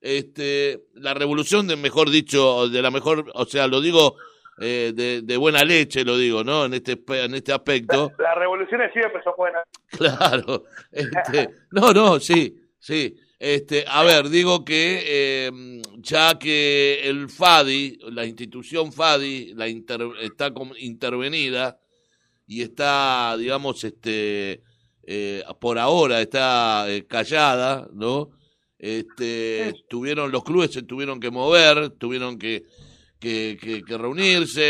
[0.00, 4.14] Este, la revolución, de mejor dicho, de la mejor, o sea, lo digo
[4.60, 6.64] eh, de, de buena leche, lo digo, ¿no?
[6.66, 8.12] En este, en este aspecto.
[8.18, 9.62] Las revoluciones siempre son buenas.
[9.90, 13.16] Claro, este, no, no, sí, sí.
[13.38, 15.50] Este, a ver, digo que eh,
[15.98, 21.78] ya que el FADI, la institución FADI, la inter- está intervenida
[22.46, 24.62] y está, digamos, este,
[25.04, 28.30] eh, por ahora está eh, callada, ¿no?
[28.78, 32.64] Este, tuvieron los clubes se tuvieron que mover, tuvieron que
[33.18, 34.60] que, que, que reunirse,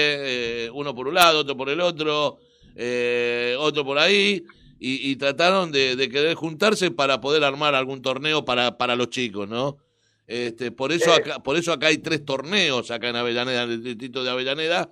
[0.67, 2.39] eh, uno por un lado, otro por el otro,
[2.77, 4.43] eh, otro por ahí,
[4.79, 9.11] y, y trataron de, de querer juntarse para poder armar algún torneo para, para los
[9.11, 9.77] chicos, ¿no?
[10.27, 11.17] Este, por eso Eh.
[11.17, 14.89] acá, por eso acá hay tres torneos acá en Avellaneda, en el distrito de Avellaneda,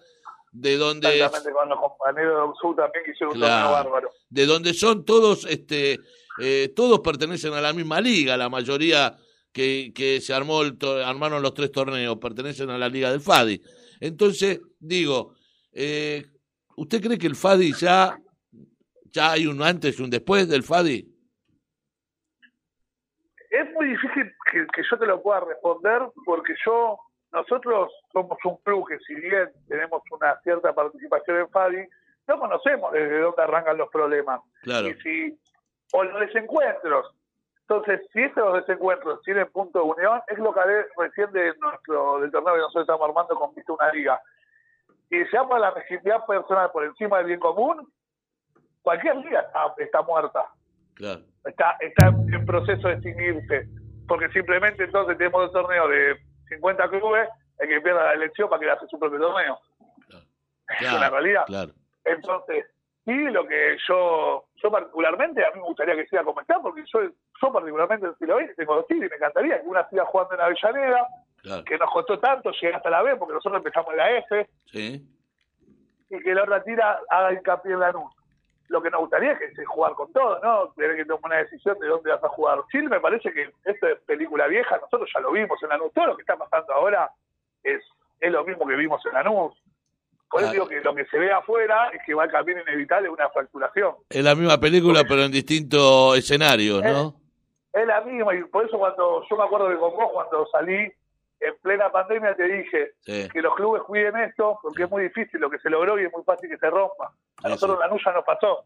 [0.50, 4.10] de donde Exactamente con los compañeros de Oxu también que hicieron un torneo bárbaro.
[4.30, 6.00] de donde son todos, este,
[6.40, 9.14] eh, todos pertenecen a la misma liga, la mayoría
[9.56, 13.62] que, que se armó el armaron los tres torneos, pertenecen a la liga del FADI.
[14.00, 15.32] Entonces, digo,
[15.72, 16.26] eh,
[16.76, 18.18] ¿usted cree que el FADI ya,
[19.06, 21.08] ya hay un antes y un después del FADI?
[23.48, 26.98] Es muy difícil que, que yo te lo pueda responder porque yo,
[27.32, 31.88] nosotros somos un club que si bien tenemos una cierta participación en FADI,
[32.28, 34.42] no conocemos desde dónde arrancan los problemas.
[34.64, 34.88] Claro.
[34.88, 35.38] Y si,
[35.94, 37.15] o los desencuentros.
[37.68, 42.20] Entonces, si estos desencuentros tienen punto de unión, es lo que haré recién de nuestro,
[42.20, 44.20] del torneo que nosotros estamos armando con Vista una Liga.
[45.08, 47.92] Si se llama la legitimidad personal por encima del bien común,
[48.82, 50.46] cualquier liga está, está muerta
[50.94, 51.22] Claro.
[51.44, 53.68] está, está en proceso de extinguirse,
[54.06, 56.16] porque simplemente entonces tenemos un torneo de
[56.48, 57.28] 50 clubes,
[57.58, 59.58] el que pierda la elección para que hace su propio torneo.
[60.08, 61.44] Es Claro, una realidad.
[61.46, 61.72] Claro.
[62.04, 62.64] Entonces,
[63.06, 66.84] sí, lo que yo, yo particularmente, a mí me gustaría que siga como está, porque
[66.92, 69.88] yo, yo particularmente en el siglo XX tengo dos tigres y me encantaría que una
[69.88, 71.06] siga jugando en Avellaneda,
[71.42, 71.64] Claro.
[71.64, 75.06] que nos costó tanto llegar hasta la B, porque nosotros empezamos en la F, Sí.
[76.10, 78.12] y que la otra tira haga hincapié en la NUS.
[78.68, 80.72] Lo que nos gustaría es que se jugar con todo, ¿no?
[80.72, 82.58] Tener que tomar una decisión de dónde vas a jugar.
[82.72, 85.92] Sí, me parece que esto es película vieja, nosotros ya lo vimos en la NUS.
[85.92, 87.08] Todo lo que está pasando ahora
[87.62, 87.80] es,
[88.18, 89.54] es lo mismo que vimos en la NUS.
[90.30, 90.52] Por eso Ah.
[90.52, 93.94] digo que lo que se ve afuera es que va a camino inevitable una fracturación.
[94.08, 97.14] Es la misma película, pero en distintos escenarios, ¿no?
[97.72, 100.92] Es la misma, y por eso cuando yo me acuerdo que con vos, cuando salí
[101.38, 103.28] en plena pandemia, te dije Sí.
[103.30, 106.12] que los clubes cuiden esto, porque es muy difícil lo que se logró y es
[106.12, 107.12] muy fácil que se rompa.
[107.44, 108.64] A nosotros la NUS ya nos pasó.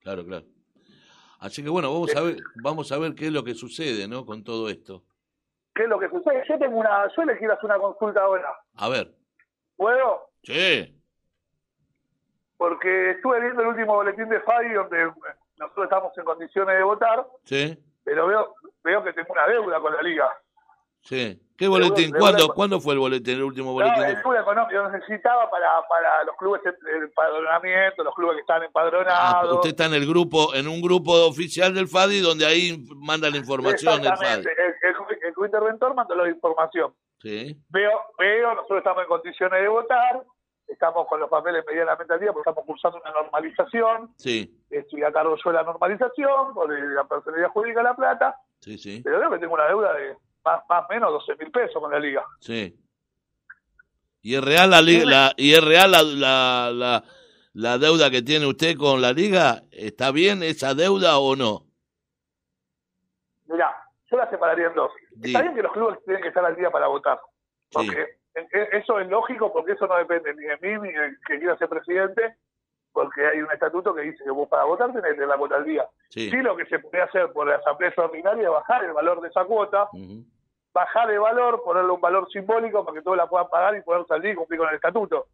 [0.00, 0.44] Claro, claro.
[1.40, 4.24] Así que bueno, vamos a ver, vamos a ver qué es lo que sucede, ¿no?
[4.24, 5.02] Con todo esto.
[5.74, 6.42] ¿Qué es lo que sucede?
[6.48, 8.48] Yo tengo una, yo quiero hacer una consulta ahora.
[8.76, 9.12] A ver.
[9.76, 10.28] ¿Puedo?
[10.42, 10.90] Sí.
[12.56, 15.10] porque estuve viendo el último boletín de FAI donde eh,
[15.58, 19.94] nosotros estamos en condiciones de votar, Sí, pero veo veo que tengo una deuda con
[19.94, 20.30] la liga.
[21.02, 21.40] sí.
[21.56, 22.10] ¿Qué boletín?
[22.10, 24.02] de ¿Cuándo, bola- ¿Cuándo fue el boletín, el último No, boletín?
[24.02, 26.72] el deuda yo necesitaba para, para los clubes de
[27.04, 29.52] empadronamiento, los clubes que están Ah, empadronados.
[29.54, 33.36] usted está en el grupo, en un grupo oficial del FADI donde ahí manda la
[33.36, 34.16] información el FADI.
[34.40, 36.92] Exactamente, el, el, el cointerventor mandó la información.
[37.24, 40.22] Sí, Veo, veo, nosotros estamos en condiciones de votar,
[40.68, 45.10] estamos con los papeles medianamente al día porque estamos cursando una normalización, sí, estoy a
[45.12, 49.18] cargo yo de la normalización, por la personalidad jurídica de La Plata, sí, sí, pero
[49.20, 51.98] veo que tengo una deuda de más más o menos 12 mil pesos con la
[51.98, 52.22] liga.
[52.40, 52.78] sí.
[54.20, 57.04] ¿Y es real la, li- la- y es real la, la, la,
[57.52, 59.62] la deuda que tiene usted con la liga?
[59.70, 61.66] ¿Está bien esa deuda o no?
[63.46, 63.70] Mirá,
[64.10, 64.90] yo la separaría en dos.
[65.26, 67.20] Está bien que los clubes tienen que estar al día para votar,
[67.72, 71.16] porque e- e- eso es lógico, porque eso no depende ni de mí ni de
[71.26, 72.36] que quiera ser presidente,
[72.92, 75.56] porque hay un estatuto que dice que vos para votar tenés que tener la cuota
[75.56, 75.86] al día.
[76.08, 76.30] sí.
[76.30, 79.28] Sí, lo que se puede hacer por la asamblea extraordinaria es bajar el valor de
[79.28, 79.88] esa cuota,
[80.72, 84.06] bajar el valor, ponerle un valor simbólico para que todos la puedan pagar y poder
[84.06, 85.26] salir y cumplir con el estatuto.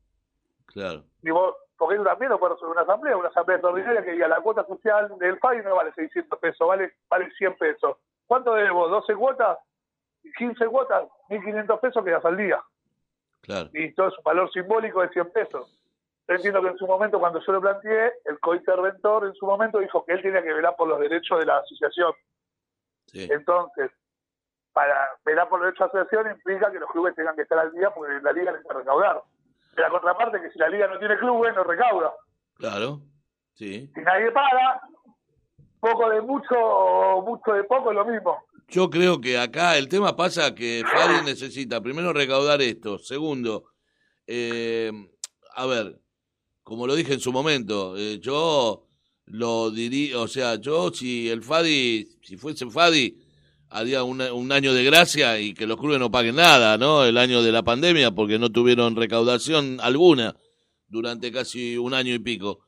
[0.66, 4.12] Claro, Y vos, porque eso también lo puede resolver una asamblea, una asamblea extraordinaria que
[4.12, 7.96] diga la cuota social del FAI no vale 600 pesos, vale, vale 100 pesos.
[8.26, 8.88] ¿Cuánto debo?
[8.88, 9.58] ¿12 cuotas?
[10.38, 11.08] ¿15 cuotas?
[11.28, 12.60] 1.500 pesos que das al día.
[13.42, 13.70] claro.
[13.72, 15.76] Y todo es un valor simbólico de 100 pesos.
[16.28, 19.78] Yo entiendo que en su momento, cuando yo lo planteé, el cointerventor en su momento
[19.80, 22.12] dijo que él tenía que velar por los derechos de la asociación.
[23.06, 23.90] Sí, Entonces,
[24.72, 27.58] para velar por los derechos de la asociación implica que los clubes tengan que estar
[27.58, 29.20] al día porque la liga que recaudar.
[29.74, 32.12] De la contraparte, que si la liga no tiene clubes, no recauda.
[32.54, 33.00] claro.
[33.54, 33.90] Sí.
[33.94, 34.80] Si nadie paga,
[35.80, 38.42] poco de mucho o mucho de poco es lo mismo.
[38.70, 43.64] Yo creo que acá el tema pasa que Fadi necesita primero recaudar esto, segundo,
[44.28, 44.92] eh,
[45.56, 46.00] a ver,
[46.62, 48.86] como lo dije en su momento, eh, yo
[49.24, 53.18] lo diría, o sea, yo si el Fadi, si fuese Fadi,
[53.70, 57.04] haría un, un año de gracia y que los clubes no paguen nada, ¿no?
[57.04, 60.36] El año de la pandemia porque no tuvieron recaudación alguna
[60.86, 62.60] durante casi un año y pico.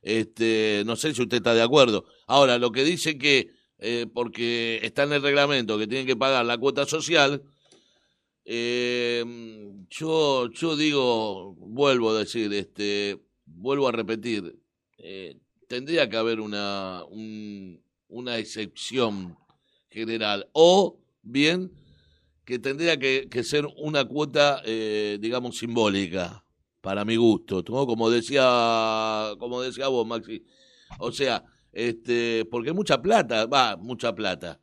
[0.00, 2.06] Este, no sé si usted está de acuerdo.
[2.26, 6.44] Ahora, lo que dice que eh, porque está en el reglamento que tienen que pagar
[6.44, 7.42] la cuota social,
[8.44, 9.24] eh,
[9.90, 14.58] yo, yo digo, vuelvo a decir, este, vuelvo a repetir,
[14.98, 15.36] eh,
[15.68, 19.36] tendría que haber una, un- una excepción
[19.90, 21.72] general, o bien
[22.44, 26.44] que tendría que, ser una cuota, eh, digamos, simbólica,
[26.80, 27.86] para mi gusto, ¿no?
[27.86, 30.42] como decía, como decía vos, Maxi.
[30.98, 34.58] O sea, este, porque es mucha plata, va, mucha plata.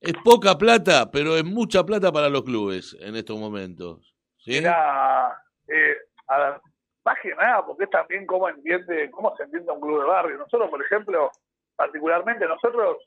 [0.00, 4.14] Es poca plata, pero es mucha plata para los clubes en estos momentos.
[4.38, 4.58] ¿sí?
[4.58, 5.96] Era, eh,
[6.28, 6.60] a ver,
[7.04, 10.38] más que nada, porque es también cómo entiende, cómo se entiende un club de barrio.
[10.38, 11.30] Nosotros, por ejemplo,
[11.74, 12.98] particularmente nosotros,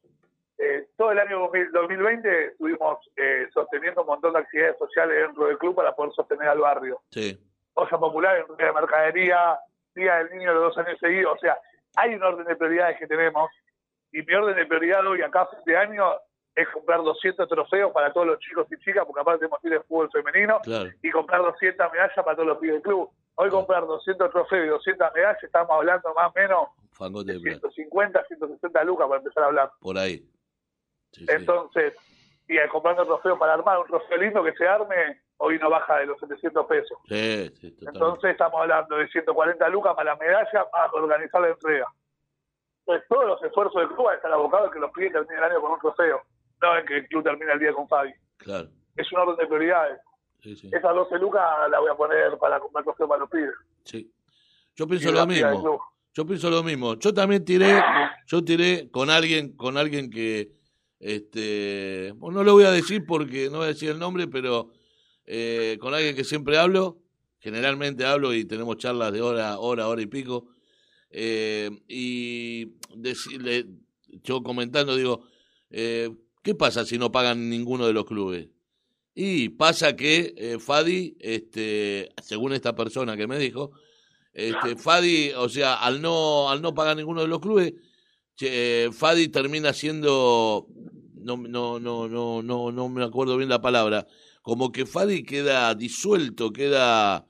[0.58, 5.46] eh, todo el año 2000 2020 estuvimos eh, sosteniendo un montón de actividades sociales dentro
[5.46, 7.02] del club para poder sostener al barrio.
[7.12, 7.40] Sí,
[7.74, 9.60] Olla Popular, en de mercadería,
[9.96, 11.36] Día del Niño los dos años seguidos.
[11.36, 11.58] O sea,
[11.96, 13.50] hay un orden de prioridades que tenemos
[14.12, 16.06] y mi orden de prioridad hoy acá este año
[16.56, 20.10] es comprar 200 trofeos para todos los chicos y chicas, porque aparte ir de fútbol
[20.12, 20.90] femenino, claro.
[21.02, 23.10] y comprar 200 medallas para todos los pibes del club.
[23.36, 27.44] Hoy comprar 200 trofeos y 200 medallas, estamos hablando más o menos Fangote de de
[27.44, 27.70] plata.
[27.70, 29.72] 150, 160 lucas para empezar a hablar.
[29.80, 30.18] Por ahí.
[31.12, 31.28] Sí, sí.
[31.30, 31.94] Entonces,
[32.48, 35.98] y eh, comprando trofeos para armar un trofeo lindo que se arme, hoy no baja
[35.98, 36.98] de los 700 pesos.
[37.08, 37.76] Sí, sí.
[37.82, 41.88] Entonces estamos hablando de 140 lucas para la medalla para organizar la entrega.
[42.80, 45.38] Entonces todos los esfuerzos del club van a estar abocados en que los pibes terminen
[45.38, 46.22] el año con un trofeo,
[46.62, 48.14] no en que el club termine el día con Fabi.
[48.38, 48.68] Claro.
[48.96, 50.00] Es un orden de prioridades.
[50.42, 50.70] Sí.
[50.72, 53.56] Esas 12 lucas las voy a poner para comprar trofeo para los pibes.
[53.84, 54.12] sí.
[54.76, 55.82] Yo pienso lo mismo.
[56.14, 56.96] Yo pienso lo mismo.
[56.96, 57.84] Yo también tiré,
[58.28, 60.54] yo tiré con alguien, con alguien que,
[61.00, 64.70] este, no lo voy a decir porque no voy a decir el nombre, pero
[65.32, 67.04] eh, con alguien que siempre hablo,
[67.38, 70.48] generalmente hablo y tenemos charlas de hora, hora, hora y pico,
[71.12, 73.68] eh, y decirle,
[74.24, 75.22] yo comentando digo,
[75.70, 76.10] eh,
[76.42, 78.48] ¿qué pasa si no pagan ninguno de los clubes?
[79.14, 83.72] Y pasa que eh, Fadi, este, según esta persona que me dijo,
[84.34, 87.74] este, Fadi, o sea, al no, al no pagar ninguno de los clubes,
[88.36, 90.68] che, eh, Fadi termina siendo,
[91.22, 94.08] no, no, no, no, no, no me acuerdo bien la palabra,
[94.50, 97.24] como que Fadi queda disuelto, queda,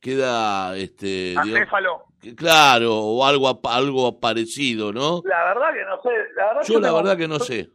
[0.00, 2.02] queda, este, digamos,
[2.36, 5.20] claro, o algo, algo parecido, ¿no?
[5.24, 6.10] La verdad que no sé.
[6.36, 7.68] La verdad Yo la tengo- verdad que no sé.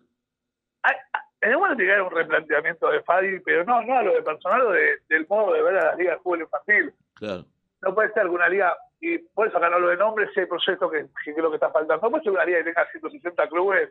[1.43, 4.13] En el momento tiene que haber un replanteamiento de Fadi, pero no, no a lo
[4.13, 6.93] de personal o de- del modo de ver a las ligas de fútbol infantil.
[7.15, 7.45] Claro,
[7.81, 11.33] No puede ser que una liga, y puedes sacarlo de nombre ese proyecto que, que
[11.33, 11.99] creo que está faltando.
[12.03, 13.89] No puede ser una liga que tenga 160 clubes,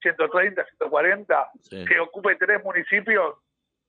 [0.00, 1.84] 130, 140, Sí.
[1.84, 3.34] que ocupe tres municipios,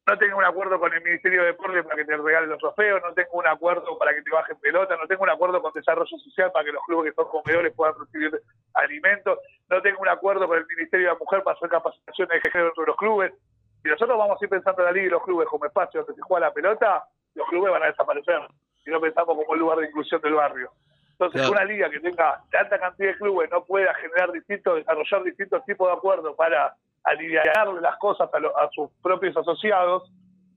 [0.05, 3.01] no tenga un acuerdo con el Ministerio de Deportes para que te regalen los trofeos,
[3.01, 6.17] no tenga un acuerdo para que te bajen pelota, no tenga un acuerdo con desarrollo
[6.17, 8.41] social para que los clubes que son comedores puedan recibir
[8.73, 9.39] alimentos,
[9.69, 12.65] no tenga un acuerdo con el Ministerio de la Mujer para hacer capacitaciones de género
[12.67, 13.33] dentro de los clubes.
[13.81, 16.15] Si nosotros vamos a ir pensando en la liga y los clubes como espacio donde
[16.15, 17.03] se juega la pelota,
[17.35, 18.41] los clubes van a desaparecer.
[18.83, 20.71] Si no pensamos como el lugar de inclusión del barrio.
[21.11, 21.51] Entonces, Claro.
[21.53, 25.87] una liga que tenga tanta cantidad de clubes no pueda generar distintos, desarrollar distintos tipos
[25.87, 30.03] de acuerdos para aliviarle las cosas a, lo- a sus propios asociados,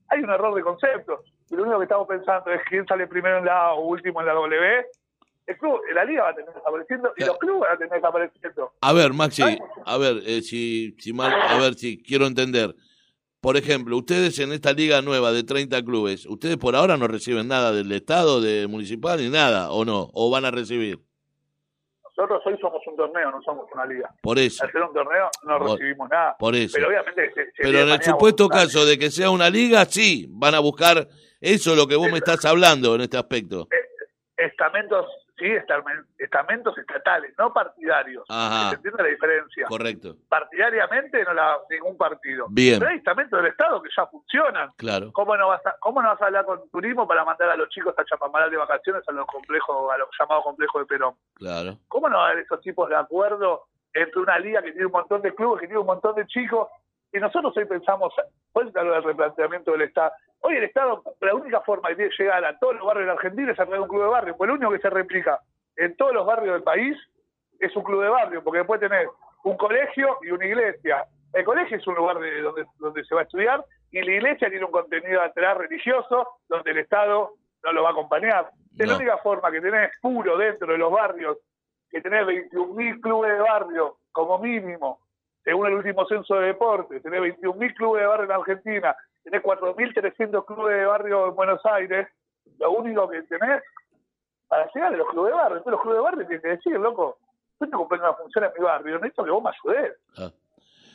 [0.09, 1.21] hay un error de concepto.
[1.49, 4.19] Y lo único que estamos pensando es quién sale primero en la A o último
[4.21, 4.85] en la W.
[5.45, 8.73] El club, la liga va a tener desapareciendo y los clubes van a tener desapareciendo.
[8.81, 9.43] A ver, Maxi,
[9.85, 12.75] a ver, eh, si, si mal, a ver si quiero entender.
[13.39, 17.47] Por ejemplo, ustedes en esta liga nueva de 30 clubes, ustedes por ahora no reciben
[17.47, 20.09] nada del Estado, de municipal, ni nada, ¿o no?
[20.13, 20.99] ¿O van a recibir?
[22.03, 24.13] Nosotros hoy somos torneo, no somos una liga.
[24.21, 26.35] Por eso, Al ser un torneo no Por- recibimos nada.
[26.37, 26.73] por eso.
[26.75, 27.31] Pero obviamente...
[27.33, 30.59] se- se Pero en el supuesto caso de que sea una liga, sí, van a
[30.59, 31.07] buscar
[31.39, 33.69] eso lo que vos me estás hablando en este aspecto.
[34.35, 35.05] Estamentos,
[35.37, 38.25] sí, estamen- estamentos estatales, no partidarios.
[38.29, 38.69] Ajá.
[38.69, 39.65] ¿Se entiende la diferencia?
[39.67, 42.47] Correcto, partidariamente no la ningún partido.
[42.49, 42.79] Bien.
[42.79, 44.71] Pero hay estamentos del Estado que ya funcionan.
[44.77, 45.11] claro.
[45.13, 47.69] ¿Cómo no, vas a, ¿Cómo no vas a hablar con turismo para mandar a los
[47.69, 51.15] chicos a Chapamaral de vacaciones a los complejos, a los llamados complejos de Perón?
[51.35, 54.85] Claro, ¿Cómo no va a haber esos tipos de acuerdo entre una liga que tiene
[54.85, 56.67] un montón de clubes, que tiene un montón de chicos?
[57.13, 60.11] Y nosotros hoy pensamos, eso hablo del replanteamiento del Estado.
[60.41, 63.07] Hoy el Estado, la única forma que tiene que llegar a todos los barrios de
[63.07, 64.89] la Argentina es a través de un club de barrio, pues lo único que se
[64.89, 65.39] replica
[65.77, 66.97] en todos los barrios del país
[67.59, 69.07] es un club de barrio, porque después tener
[69.43, 71.05] un colegio y una iglesia.
[71.33, 74.49] El colegio es un lugar de donde, donde se va a estudiar y la iglesia
[74.49, 78.49] tiene un contenido atrás religioso donde el Estado no lo va a acompañar.
[78.77, 81.37] Es la única forma que tenés puro dentro de los barrios,
[81.89, 84.99] que tenés 21.000 clubes de barrio como mínimo,
[85.47, 90.45] según el último censo de deporte, tenés 21.000 clubes de barrio en Argentina, tenés 4.300
[90.45, 92.09] clubes de barrio en Buenos Aires,
[92.59, 93.63] lo único que tenés
[94.49, 95.57] para llegar a los clubes de barrio.
[95.59, 97.19] Entonces los clubes de barrio tienen que decir, loco,
[97.61, 99.97] yo te compré una función en mi barrio, necesito que vos me ayudes.
[100.17, 100.31] Ah.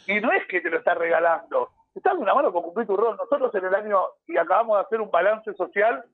[0.07, 2.87] Y no es que te lo estás regalando, te estás dando una mano por cumplir
[2.87, 3.17] tu rol.
[3.17, 6.05] Nosotros en el año, y acabamos de hacer un balance social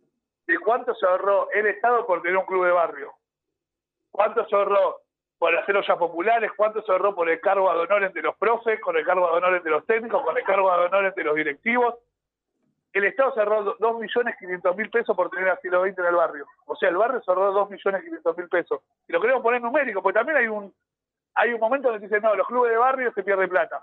[0.46, 3.14] de cuánto se ahorró el Estado por tener un club de barrio.
[4.12, 5.00] ¿Cuánto se ahorró
[5.38, 6.50] por hacer ollas populares?
[6.56, 9.36] ¿Cuánto se ahorró por el cargo ad honor entre los profes, con el cargo ad
[9.36, 11.94] honor entre los técnicos, con el cargo ad honor entre los directivos?
[12.92, 16.46] El Estado se ahorró 2.500.000 pesos por tener a siglo XX en el barrio.
[16.66, 18.80] O sea, el barrio se ahorró 2.500.000 pesos.
[19.06, 20.72] Y lo queremos poner numérico, porque también hay un
[21.34, 23.80] hay un momento donde dicen, no, los clubes de barrio se pierde plata.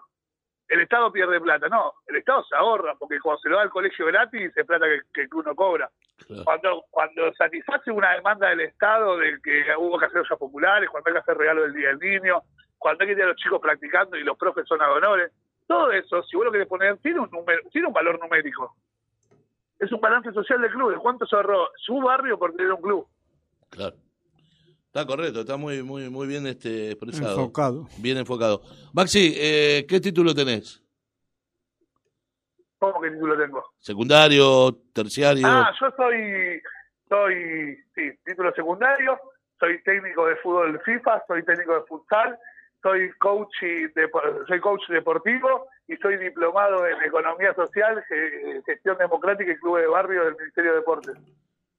[0.67, 1.69] El Estado pierde plata.
[1.69, 4.85] No, el Estado se ahorra, porque cuando se lo da al colegio gratis es plata
[4.85, 5.89] que, que uno cobra.
[6.25, 6.43] Claro.
[6.43, 11.09] Cuando, cuando satisface una demanda del Estado de que hubo que hacer ollas populares, cuando
[11.09, 12.41] hay que hacer regalo del Día del Niño,
[12.77, 15.31] cuando hay que tener a los chicos practicando y los profes son honores,
[15.67, 18.75] todo eso, si vos lo querés poner, tiene un, número, tiene un valor numérico.
[19.79, 22.81] Es un balance social del club, de cuánto se ahorró su barrio por tener un
[22.81, 23.07] club.
[23.69, 23.95] Claro.
[24.95, 27.38] Está correcto, está muy muy muy bien este expresado.
[27.41, 27.85] Enfocado.
[27.97, 28.61] Bien enfocado.
[28.93, 30.81] Maxi, eh, ¿qué título tenés?
[32.80, 33.61] ¿Cómo que título tengo?
[33.77, 35.45] ¿Secundario, terciario?
[35.45, 36.61] Ah, yo soy,
[37.09, 39.19] soy, sí, título secundario,
[39.59, 42.39] soy técnico de fútbol FIFA, soy técnico de futsal,
[42.81, 48.97] soy coach, y depo- soy coach deportivo y soy diplomado en economía social, ge- gestión
[48.97, 51.15] democrática y club de barrio del Ministerio de Deportes.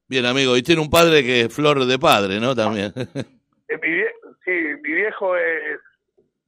[0.08, 2.54] Bien, amigo, y tiene un padre que es flor de padre, ¿no?
[2.54, 2.92] También.
[2.96, 4.12] Eh, mi vie-
[4.44, 4.50] sí,
[4.82, 5.80] mi viejo es,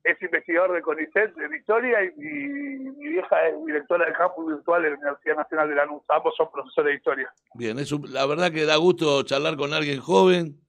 [0.05, 4.91] es investigador de CONICET de Victoria y, mi vieja es directora del campus virtual de
[4.91, 6.03] la Universidad Nacional de Lanús.
[6.09, 7.33] Ambos son profesores de historia.
[7.55, 10.61] Bien, es un- la verdad que da gusto charlar con alguien joven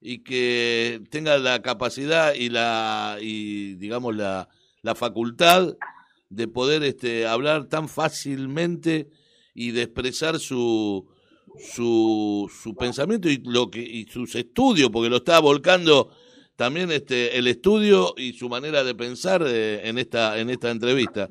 [0.00, 4.48] y que tenga la capacidad y la y digamos la,
[4.82, 5.74] la facultad
[6.30, 9.08] de poder este hablar tan fácilmente
[9.54, 11.06] y de expresar su
[11.58, 16.10] su, su pensamiento y lo que y sus estudios porque lo está volcando
[16.56, 21.28] también este el estudio y su manera de pensar eh, en esta en esta entrevista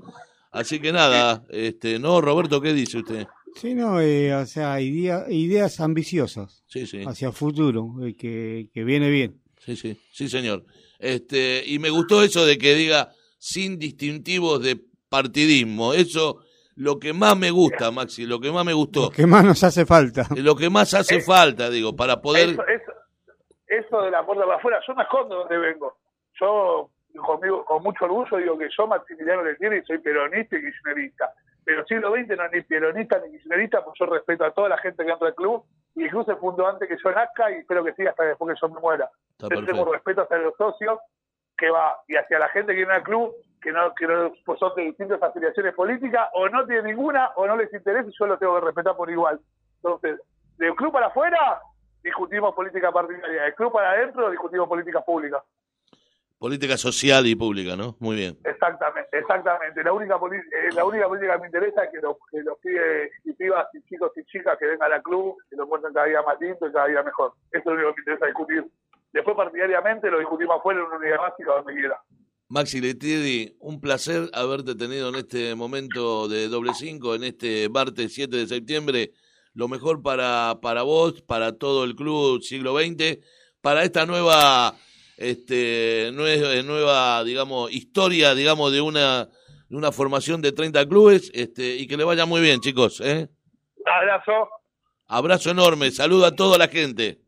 [0.52, 3.26] así que nada este no Roberto qué dice usted
[3.56, 8.68] Sí, no, eh, o sea, idea- ideas ambiciosas sí sí hacia el futuro, eh, que,
[8.74, 9.40] que viene bien.
[9.64, 10.66] Sí, sí, sí, señor.
[10.98, 15.94] Este, y me gustó eso de que diga sin distintivos de partidismo.
[15.94, 16.40] Eso,
[16.76, 19.10] lo que más me gusta, Maxi, lo que más me gustó.
[19.10, 20.26] ¿Qué más nos hace falta?
[20.36, 22.50] Lo que más hace falta, digo, para poder.
[22.50, 22.92] Eso, eso,
[23.68, 25.98] eso de la puerta para afuera, yo me escondo donde vengo.
[26.40, 31.34] Yo, conmigo, con mucho orgullo, digo que yo, Maximiliano Letieri, soy peronista y kirchnerista.
[31.64, 34.78] pero siglo XX no es ni peronista ni kirchnerista, pues yo respeto a toda la
[34.80, 35.64] gente que entra al club,
[35.96, 38.60] y incluso se fundó antes que yo nazca y espero que siga hasta después que
[38.62, 39.10] yo me muera.
[39.40, 41.00] Entonces tengo respeto hacia los socios
[41.58, 43.32] que va y hacia la gente que viene al club
[43.64, 47.48] que no, que no pues son de distintas afiliaciones políticas o no tienen ninguna o
[47.48, 49.40] no les interesa y yo lo tengo que respetar por igual.
[49.78, 50.20] Entonces,
[50.58, 51.62] del club para afuera
[52.04, 55.42] discutimos política partidaria, del club para adentro discutimos políticas públicas.
[56.38, 57.96] Política social y pública, ¿no?
[58.02, 58.38] Muy bien.
[58.44, 59.82] Exactamente, exactamente.
[59.82, 63.12] La única, eh, la única política que me interesa es que los, que los pibes
[63.24, 66.22] y pibas y chicos y chicas que vengan al club que lo encuentren cada día
[66.22, 67.32] más lindo y cada día mejor.
[67.50, 68.66] Eso es lo único que me interesa discutir.
[69.14, 72.02] Después partidariamente lo discutimos afuera en una unidad básica donde quiera.
[72.50, 78.14] Maxi Letieri, un placer haberte tenido en este momento de doble cinco, en este martes
[78.14, 79.12] 7 de septiembre.
[79.54, 83.20] Lo mejor para, para vos, para todo el club siglo XX,
[83.62, 84.76] para esta nueva,
[85.18, 89.30] este, nueva, nueva digamos, historia, digamos, de una,
[89.70, 93.30] de una formación de 30 clubes, este, y que le vaya muy bien, chicos, ¿eh?
[93.86, 94.50] Abrazo.
[95.08, 97.23] Abrazo enorme, saludo a toda la gente.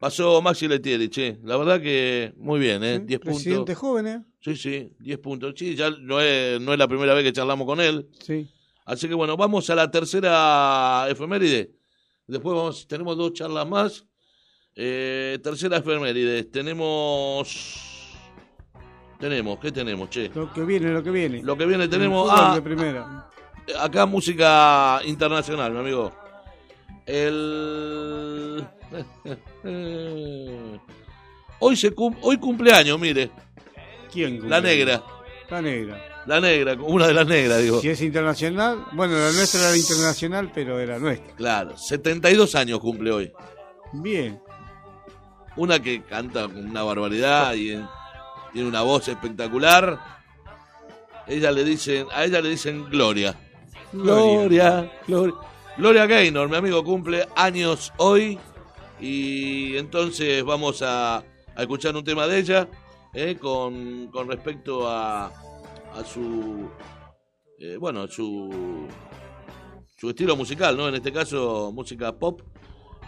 [0.00, 1.38] Pasó Maxi Letieri, che.
[1.44, 3.00] La verdad que muy bien, ¿eh?
[3.00, 3.76] 10 Presidente puntos.
[3.76, 4.24] joven, ¿eh?
[4.40, 5.52] Sí, sí, 10 puntos.
[5.54, 8.08] Sí, ya no es, no es la primera vez que charlamos con él.
[8.18, 8.48] Sí.
[8.86, 11.72] Así que bueno, vamos a la tercera efeméride.
[12.26, 14.06] Después vamos, tenemos dos charlas más.
[14.74, 16.44] Eh, tercera efeméride.
[16.44, 18.16] Tenemos.
[19.18, 20.30] Tenemos, ¿qué tenemos, che?
[20.34, 21.42] Lo que viene, lo que viene.
[21.42, 22.26] Lo que viene tenemos.
[22.32, 23.28] Ah, de primera.
[23.78, 26.10] acá música internacional, mi amigo.
[27.12, 28.64] El.
[31.58, 33.30] Hoy se cum- hoy cumpleaños, mire.
[34.12, 34.48] ¿Quién?
[34.48, 34.76] La cumple?
[34.76, 35.02] negra.
[35.50, 36.06] La negra.
[36.26, 37.80] La negra, una de las negras, digo.
[37.80, 41.34] Si es internacional, bueno, la nuestra era internacional, pero era nuestra.
[41.34, 43.32] Claro, 72 años cumple hoy.
[43.94, 44.40] Bien.
[45.56, 47.88] Una que canta con una barbaridad y en-
[48.52, 49.98] tiene una voz espectacular.
[51.26, 53.34] Ella le dicen, a ella le dicen Gloria.
[53.92, 55.34] Gloria, Gloria.
[55.80, 58.38] Gloria Gaynor, mi amigo, cumple años hoy.
[59.00, 61.24] Y entonces vamos a,
[61.56, 62.68] escuchar un tema de ella
[63.14, 66.68] eh, con, con respecto a, a su.
[67.58, 68.86] eh, bueno, su.
[69.96, 70.86] su estilo musical, ¿no?
[70.86, 72.42] En este caso, música pop.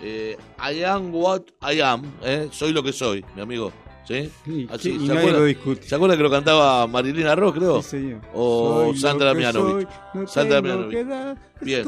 [0.01, 2.49] Eh, I am what I am, ¿eh?
[2.51, 3.70] soy lo que soy, mi amigo.
[4.07, 4.31] ¿Sí?
[4.45, 5.83] Sí, Así, y ¿se nadie acuerda- lo discute.
[5.89, 7.83] ¿Se acuerda que lo cantaba Marilina Ross, creo?
[7.83, 8.20] Sí, señor.
[8.35, 9.89] O Soy Sandra Mianovich.
[10.15, 11.07] no Sandra Mianovich.
[11.61, 11.87] Bien.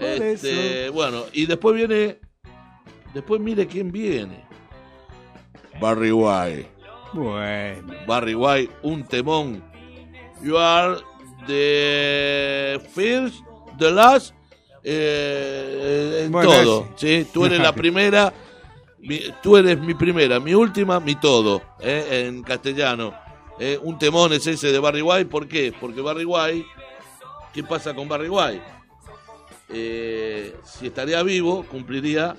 [0.00, 2.18] Este, bueno, y después viene.
[3.12, 4.44] Después mire quién viene.
[5.80, 6.68] Barry White.
[7.12, 7.92] Bueno.
[8.06, 9.62] Barry White, un temón.
[10.42, 10.96] You are
[11.46, 13.36] the first,
[13.78, 14.34] the last,
[14.82, 16.88] eh, en Bueno, todo.
[16.96, 17.26] ¿sí?
[17.32, 18.32] Tú eres la primera,
[19.02, 23.12] mi- tú eres mi primera, mi última, mi todo, eh, en castellano.
[23.58, 25.72] Eh, un temón es ese de Barry White, ¿por qué?
[25.78, 26.66] Porque Barry White,
[27.52, 28.62] ¿qué pasa con Barry White?
[29.68, 32.36] Eh, si estaría vivo, cumpliría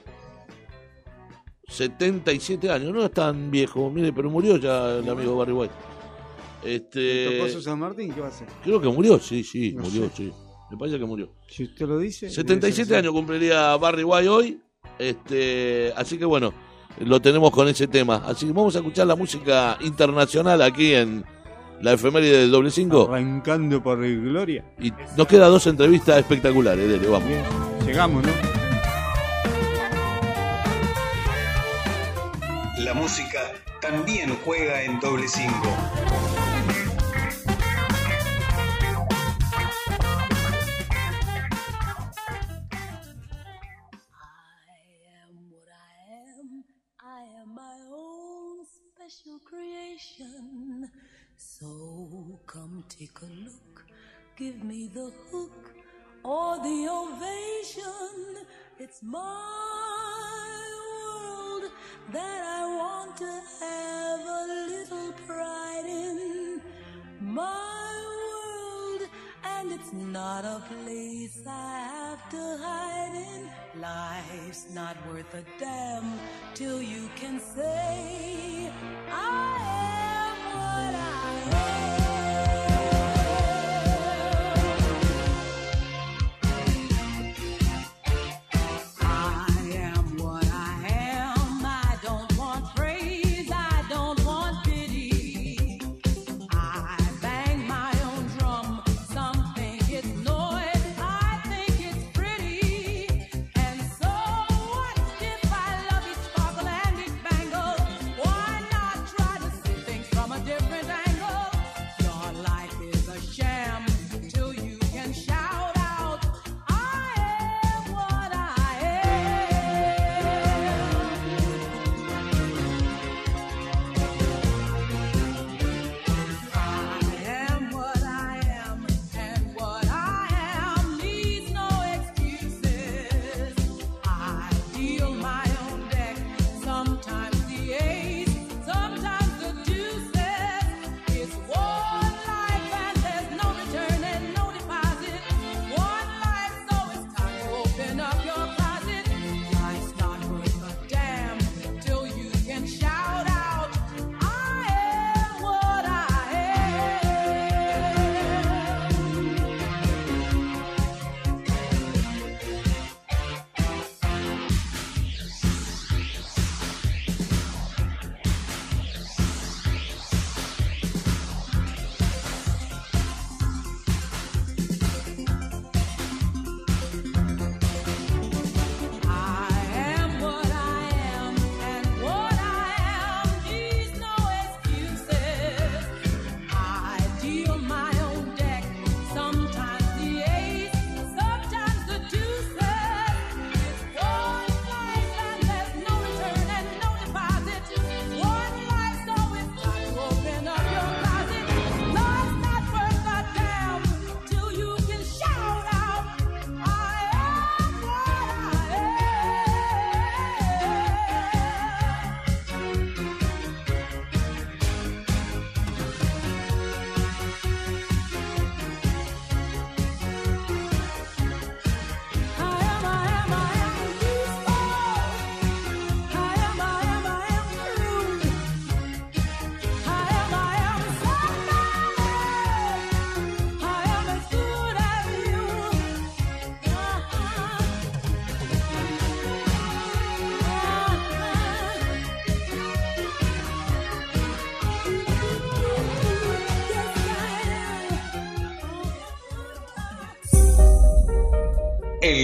[1.68, 5.73] 77 años, no es tan viejo, mire, pero murió ya el amigo Barry White.
[6.64, 8.14] ¿Le Este, tocó San Martín?
[8.14, 8.48] ¿Qué va a hacer?
[8.64, 10.15] creo que murió, sí, sí, No murió, sé.
[10.18, 10.31] sí.
[10.72, 11.30] Me parece que murió.
[11.49, 12.30] Si usted lo dice.
[12.30, 14.61] 77 debe ser años cumpliría Barry White hoy,
[14.99, 16.53] este, así que bueno,
[16.99, 18.23] lo tenemos con ese tema.
[18.26, 21.26] Así que vamos a escuchar la música internacional aquí en
[21.81, 22.84] la efeméride del doble así.
[22.84, 24.64] 5 Arrancando por Gloria.
[24.80, 27.27] y nos queda dos entrevistas espectaculares, dele, vamos.
[27.27, 27.43] Bien.
[27.85, 28.30] Llegamos, ¿no?
[32.80, 33.39] La música
[33.81, 35.53] también juega en doble 5.
[49.05, 50.89] Special creation.
[51.35, 53.85] So come take a look,
[54.38, 55.73] give me the hook
[56.23, 58.45] or the ovation.
[58.80, 59.19] It's my
[60.88, 61.71] world
[62.13, 66.61] that I want to have a little pride in.
[67.19, 68.42] My world,
[69.64, 73.81] and it's not a place I have to hide in.
[73.81, 76.19] Life's not worth a damn
[76.53, 78.72] till you can say,
[79.10, 79.56] I
[80.19, 81.12] am what I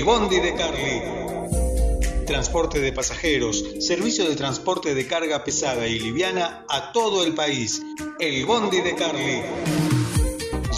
[0.10, 2.26] Bondi de Carly.
[2.26, 7.84] Transporte de pasajeros, servicio de transporte de carga pesada y liviana a todo el país.
[8.20, 9.44] El Bondi de Carly.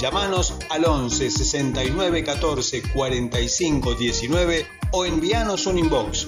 [0.02, 6.28] Llámanos al 11 69 14 45 19 o envíanos un inbox.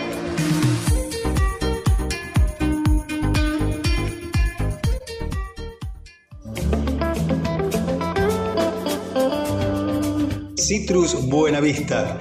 [10.71, 12.17] Citrus Buenavista.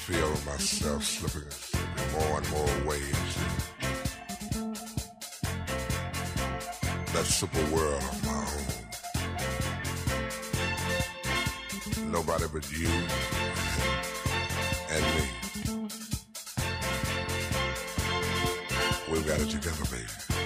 [0.05, 3.37] Feel myself slipping, slipping more and more waves.
[7.11, 8.37] That super world of my
[11.97, 12.11] own.
[12.11, 12.87] Nobody but you
[14.91, 15.25] and me.
[19.11, 20.44] We've got it together, baby.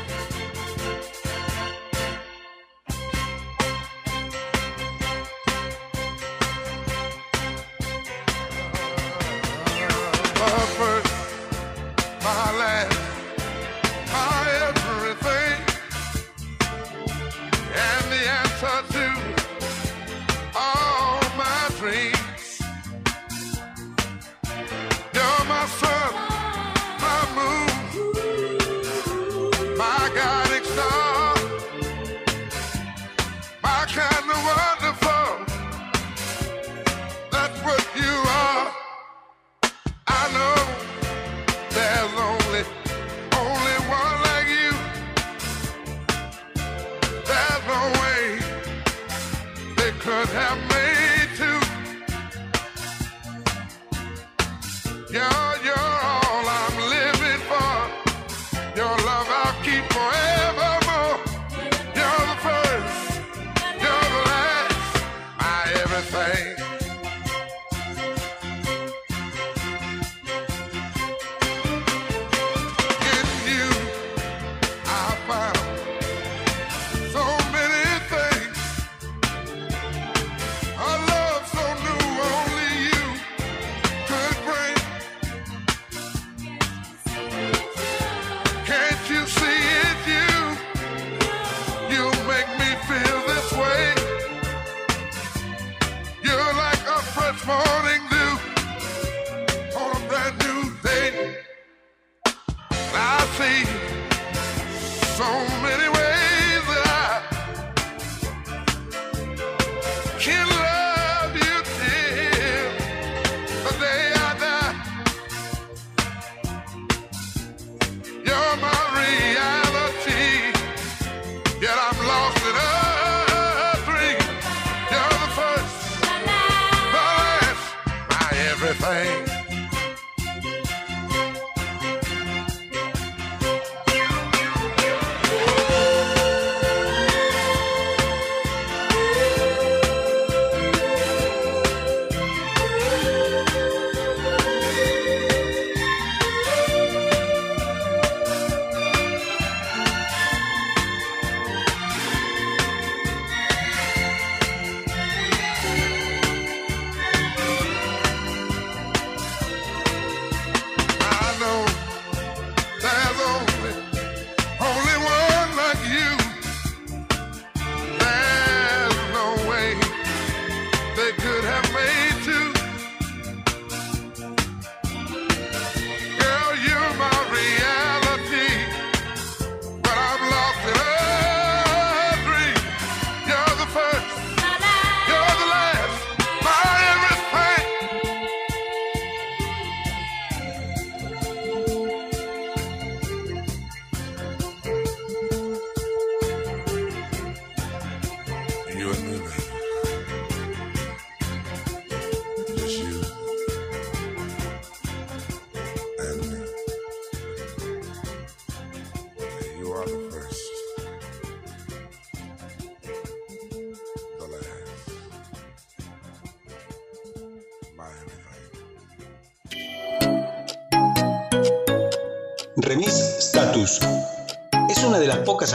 [105.19, 105.25] So
[105.61, 106.08] many ways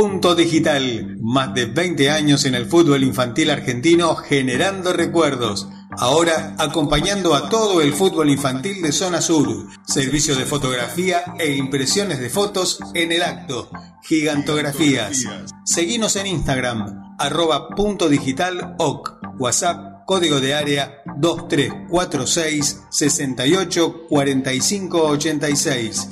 [0.00, 1.16] Punto Digital.
[1.20, 5.66] Más de 20 años en el fútbol infantil argentino generando recuerdos.
[5.90, 9.66] Ahora acompañando a todo el fútbol infantil de Zona Sur.
[9.84, 13.72] Servicio de fotografía e impresiones de fotos en el acto.
[14.04, 15.24] Gigantografías.
[15.64, 17.16] Seguinos en Instagram.
[17.18, 19.18] Arroba punto digital oc.
[19.40, 26.08] WhatsApp código de área 2346 68 45 86.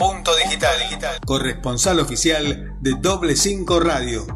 [0.00, 0.78] Punto digital,
[1.26, 4.26] corresponsal oficial de Doble 5 Radio.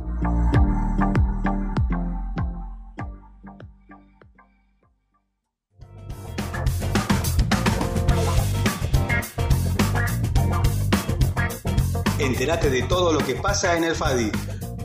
[12.19, 14.33] Entérate de todo lo que pasa en el FADI.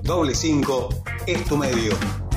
[0.03, 2.28] Doble 5 es tu medio.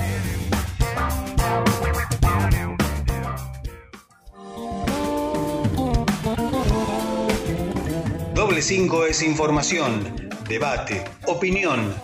[8.53, 11.97] Doble 5 es información, debate, opinión.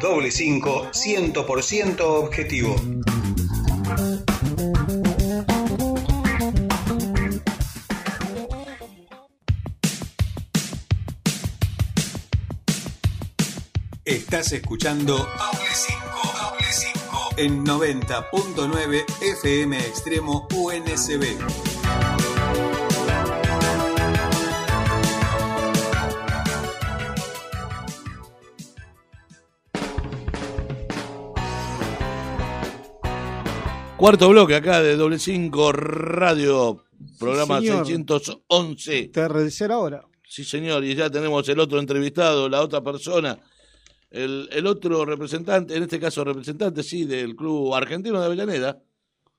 [0.00, 2.74] Doble 5 100% objetivo.
[14.06, 16.00] Estás escuchando Doble 5,
[16.40, 21.73] Doble 5 en 90.9 FM Extremo UNSB.
[34.04, 36.84] Cuarto bloque acá de Doble 5 Radio,
[37.18, 37.86] programa señor.
[37.86, 39.08] 611.
[39.08, 40.06] Tercera hora.
[40.22, 43.38] Sí, señor, y ya tenemos el otro entrevistado, la otra persona,
[44.10, 48.78] el, el otro representante, en este caso representante, sí, del club argentino de Avellaneda,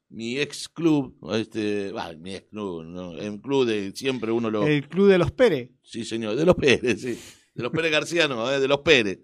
[0.10, 4.66] mi ex club, este, bah, mi ex club, no, el club de siempre uno lo...
[4.66, 5.70] El Club de los Pérez.
[5.84, 7.20] Sí, señor, de los Pérez, sí,
[7.54, 9.20] de los Pérez Garciano, eh, de los Pérez.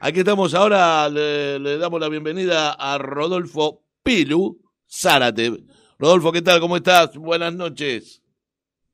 [0.00, 4.59] Aquí estamos ahora, le, le damos la bienvenida a Rodolfo Pilu
[4.90, 5.52] Zárate.
[5.98, 6.60] Rodolfo, ¿qué tal?
[6.60, 7.16] ¿Cómo estás?
[7.16, 8.22] Buenas noches.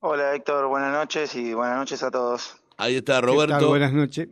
[0.01, 2.57] Hola Héctor, buenas noches y buenas noches a todos.
[2.77, 3.57] Ahí está ¿Qué Roberto.
[3.57, 3.67] tal?
[3.67, 4.29] Buenas noches.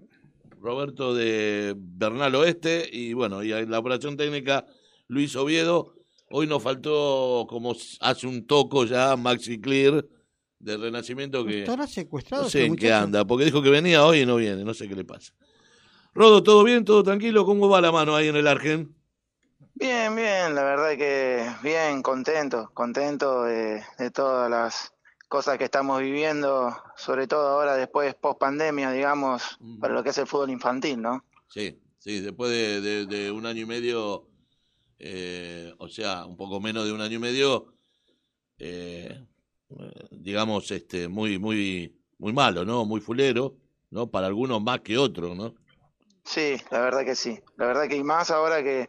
[0.61, 4.66] Roberto de Bernal Oeste y bueno, y en la operación técnica
[5.09, 5.95] Luis Oviedo.
[6.31, 10.05] Hoy nos faltó, como hace un toco ya, Maxi Clear
[10.59, 14.05] de Renacimiento que ¿Estará secuestrado no sé este en qué anda, porque dijo que venía
[14.05, 15.32] hoy y no viene, no sé qué le pasa.
[16.12, 16.85] Rodo, ¿todo bien?
[16.85, 17.45] ¿Todo tranquilo?
[17.45, 18.95] ¿Cómo va la mano ahí en el Argen?
[19.75, 24.95] Bien, bien, la verdad que bien, contento, contento de, de todas las
[25.29, 30.19] cosas que estamos viviendo, sobre todo ahora después post pandemia, digamos, para lo que es
[30.19, 31.25] el fútbol infantil, ¿no?
[31.49, 34.29] Sí, sí, después de, de- de un año y medio,
[34.99, 37.75] eh, o sea, un poco menos de un año y medio,
[38.59, 39.27] eh,
[40.13, 42.85] digamos, este, muy, muy, muy malo, ¿no?
[42.85, 43.57] Muy fulero,
[43.91, 44.09] ¿no?
[44.09, 45.53] Para algunos más que otros, ¿no?
[46.25, 47.39] Sí, la verdad que sí.
[47.57, 48.89] La verdad que y más ahora que,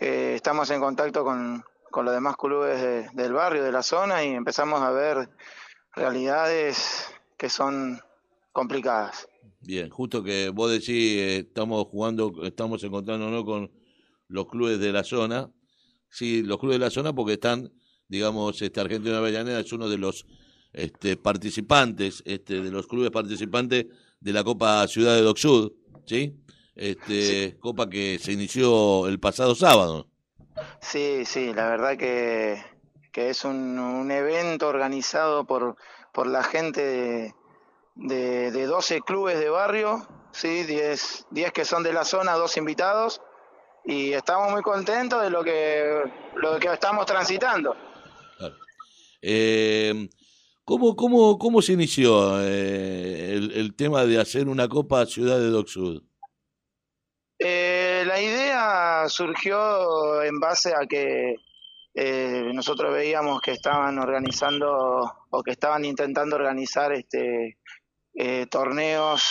[0.00, 4.24] que estamos en contacto con, con los demás clubes de- del barrio, de la zona
[4.24, 5.28] y empezamos a ver
[5.94, 7.06] realidades
[7.36, 8.00] que son
[8.52, 9.28] complicadas.
[9.60, 13.70] Bien, justo que vos decís, eh, estamos jugando, estamos encontrándonos con
[14.28, 15.50] los clubes de la zona.
[16.08, 17.70] Sí, los clubes de la zona porque están,
[18.08, 20.24] digamos, este Argentino de Avellaneda es uno de los
[20.72, 23.84] este, participantes, este, de los clubes participantes
[24.18, 25.72] de la Copa Ciudad de Doc Sud,
[26.06, 26.40] ¿sí?
[26.74, 30.06] Este, Copa que se inició el pasado sábado.
[30.80, 32.62] Sí, sí, la verdad que,
[33.12, 35.76] que es un, un evento organizado por,
[36.12, 37.34] por la gente de,
[37.94, 42.56] de, de 12 clubes de barrio, sí, 10, 10 que son de la zona, dos
[42.56, 43.20] invitados,
[43.84, 46.02] y estamos muy contentos de lo que,
[46.36, 47.74] lo que estamos transitando.
[49.22, 50.08] Eh,
[50.64, 55.50] ¿cómo, cómo, ¿Cómo se inició eh, el, el tema de hacer una Copa Ciudad de
[55.50, 56.02] Doc Sud?
[58.20, 61.36] La idea surgió en base a que
[61.94, 67.56] eh, nosotros veíamos que estaban organizando o que estaban intentando organizar este
[68.12, 69.24] eh, torneos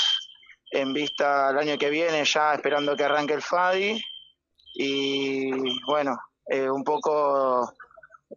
[0.72, 4.04] en vista al año que viene, ya esperando que arranque el FADI.
[4.74, 5.52] Y
[5.86, 6.18] bueno,
[6.48, 7.72] eh, un poco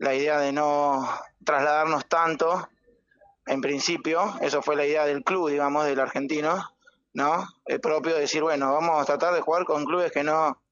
[0.01, 1.09] la idea de no
[1.47, 2.69] trasladarnos tanto,
[3.47, 6.63] en principio, eso fue la idea del club, digamos, del argentino,
[7.15, 7.47] ¿no?
[7.65, 10.63] El propio decir, bueno, vamos a tratar de jugar con clubes que no,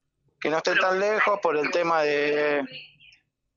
[0.41, 2.65] que no estén tan lejos por el tema de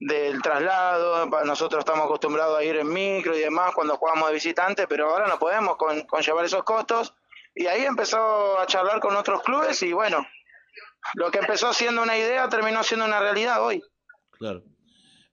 [0.06, 4.86] del traslado, nosotros estamos acostumbrados a ir en micro y demás cuando jugamos de visitante,
[4.86, 7.14] pero ahora no podemos con, con llevar esos costos.
[7.56, 10.26] Y ahí empezó a charlar con otros clubes y bueno,
[11.16, 13.82] lo que empezó siendo una idea terminó siendo una realidad hoy.
[14.32, 14.64] Claro.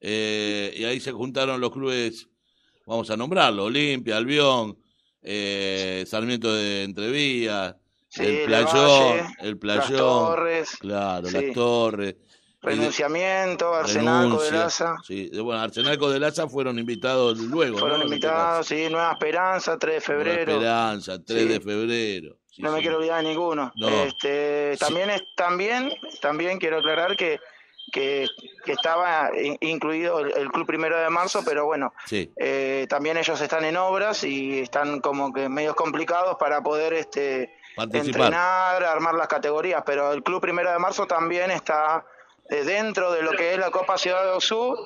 [0.01, 2.29] Eh, y ahí se juntaron los clubes,
[2.87, 4.80] vamos a nombrarlo, Olimpia, Albión,
[5.23, 7.77] eh, Sarmiento de Entrevías,
[8.09, 11.33] Sí, el Playón, el Las Torres, claro, sí.
[11.47, 12.17] las Torres.
[12.63, 14.97] Renunciamiento, Arsenal, Codelaza.
[15.07, 19.95] Sí, bueno, Arsenal de Laza fueron invitados luego, Fueron este invitados, sí, Nueva Esperanza, 3
[20.07, 20.13] de.
[20.13, 20.53] Nueva febrero.
[20.53, 21.49] Esperanza, 3 Sí.
[21.49, 22.37] de febrero.
[22.51, 23.73] Sí, no me quiero olvidar de ninguno.
[23.77, 23.89] No.
[23.89, 25.91] Este, también es, también,
[26.21, 27.39] también quiero aclarar que,
[27.91, 28.27] que,
[28.65, 33.17] que estaba in- incluido el, el club primero de marzo, pero bueno, Sí, eh, también
[33.17, 38.07] ellos están en obras y están como que medios complicados para poder este participar.
[38.07, 42.05] entrenar, armar las categorías, pero el club primero de marzo también está
[42.49, 44.77] eh, dentro de lo que es la Copa Ciudad de Osu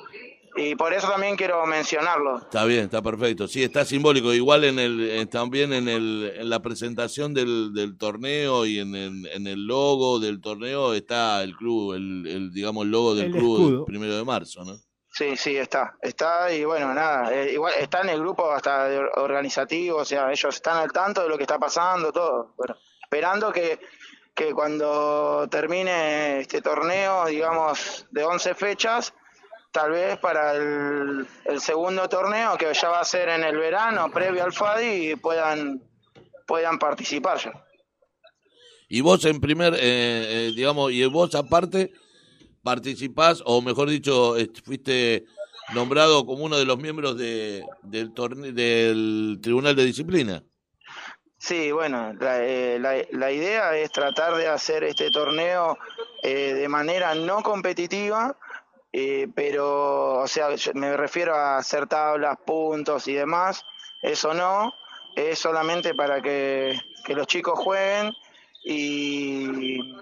[0.55, 2.37] y por eso también quiero mencionarlo.
[2.37, 3.47] Está bien, está perfecto.
[3.47, 4.33] Sí, está simbólico.
[4.33, 8.95] Igual en el, eh, también en, el, en la presentación del, del torneo y en
[8.95, 13.25] el, en el logo del torneo está el club, el, el digamos, el logo del
[13.25, 13.75] El club escudo.
[13.77, 14.77] del primero de marzo, ¿no?
[15.11, 15.95] Sí, sí, está.
[16.01, 20.53] Está y bueno, nada, eh, igual está en el grupo hasta organizativo, o sea, ellos
[20.55, 22.53] están al tanto de lo que está pasando, todo.
[22.57, 23.79] Bueno, esperando que,
[24.33, 29.13] que cuando termine este torneo, digamos, de 11 fechas,
[29.75, 34.09] tal vez para el, el segundo torneo, que ya va a ser en el verano,
[34.09, 35.81] previo al FADI, y puedan,
[36.47, 37.51] puedan participar ya.
[38.87, 41.91] Y vos en primer, eh, eh, digamos, y vos aparte
[42.63, 45.25] participás, o mejor dicho, est- fuiste
[45.73, 50.43] nombrado como uno de los miembros de, del, torne- del Tribunal de Disciplina.
[51.37, 55.77] Sí, bueno, la, eh, la, la idea es tratar de hacer este torneo
[56.23, 58.37] eh, de manera no competitiva,
[58.97, 63.61] eh, pero, o sea, me refiero a hacer tablas, puntos y demás,
[64.01, 64.71] eso no,
[65.17, 68.13] es solamente para que, que los chicos jueguen
[68.63, 69.93] y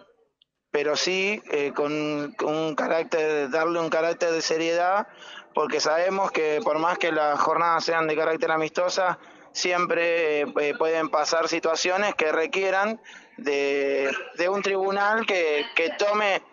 [0.70, 5.08] pero sí eh, con, con un carácter, darle un carácter de seriedad,
[5.56, 9.18] porque sabemos que por más que las jornadas sean de carácter amistosa,
[9.54, 13.02] siempre eh, pueden pasar situaciones que requieran
[13.38, 16.44] de, de un tribunal que, que tome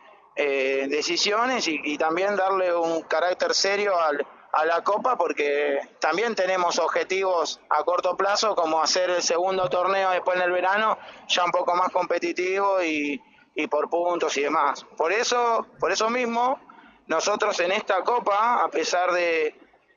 [0.43, 6.35] eh, decisiones y, y también darle un carácter serio al, a la Copa, porque también
[6.35, 10.97] tenemos objetivos a corto plazo, como hacer el segundo torneo después en el verano,
[11.29, 13.21] ya un poco más competitivo y,
[13.55, 14.87] y por puntos y demás.
[14.97, 16.59] Por eso, por eso mismo,
[17.07, 19.55] nosotros en esta Copa, a pesar de,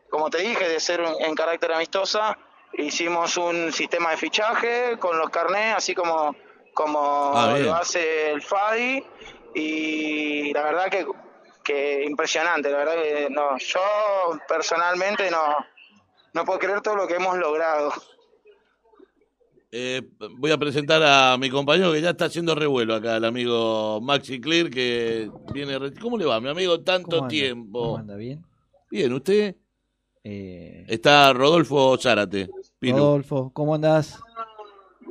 [0.09, 2.37] como te dije, de ser en carácter amistosa,
[2.73, 6.35] hicimos un sistema de fichaje con los carnés, así como,
[6.73, 9.05] como Ah, lo hace el FADI,
[9.55, 11.05] y la verdad que,
[11.63, 13.79] que impresionante, la verdad que no, yo
[14.47, 15.57] personalmente no,
[16.33, 17.91] no puedo creer todo lo que hemos logrado.
[19.75, 20.03] Eh,
[20.37, 24.39] voy a presentar a mi compañero que ya está haciendo revuelo acá, el amigo Maxi
[24.39, 25.79] Clear, que viene...
[25.79, 26.79] re- ¿Cómo le va, mi amigo?
[26.81, 27.27] Tanto ¿Cómo anda?
[27.29, 27.81] tiempo.
[27.81, 28.15] ¿Cómo anda?
[28.15, 28.45] ¿Bien?
[28.91, 29.55] Bien, ¿usted?
[30.23, 32.49] Eh, Está Rodolfo Zárate.
[32.81, 34.21] Rodolfo, ¿cómo andás?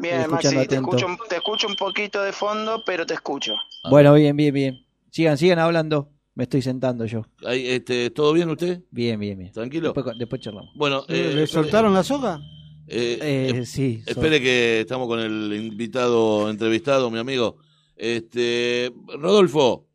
[0.01, 0.97] Bien, Maxi, escuchando te atento.
[0.97, 3.55] escucho, te escucho un poquito de fondo, pero te escucho.
[3.85, 3.91] Ah.
[3.91, 4.87] Bueno, bien, bien, bien.
[5.11, 6.11] Sigan, sigan hablando.
[6.35, 7.27] Me estoy sentando yo.
[7.45, 8.81] Ahí, este, ¿Todo bien usted?
[8.91, 9.53] Bien, bien, bien.
[9.53, 9.93] ¿Tranquilo?
[9.93, 10.71] Después, después charlamos.
[10.75, 12.41] Bueno, ¿Le- eh, ¿Le soltaron la soga?
[12.89, 14.03] eh, Eh, eh, sí.
[14.07, 17.59] Espere que estamos con el invitado entrevistado, mi amigo.
[17.97, 19.87] Este, Rodolfo,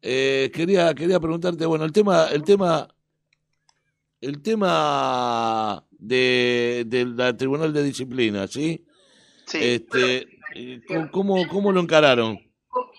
[0.00, 2.88] eh, quería quería preguntarte, bueno, el tema el tema
[4.22, 8.85] el tema de del Tribunal de Disciplina, ¿sí?
[9.46, 9.58] Sí.
[9.62, 12.38] Este, eh, ¿cómo cómo lo encararon?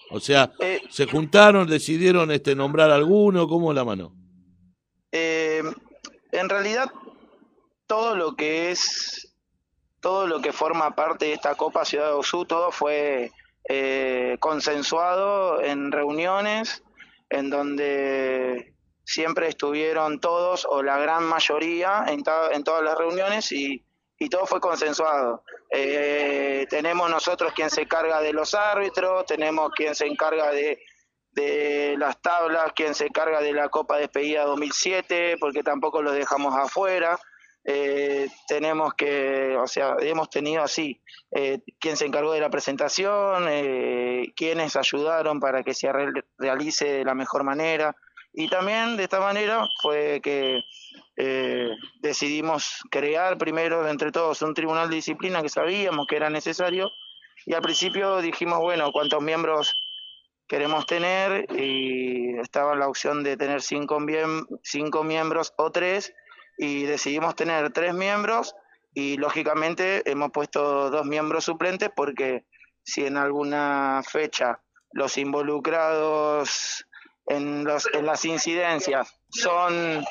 [0.10, 4.14] O sea, Eh, se juntaron, decidieron este nombrar alguno, ¿cómo la mano?
[5.12, 5.62] Eh,
[6.32, 6.92] en realidad,
[7.88, 9.36] todo lo que es,
[10.00, 13.32] todo lo que forma parte de esta Copa Ciudad de Osú, todo fue
[13.70, 16.84] eh, consensuado en reuniones
[17.30, 23.84] en donde siempre estuvieron todos o la gran mayoría en todas las reuniones y,
[24.20, 25.44] y todo fue consensuado.
[25.72, 30.80] Eh, tenemos nosotros quien se encarga de los árbitros, tenemos quien se encarga de,
[31.32, 36.56] de las tablas, quien se encarga de la Copa Despedida 2007, porque tampoco los dejamos
[36.56, 37.20] afuera.
[37.70, 43.46] Eh, tenemos que, o sea, hemos tenido así, eh, quien se encargó de la presentación,
[43.50, 47.94] eh, quienes ayudaron para que se re- realice de la mejor manera.
[48.40, 50.62] Y también de esta manera fue que
[51.16, 56.92] eh, decidimos crear primero entre todos un tribunal de disciplina que sabíamos que era necesario.
[57.48, 59.74] Y al principio dijimos, bueno, ¿cuántos miembros
[60.48, 61.48] queremos tener?
[61.58, 64.00] Y estaba la opción de tener cinco
[65.04, 66.14] miembros o tres.
[66.60, 68.54] Y decidimos tener tres miembros
[68.94, 72.46] y lógicamente hemos puesto dos miembros suplentes porque
[72.84, 74.62] si en alguna fecha
[74.92, 76.87] los involucrados
[77.28, 80.04] en, los, en las incidencias son,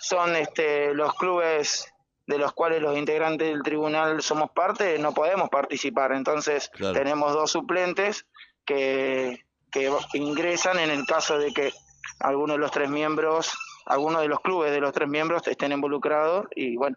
[0.00, 1.92] son este, los clubes
[2.26, 6.12] de los cuales los integrantes del tribunal somos parte, no podemos participar.
[6.12, 6.94] Entonces Claro.
[6.94, 8.26] tenemos dos suplentes
[8.64, 11.72] que, que ingresan en el caso de que
[12.20, 13.52] alguno de los tres miembros,
[13.84, 16.96] alguno de los clubes de los tres miembros estén involucrados y bueno,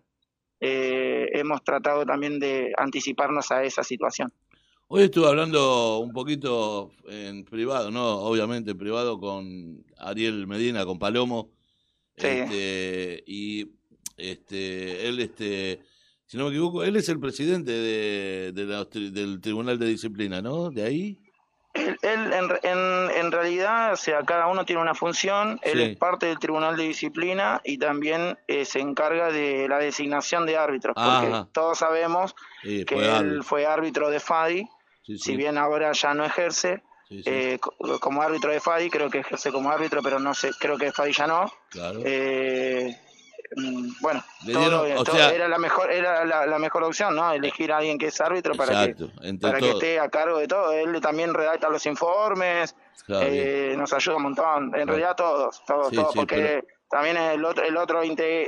[0.62, 4.34] eh, hemos tratado también de anticiparnos a esa situación.
[4.92, 10.98] Hoy estuve hablando un poquito en privado, no, obviamente en privado con Ariel Medina, con
[10.98, 11.52] Palomo,
[12.18, 12.26] Sí.
[12.28, 13.68] este, y
[14.18, 15.80] este, él, este,
[16.26, 20.42] si no me equivoco, él es el presidente de, de la- del Tribunal de Disciplina,
[20.42, 20.72] ¿no?
[20.72, 21.20] De ahí.
[21.76, 25.84] Él, él en, en, en realidad, o sea, cada uno tiene una función, él Sí.
[25.84, 30.58] es parte del Tribunal de Disciplina y también eh, se encarga de la designación de
[30.58, 31.48] árbitros, porque Ajá.
[31.54, 33.44] todos sabemos Sí, que él árbitro.
[33.44, 34.68] fue árbitro de FADI,
[35.10, 35.24] Sí, sí.
[35.32, 39.10] si bien ahora ya no ejerce, Sí, sí, eh, co- como árbitro de FADI, creo
[39.10, 41.52] que ejerce como árbitro, pero no sé, creo que FADI ya no.
[41.70, 42.00] claro.
[42.06, 42.96] Eh,
[43.56, 44.24] mm, bueno,
[44.54, 47.32] todo- o todo- sea- era la mejor era la, la mejor opción, ¿no?
[47.32, 48.96] Elegir a alguien que es árbitro para que
[49.42, 50.72] para que esté a cargo de todo.
[50.74, 52.76] Él también redacta los informes,
[53.08, 54.76] Claro, eh, nos ayuda un montón.
[54.76, 58.02] En realidad todos, todos, Sí, todos, porque pero- también el otro, el otro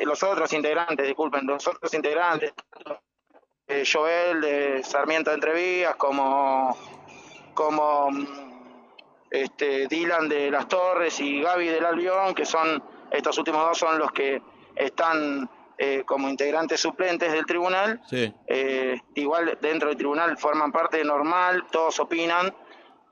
[0.04, 2.54] los otros integrantes, disculpen, los otros integrantes,
[3.92, 6.76] Joel de Sarmiento de Entrevías, como
[7.54, 8.28] como mm,
[9.30, 14.00] este Dylan de Las Torres y Gaby del Albión, que son estos últimos dos son
[14.00, 14.42] los que
[14.76, 18.02] están eh, como integrantes suplentes del tribunal.
[18.10, 18.34] Sí.
[18.48, 22.54] Eh, igual dentro del tribunal forman parte normal, todos opinan,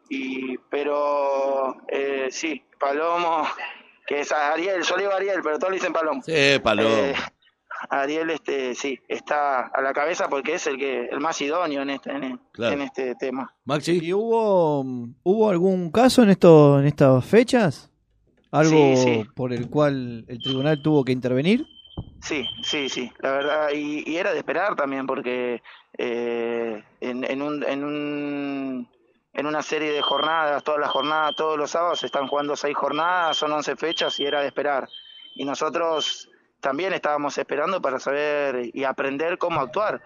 [0.10, 3.48] y pero eh, sí, Palomo,
[4.08, 6.22] que es Ariel, yo le digo Ariel, pero todos le dicen Palomo.
[6.24, 7.14] Sí, Palomo.
[7.90, 11.90] Ariel este sí está a la cabeza porque es el que el más idóneo en
[11.92, 12.74] este en, Claro.
[12.74, 13.54] en este tema.
[13.66, 14.00] Maxi.
[14.04, 14.82] ¿Y hubo,
[15.24, 17.90] hubo algún caso en, esto, en estas fechas?
[18.52, 19.24] ¿Algo Sí, sí.
[19.36, 21.66] por el cual el tribunal tuvo que intervenir?
[22.22, 25.62] Sí, sí, sí, la verdad, y, y era de esperar también, porque
[25.98, 28.90] eh, en, en, un, en, un,
[29.34, 32.76] en una serie de jornadas, todas las jornadas, todos los sábados se están jugando seis
[32.76, 34.88] jornadas, son 11 fechas y era de esperar.
[35.36, 40.02] Y nosotros también estábamos esperando para saber y aprender cómo actuar.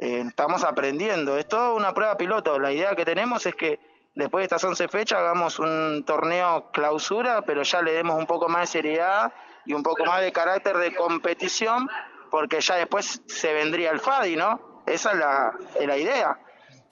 [0.00, 2.58] Eh, estamos aprendiendo, es toda una prueba piloto.
[2.58, 3.80] La idea que tenemos es que
[4.14, 8.48] después de estas 11 fechas hagamos un torneo clausura, pero ya le demos un poco
[8.48, 9.32] más de seriedad
[9.64, 11.88] y un poco más de carácter de competición,
[12.30, 14.82] porque ya después se vendría el FADI, ¿no?
[14.86, 16.38] Esa es la, es la idea.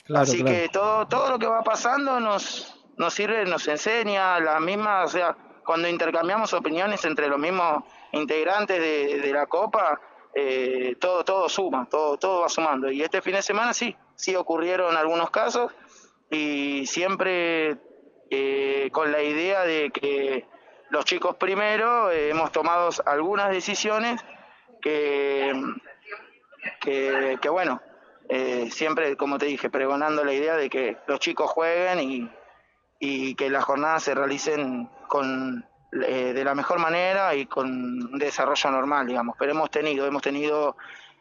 [0.04, 0.56] Claro, Así claro.
[0.56, 5.08] que todo, todo lo que va pasando nos, nos sirve, nos enseña la misma, o
[5.08, 7.84] sea, cuando intercambiamos opiniones entre los mismos
[8.14, 10.00] integrantes de, la Copa,
[10.34, 12.90] eh, todo, todo suma, todo, todo va sumando.
[12.90, 15.72] Y este fin de semana sí, sí ocurrieron algunos casos
[16.30, 17.76] y siempre
[18.30, 20.46] eh, con la idea de que
[20.90, 24.20] los chicos primero eh, hemos tomado algunas decisiones
[24.80, 25.52] que,
[26.80, 27.80] que, que bueno,
[28.70, 32.30] siempre, como te dije, pregonando la idea de que los chicos jueguen y,
[32.98, 35.66] y que las jornadas se realicen con
[36.02, 39.36] eh, de la mejor manera y con un desarrollo normal, digamos.
[39.38, 40.76] Pero hemos tenido, hemos tenido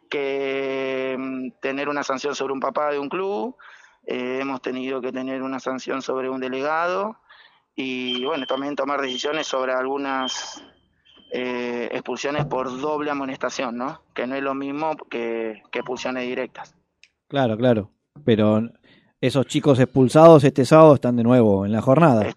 [0.09, 3.55] que mm, tener una sanción sobre un papá de un club,
[4.05, 7.17] eh, hemos tenido que tener una sanción sobre un delegado
[7.75, 10.63] y bueno, también tomar decisiones sobre algunas
[11.31, 14.01] eh, expulsiones por doble amonestación, ¿no?
[14.13, 16.75] Que no es lo mismo que, que expulsiones directas.
[17.27, 17.89] Claro, claro.
[18.25, 18.61] Pero
[19.21, 22.33] esos chicos expulsados este sábado están de nuevo en la jornada.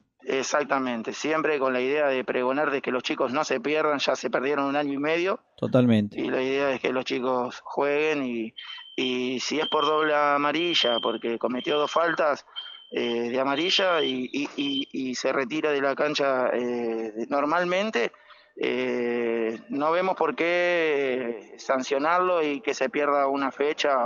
[0.47, 4.15] Exactamente, siempre con la idea de pregonar de que los chicos no se pierdan, ya
[4.15, 6.21] se perdieron un año y medio, Totalmente.
[6.21, 8.55] y la idea es que los chicos jueguen y,
[8.95, 12.47] y si es por doble amarilla, porque cometió dos faltas
[12.93, 18.13] eh, de amarilla y, y- y- y se retira de la cancha eh, normalmente,
[18.55, 23.99] eh, no vemos por qué sancionarlo y que se pierda una fecha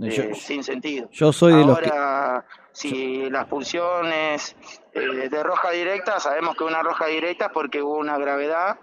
[0.00, 1.08] eh, sin sentido.
[1.12, 4.54] yo soy de los que- Ahora, si las pulsiones
[4.94, 8.78] eh, de roja directa, sabemos que una roja directa es porque hubo una gravedad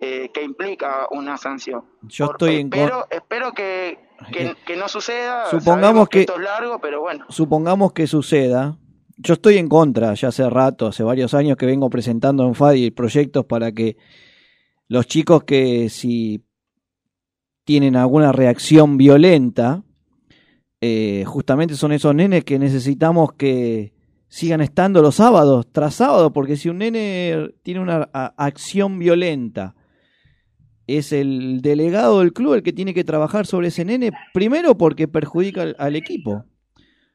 [0.00, 1.84] eh, que implica una sanción.
[2.02, 3.16] Yo estoy en Espero, contra.
[3.18, 3.98] espero que,
[4.32, 5.46] que, que no suceda.
[5.50, 7.26] Supongamos que- esto es largo, pero bueno.
[7.28, 8.76] Supongamos que suceda.
[9.18, 12.90] Yo estoy en contra, ya hace rato, hace varios años que vengo presentando en FADI
[12.92, 13.98] proyectos para que
[14.88, 16.42] los chicos que si
[17.64, 19.82] tienen alguna reacción violenta,
[20.80, 23.92] eh, justamente son esos nenes que necesitamos que
[24.28, 29.74] sigan estando los sábados tras sábado, porque si un nene tiene una acción violenta,
[30.86, 35.08] es el delegado del club el que tiene que trabajar sobre ese nene, primero porque
[35.08, 36.44] perjudica al, equipo.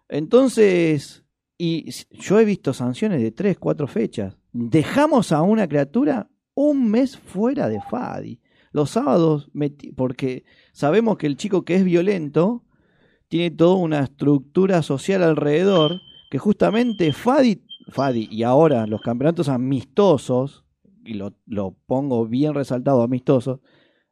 [0.09, 1.23] Entonces,
[1.57, 4.37] y yo he visto sanciones de tres, cuatro fechas.
[4.51, 8.39] Dejamos a una criatura un mes fuera de FADI.
[8.71, 9.49] Los sábados,
[9.95, 10.43] porque
[10.73, 12.64] sabemos que el chico que es violento
[13.35, 15.99] tiene toda una estructura social alrededor
[16.31, 20.63] que justamente FADI, FADI y ahora los campeonatos amistosos,
[21.03, 23.59] y lo, lo pongo bien resaltado amistosos,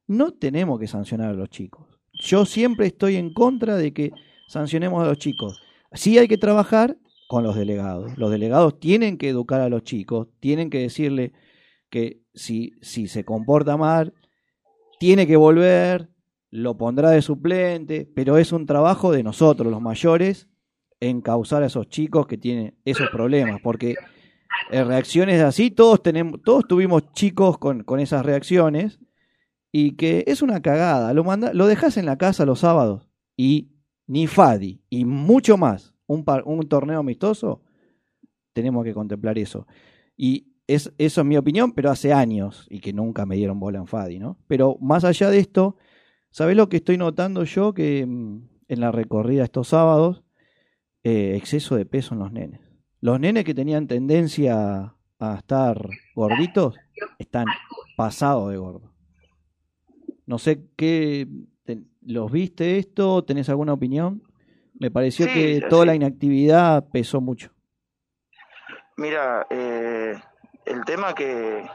[0.08, 1.88] no tenemos que sancionar a los chicos.
[2.12, 4.12] Yo siempre estoy en contra de que
[4.50, 5.62] sancionemos a los chicos.
[5.94, 6.98] Sí hay que trabajar
[7.30, 8.18] con los delegados.
[8.18, 11.32] Los delegados tienen que educar a los chicos, tienen que decirle
[11.90, 14.14] que si, si se comporta mal,
[15.00, 16.10] tiene que volver,
[16.56, 20.48] lo pondrá de suplente, pero es un trabajo de nosotros, los mayores,
[21.00, 23.96] encauzar a esos chicos que tienen esos problemas, porque
[24.70, 29.00] eh, reacciones así, todos tenemos, todos tuvimos chicos con, con esas reacciones,
[29.72, 33.72] y que es una cagada, lo manda, lo dejas en la casa los sábados, y
[34.06, 37.64] ni Fadi, y mucho más, un, par- un torneo amistoso,
[38.54, 39.66] tenemos que contemplar eso.
[40.16, 43.80] Y es, eso es mi opinión, pero hace años, y que nunca me dieron bola
[43.80, 44.38] en Fadi, ¿no?
[44.46, 45.78] Pero más allá de esto,
[46.34, 47.74] ¿sabés lo que estoy notando yo?
[47.74, 50.24] Que mm, en la recorrida estos sábados,
[51.04, 52.60] eh, exceso de peso en los nenes.
[53.00, 55.78] Los nenes que tenían tendencia a estar
[56.16, 56.76] gorditos,
[57.20, 57.46] están
[57.96, 58.92] pasados de gordo.
[60.26, 61.28] No sé qué,
[61.66, 63.24] te- ¿los viste esto?
[63.24, 64.24] ¿Tenés alguna opinión?
[64.80, 65.88] Me pareció Sí, que toda sí.
[65.88, 67.52] la inactividad pesó mucho.
[68.98, 70.16] Mira, eh,
[70.66, 71.66] el tema que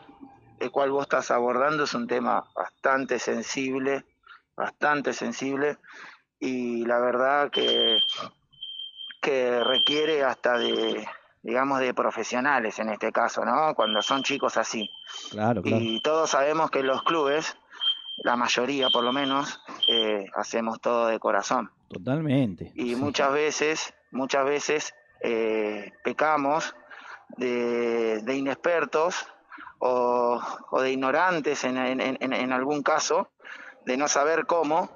[0.60, 4.04] el cual vos estás abordando es un tema bastante sensible,
[4.58, 5.78] bastante sensible
[6.40, 7.98] y la verdad que
[9.20, 11.06] que requiere hasta de
[11.42, 13.74] digamos de profesionales en este caso, ¿no?
[13.74, 14.90] Cuando son chicos así.
[15.30, 15.82] Claro, claro.
[15.82, 17.56] Y todos sabemos que los clubes,
[18.18, 22.72] la mayoría por lo menos, eh, hacemos todo de corazón Totalmente.
[22.74, 26.74] y muchas veces, muchas veces eh, pecamos
[27.36, 29.26] de, de inexpertos
[29.78, 30.40] o,
[30.70, 33.30] o de ignorantes en, en- en- en algún caso,
[33.88, 34.90] de no saber cómo.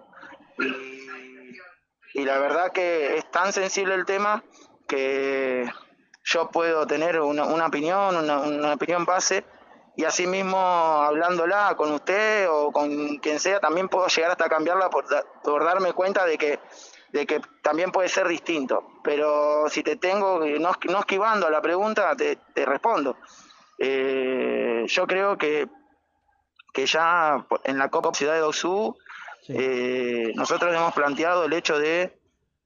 [2.14, 4.44] Y, la verdad que es tan sensible el tema
[4.86, 5.66] que
[6.24, 9.44] yo puedo tener una, una opinión, una, opinión base,
[9.96, 14.90] y así mismo hablándola con usted o con quien sea, también puedo llegar hasta cambiarla
[14.90, 16.60] por, da- por darme cuenta de que
[17.12, 18.86] de que también puede ser distinto.
[19.04, 23.18] Pero si te tengo, no, no esquivando la pregunta, te, te respondo.
[23.78, 25.68] Eh, yo creo que,
[26.72, 28.96] que ya en la Copa Ciudad de Dosu
[29.48, 32.16] eh, nosotros hemos planteado el hecho de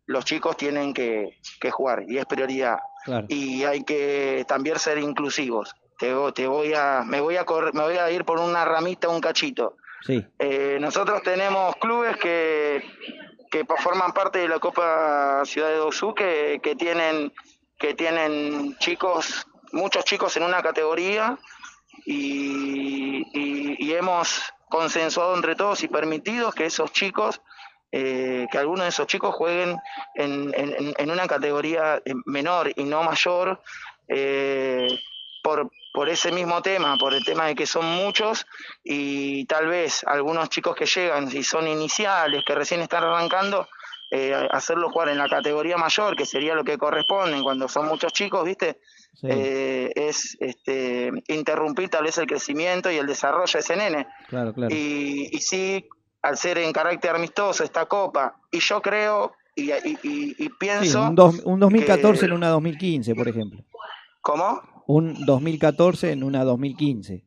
[0.06, 2.78] los chicos tienen que, que jugar y es prioridad.
[3.04, 3.26] Claro.
[3.28, 5.74] Y hay que también ser inclusivos.
[5.98, 9.08] Te, te voy a, me voy a correr- me voy a ir por una ramita,
[9.08, 9.76] un cachito.
[10.02, 10.24] Sí.
[10.38, 12.84] Eh, nosotros tenemos clubes que,
[13.50, 17.32] que forman parte de la Copa Ciudad de Dosu que, que tienen
[17.78, 21.36] que tienen chicos, muchos chicos en una categoría
[22.04, 27.40] y, hemos consensuado entre todos y permitido que esos chicos,
[27.92, 29.78] eh, que algunos de esos chicos jueguen
[30.14, 30.52] en,
[30.98, 33.62] en- una categoría eh, menor y no mayor,
[34.08, 34.86] eh,
[35.42, 38.46] por por ese mismo tema, por el tema de que son muchos
[38.84, 43.66] y tal vez algunos chicos que llegan, si son iniciales, que recién están arrancando,
[44.10, 48.12] eh, hacerlo jugar en la categoría mayor, que sería lo que corresponde cuando son muchos
[48.12, 48.78] chicos, ¿viste?
[49.20, 49.28] Sí.
[49.30, 54.06] Eh, es este, interrumpir tal vez el crecimiento y el desarrollo de ese nene.
[54.28, 54.74] Claro, claro.
[54.74, 55.88] Y, y sí,
[56.22, 60.50] al ser en carácter amistoso esta copa, y yo creo y, y- y- y Sí,
[60.58, 61.02] pienso...
[61.04, 63.60] un, dos- un 2014 que- en una 2015, por ejemplo.
[64.20, 64.60] ¿Cómo?
[64.86, 67.24] Un 2014 en una 2015.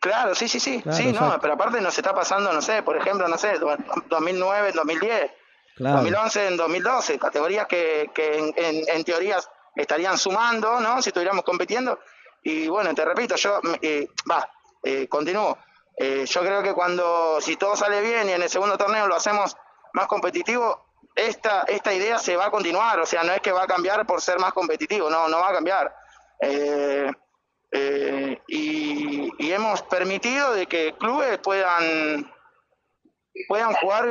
[0.00, 2.96] Claro, sí, sí, sí, Claro, sí, no, pero aparte nos está pasando, no sé, por
[2.96, 3.76] ejemplo, no sé, do-
[4.08, 5.30] 2009, 2010,
[5.76, 5.96] Claro.
[5.96, 9.38] 2011, en 2012, categorías que, que en, en, en teoría
[9.74, 11.00] estarían sumando, ¿no?
[11.02, 12.00] Si estuviéramos compitiendo.
[12.42, 14.48] Y bueno, te repito, yo, eh, va,
[14.82, 15.58] eh, continúo.
[15.96, 19.16] Eh, yo creo que cuando, si todo sale bien y en el segundo torneo lo
[19.16, 19.56] hacemos
[19.92, 23.64] más competitivo, esta, esta idea se va a continuar, o sea, no es que va
[23.64, 25.94] a cambiar por ser más competitivo, no, no va a cambiar.
[26.40, 27.10] Eh,
[28.48, 32.32] y, y hemos permitido de que clubes puedan
[33.46, 34.08] puedan jugar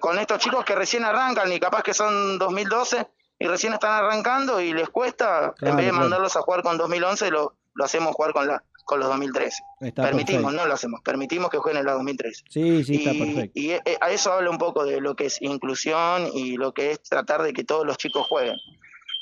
[0.00, 3.06] con estos chicos que recién arrancan y capaz que son 2012
[3.38, 6.02] y recién están arrancando y les cuesta, Claro, en vez de claro.
[6.04, 9.62] mandarlos a jugar con 2011, lo, lo hacemos jugar con la con los 2013.
[9.80, 10.62] Está permitimos, perfecto.
[10.62, 12.44] no lo hacemos, permitimos que jueguen en la 2013.
[12.50, 13.52] Sí, sí, está y, perfecto.
[13.58, 16.90] y, eh, a eso habla un poco de lo que es inclusión y lo que
[16.90, 18.56] es tratar de que todos los chicos jueguen.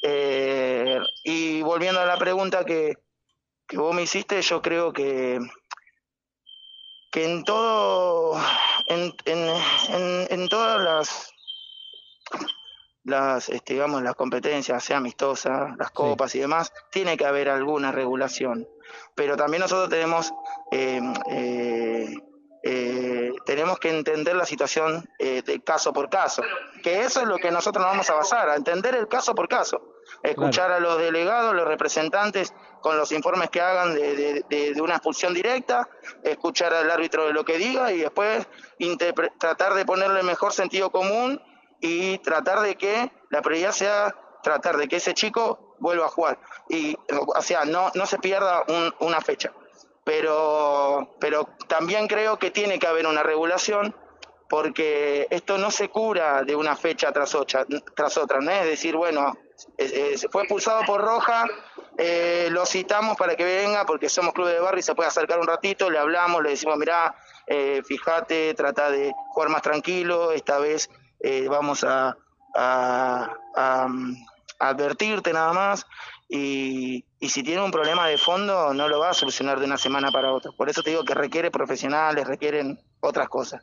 [0.03, 2.95] Eh, y volviendo a la pregunta que,
[3.69, 5.39] que vos me hiciste, yo creo que,
[7.13, 8.35] que en todo,
[8.89, 9.39] en, en,
[9.91, 11.33] en, en todas las
[13.05, 17.93] las este, digamos las competencias, sea amistosa, las copas y demás, tiene que haber alguna
[17.93, 18.69] regulación.
[19.15, 20.33] Pero también nosotros tenemos
[20.71, 21.01] eh,
[21.31, 22.15] eh,
[22.65, 26.43] eh, tenemos que entender la situación eh, de caso por caso,
[26.83, 29.49] que eso es lo que nosotros nos vamos a basar, a entender el caso por
[29.49, 34.75] caso, escuchar a los delegados, los representantes con los informes que hagan de, de- de-
[34.75, 35.89] de una expulsión directa,
[36.23, 38.47] escuchar al árbitro de lo que diga y después
[39.39, 41.41] tratar de ponerle mejor sentido común
[41.83, 46.39] y tratar de que la prioridad sea tratar de que ese chico vuelva a jugar
[46.69, 49.53] y o sea no no se pierda un- una fecha
[50.05, 53.95] pero pero también creo que tiene que haber una regulación
[54.49, 57.65] porque esto no se cura de una fecha tras otra,
[57.97, 58.51] tras otra ¿no?
[58.51, 59.37] es decir bueno
[59.79, 61.47] se fue expulsado por roja
[61.99, 65.39] eh, lo citamos para que venga porque somos club de barrio y se puede acercar
[65.39, 67.15] un ratito le hablamos le decimos mirá
[67.47, 70.91] eh, fíjate trata de jugar más tranquilo esta vez
[71.23, 72.17] eh, vamos a,
[72.55, 74.17] a- a, mm,
[74.59, 75.87] advertirte nada más
[76.29, 79.77] y, y si tiene un problema de fondo no lo va a solucionar de una
[79.79, 80.53] semana para otra.
[80.53, 83.63] Por eso te digo que requiere profesionales, requieren otras cosas.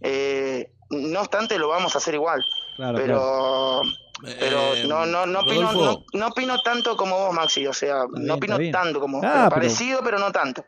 [0.00, 2.44] Eh, no obstante, lo vamos a hacer igual.
[2.76, 3.82] Claro, pero
[4.22, 8.04] pero Eh, no no no opino, no, no opino tanto como vos Maxi o sea
[8.06, 10.64] bien, no opino tanto como vos, Ah, pero pero- parecido pero no tanto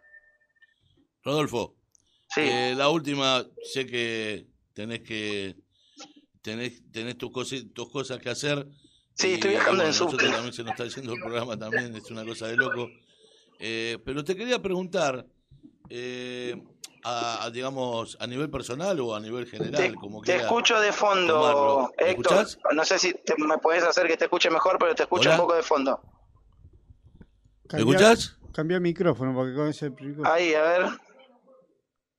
[1.24, 1.74] Rodolfo,
[2.36, 5.56] eh, la última, sé que tenés que
[6.46, 8.66] tenés, tenés tus, cosi- tus cosas que hacer.
[9.14, 10.32] Sí, y, estoy viajando en nosotros subte.
[10.32, 12.88] también se nos está haciendo el programa también, es una cosa de loco.
[13.58, 15.26] Eh, pero te quería preguntar,
[15.88, 16.62] eh,
[17.02, 20.92] a, a, digamos, a nivel personal o a nivel general, como te quiera escucho de
[20.92, 21.92] fondo tomarlo.
[21.98, 22.58] ¿Me Héctor escuchás?
[22.74, 25.34] no sé si te- me puedes hacer que te escuche mejor pero te escucho Hola.
[25.36, 26.00] un poco de fondo
[27.72, 28.36] ¿Me escuchás?
[28.52, 30.82] Cambia el micrófono porque con ese micrófono- ahí a ver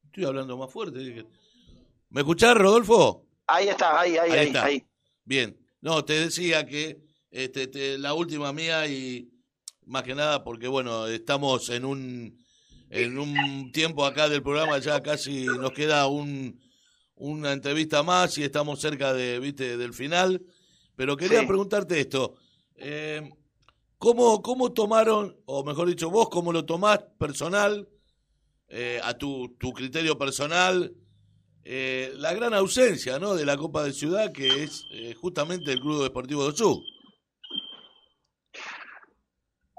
[0.06, 0.98] Estoy hablando más fuerte.
[1.00, 1.26] dije.
[2.10, 3.27] ¿Me escuchás, Rodolfo?
[3.48, 4.66] Ahí está ahí ahí ahí, está.
[4.66, 4.84] ahí.
[5.26, 5.58] Bien.
[5.82, 7.00] No, te decía que
[7.32, 9.30] este, te- la última mía y
[9.86, 12.38] más que nada porque, bueno, estamos en un,
[12.90, 16.60] en un tiempo acá del programa, ya casi nos queda un,
[17.16, 20.42] una entrevista más y estamos cerca de, ¿viste, del final.
[20.96, 21.46] Pero quería Sí.
[21.48, 22.36] preguntarte esto.
[22.76, 23.22] Eh,
[23.98, 27.88] ¿cómo, ¿Cómo tomaron, o mejor dicho, vos cómo lo tomás personal,
[28.70, 30.94] eh, a tu, tu criterio personal,
[31.70, 33.36] eh, la gran ausencia ¿no?
[33.36, 36.82] de la Copa de Ciudad, que es eh, justamente el Club Deportivo de Osu.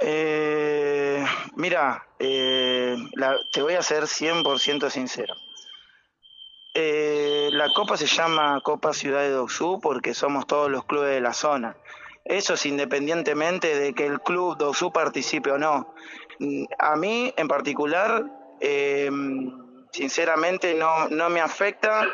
[0.00, 1.24] Eh,
[1.56, 2.94] mira, eh,
[3.54, 5.34] te voy a ser 100% sincero.
[6.74, 11.32] La copa se llama Copa Ciudad de Doxú porque somos todos los clubes de la
[11.32, 11.76] zona.
[12.24, 15.94] Eso es independientemente de que el club Doxú participe o no.
[16.38, 18.26] Mm, A mí en particular,
[19.92, 22.06] sinceramente no, no me afecta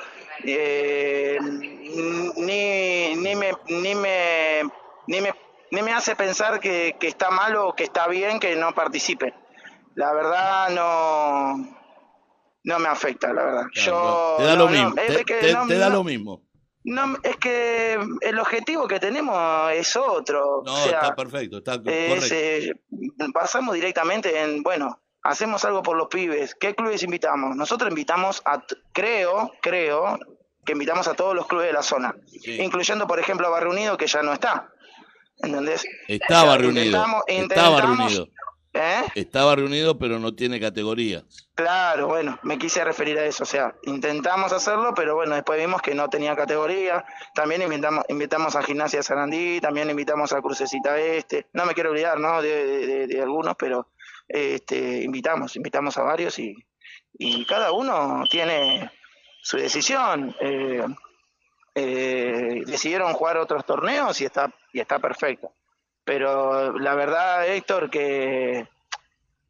[0.45, 4.63] eh, ni, ni, me, ni, me,
[5.07, 5.35] ni, me,
[5.71, 9.35] ni me hace pensar que, que está mal o que está bien que no participe.
[9.95, 11.57] La verdad no,
[12.65, 13.65] no me afecta, la verdad.
[13.75, 14.89] Yo, te da no, lo mismo.
[14.97, 16.43] es te de que te- no- te da no- lo mismo.
[16.87, 20.63] No, es que el objetivo que tenemos es otro.
[20.67, 22.35] No, o sea, está perfecto, está es, correcto.
[22.37, 22.75] eh,
[23.33, 26.55] pasamos directamente en, bueno, hacemos algo por los pibes.
[26.55, 27.57] ¿Qué clubes invitamos?
[27.57, 28.63] Nosotros invitamos a,
[28.93, 30.19] creo, creo,
[30.65, 32.15] que invitamos a todos los clubes de la zona,
[32.47, 34.71] incluyendo, por ejemplo, a Barrio Unido, que ya no está.
[35.43, 35.85] ¿Entendés?
[36.09, 36.85] Estaba O sea, reunido.
[36.85, 38.29] intentamos- Estaba reunido.
[38.77, 39.03] ¿Eh?
[39.15, 41.23] Estaba reunido, pero no tiene categoría.
[41.55, 45.81] Claro, bueno, me quise referir a eso, o sea, intentamos hacerlo, pero bueno, después vimos
[45.81, 47.05] que no tenía categoría,
[47.37, 52.19] también invitamos, invitamos a Gimnasia Sarandí, también invitamos a Crucecita Este, no me quiero olvidar,
[52.19, 53.87] ¿no?, de, de- de- de algunos, pero
[54.29, 56.55] este, invitamos, invitamos a varios y,
[57.13, 58.91] y cada uno tiene
[59.43, 60.85] su decisión, eh,
[61.75, 65.53] eh, decidieron jugar otros torneos y está, y está perfecto,
[66.05, 68.67] pero la verdad, Héctor, que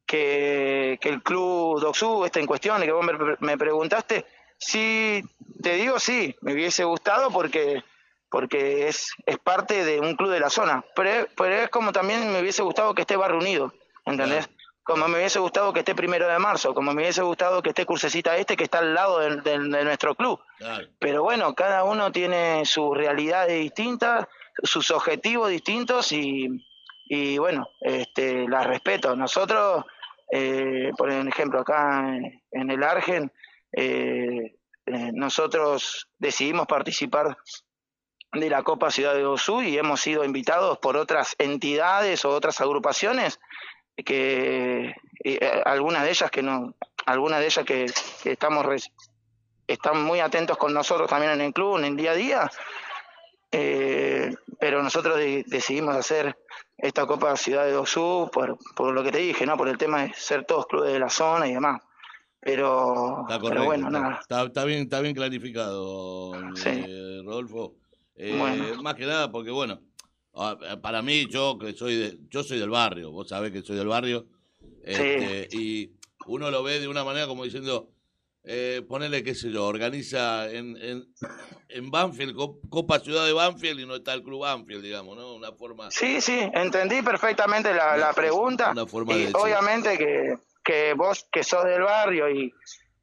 [0.06, 3.06] que, que el club Doxú está en cuestión y que vos
[3.40, 4.26] me, preguntaste,
[4.58, 5.22] sí,
[5.62, 7.82] te digo sí, me hubiese gustado porque
[8.28, 12.32] porque es, es parte de un club de la zona, pero, pero es como también
[12.32, 13.72] me hubiese gustado que esté Barrio Unido,
[14.04, 14.48] ¿entendés?
[14.84, 17.86] Como me hubiese gustado que esté primero de marzo, como me hubiese gustado que esté
[17.86, 20.38] Cursecita Este, que está al lado del- del- de, nuestro club.
[20.98, 24.26] Pero bueno, cada uno tiene sus realidades distintas,
[24.62, 26.48] sus objetivos distintos y,
[27.06, 29.16] y bueno, este, las respeto.
[29.16, 29.84] Nosotros,
[30.30, 33.32] eh, por ejemplo, acá en, en el Argen,
[33.72, 34.56] eh,
[34.86, 37.38] eh, nosotros decidimos participar
[38.32, 42.60] de la Copa Ciudad de Osú y hemos sido invitados por otras entidades o otras
[42.60, 43.40] agrupaciones
[43.96, 46.74] que eh, algunas de ellas que no
[47.06, 47.86] algunas de ellas que,
[48.22, 48.90] que estamos res-
[49.66, 52.50] están muy atentos con nosotros también en el club en el día a día
[53.52, 56.36] eh, pero nosotros de- decidimos hacer
[56.76, 59.56] esta Copa Ciudad de Osú por, por lo que te dije, ¿no?
[59.56, 61.80] Por el tema de ser todos clubes de la zona y demás.
[62.40, 64.18] Pero, Está pero bueno, está, nada.
[64.20, 66.68] está- está bien, está bien clarificado, Sí.
[66.86, 67.74] eh, Rodolfo.
[68.16, 68.82] Eh, Bueno.
[68.82, 69.78] Más que nada porque, bueno,
[70.82, 73.86] para mí, yo que soy de, yo soy del barrio, vos sabés que soy del
[73.88, 74.26] barrio,
[74.82, 75.90] este, y
[76.26, 77.88] uno lo ve de una manera como diciendo,
[78.42, 81.06] eh, ponele, qué sé yo, organiza en, en,
[81.68, 85.34] en Banfield, Co- Copa Ciudad de Banfield y no está el Club Banfield, digamos, ¿no?
[85.34, 85.90] Una forma...
[85.90, 88.72] Sí, sí, entendí perfectamente la, la pregunta.
[88.72, 92.52] Una forma y de obviamente que, que vos que sos del barrio y,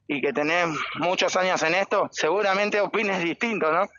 [0.08, 0.68] y que tenés
[1.00, 3.90] muchos años en esto, seguramente opines distinto, ¿no?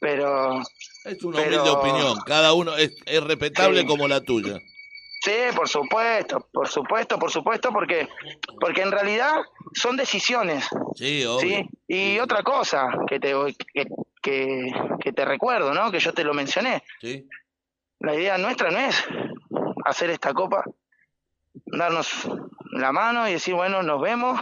[0.00, 0.62] Pero...
[1.04, 3.86] Es una humilde opinión, cada uno es, es respetable Sí.
[3.86, 4.58] como la tuya.
[5.20, 8.08] Sí, por supuesto, por supuesto, por supuesto, porque
[8.60, 9.32] porque en realidad
[9.74, 10.66] son decisiones.
[10.94, 11.40] Sí, obvio.
[11.40, 11.68] ¿sí?
[11.88, 13.34] Y otra cosa que te
[13.74, 13.86] que,
[14.22, 15.90] que, que te recuerdo, ¿no?
[15.90, 16.82] Que yo te lo mencioné.
[17.00, 17.26] Sí.
[18.00, 19.04] La idea nuestra no es
[19.84, 20.62] hacer esta copa,
[21.66, 22.28] darnos
[22.72, 24.40] la mano y decir, bueno, nos vemos.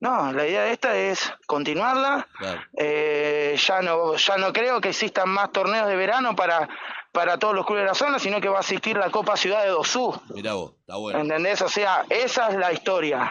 [0.00, 2.26] No, la idea de esta es continuarla.
[2.38, 2.60] Claro.
[2.76, 6.68] Eh, ya no ya no creo que existan más torneos de verano para
[7.10, 9.62] para todos los clubes de la zona, sino que va a asistir la Copa Ciudad
[9.64, 10.14] de Dosú.
[10.34, 11.18] Mirá vos, está bueno.
[11.18, 11.60] ¿Entendés?
[11.62, 13.28] O sea, esa es la historia.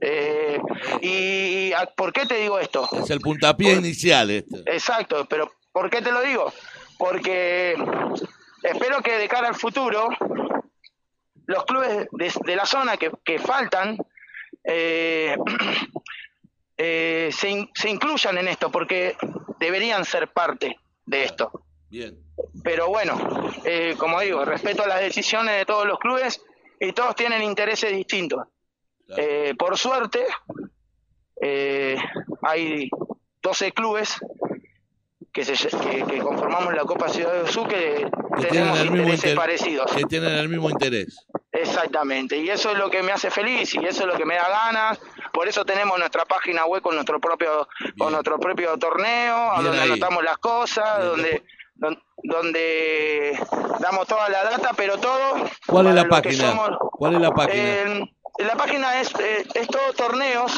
[0.00, 0.60] Eh,
[1.00, 2.86] y, ¿a- ¿por qué te digo esto?
[2.92, 4.58] Es el puntapié inicial este.
[4.66, 6.52] Exacto, pero ¿por qué te lo digo?
[6.98, 7.74] Porque
[8.62, 10.10] espero que de cara al futuro
[11.46, 13.96] los clubes de, de la zona que, que faltan
[14.64, 15.36] eh,
[16.76, 19.16] eh, se, in- se incluyan en esto, porque
[19.60, 21.50] deberían ser parte de esto.
[21.88, 22.18] Bien.
[22.64, 26.42] Pero bueno, eh, como digo, respeto las decisiones de todos los clubes
[26.80, 28.40] y todos tienen intereses distintos.
[29.16, 30.24] Eh, por suerte,
[31.40, 31.96] eh,
[32.42, 32.88] hay
[33.42, 34.16] 12 clubes
[35.32, 38.90] que, se, que, que conformamos la Copa Ciudad de Osú que, Que tienen tenemos el
[38.90, 39.92] mismo intereses inter- parecidos.
[39.92, 41.26] Que tienen el mismo interés.
[41.52, 44.34] Exactamente, y eso es lo que me hace feliz y eso es lo que me
[44.36, 45.00] da ganas.
[45.34, 49.80] Por eso tenemos nuestra página web con nuestro propio con nuestro propio torneo, Bien donde
[49.82, 49.90] ahí.
[49.90, 51.42] anotamos las cosas, donde
[51.74, 53.36] don- donde
[53.80, 55.34] damos toda la data, pero todo
[55.66, 56.50] ¿Cuál es la página?
[56.50, 56.70] somos.
[56.92, 57.62] ¿Cuál es la página?
[57.64, 60.52] Eh, la página es, eh, es todo torneos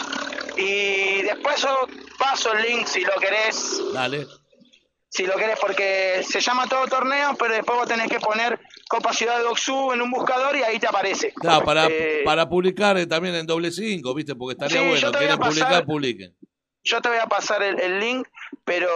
[0.58, 1.88] y después yo
[2.18, 4.26] paso el link si lo querés Dale.
[5.08, 9.12] si lo querés, porque se llama todo torneo, pero después vos tenés que poner Copa
[9.12, 11.32] Ciudad de Oxú en un buscador y ahí te aparece.
[11.34, 14.34] Claro, para, Eh, para publicar eh, también en doble cinco, ¿viste?
[14.34, 15.18] Porque estaría Sí, bueno.
[15.18, 16.36] Quieren publicar, pasar- publiquen.
[16.84, 18.28] Yo te voy a pasar el, el link,
[18.65, 18.89] pero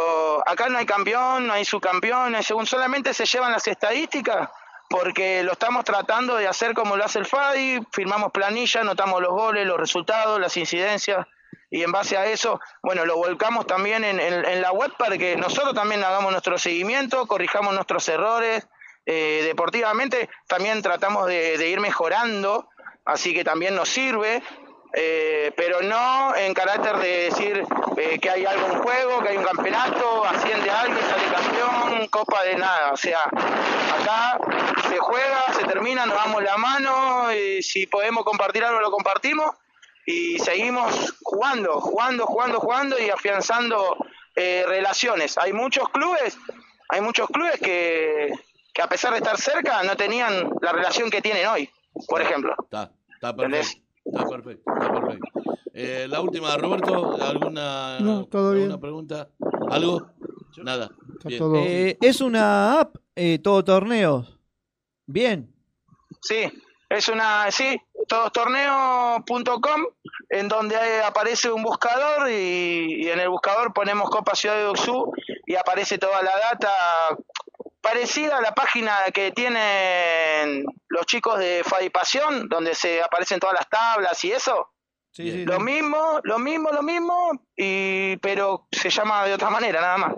[0.49, 4.49] acá no hay campeón, no hay subcampeón, según, solamente se llevan las estadísticas,
[4.89, 9.31] porque lo estamos tratando de hacer como lo hace el FADI, firmamos planilla, anotamos los
[9.33, 11.27] goles, los resultados, las incidencias,
[11.69, 15.19] y en base a eso, bueno, lo volcamos también en, en- en la web para
[15.19, 18.69] que nosotros también hagamos nuestro seguimiento, corrijamos nuestros errores.
[19.07, 22.69] Eh, deportivamente también tratamos de, ir mejorando,
[23.05, 24.43] así que también nos sirve,
[24.93, 27.65] eh, pero no en carácter de decir
[27.97, 31.31] eh, que hay algo en juego, que hay un campeonato, asciende alguien, sale
[32.11, 32.93] copa de nada.
[32.93, 34.39] O sea, acá
[34.89, 39.55] se juega, se termina, nos damos la mano, y si podemos compartir algo lo compartimos
[40.05, 43.97] y seguimos jugando, jugando, jugando, jugando y afianzando
[44.35, 45.39] eh, relaciones.
[45.39, 46.37] Hay muchos clubes,
[46.89, 48.33] hay muchos clubes que,
[48.73, 51.69] que a pesar de estar cerca no tenían la relación que tienen hoy,
[52.09, 52.55] por ejemplo.
[52.63, 53.83] Está, está perfecto.
[54.05, 55.29] Está perfecto, está perfecto.
[55.73, 58.65] Eh, la última, Roberto, ¿alguna, No, todo bien.
[58.65, 59.29] alguna pregunta?
[59.71, 60.11] ¿Algo?
[60.63, 60.91] Nada.
[61.25, 61.43] Bien.
[61.57, 64.39] Eh, es una app, eh, todo torneos.
[65.07, 65.55] Bien.
[66.23, 66.51] Sí,
[66.89, 69.87] es una, sí, todostorneos.com,
[70.29, 75.13] en donde aparece un buscador y, y en el buscador ponemos Copa Ciudad de Oxú
[75.47, 76.71] y aparece toda la data
[77.81, 83.55] parecida a la página que tienen los chicos de Fadi Pasión, donde se aparecen todas
[83.55, 84.69] las tablas y eso.
[85.17, 90.15] lo mismo, lo mismo, lo mismo, y pero se llama de otra manera, nada más.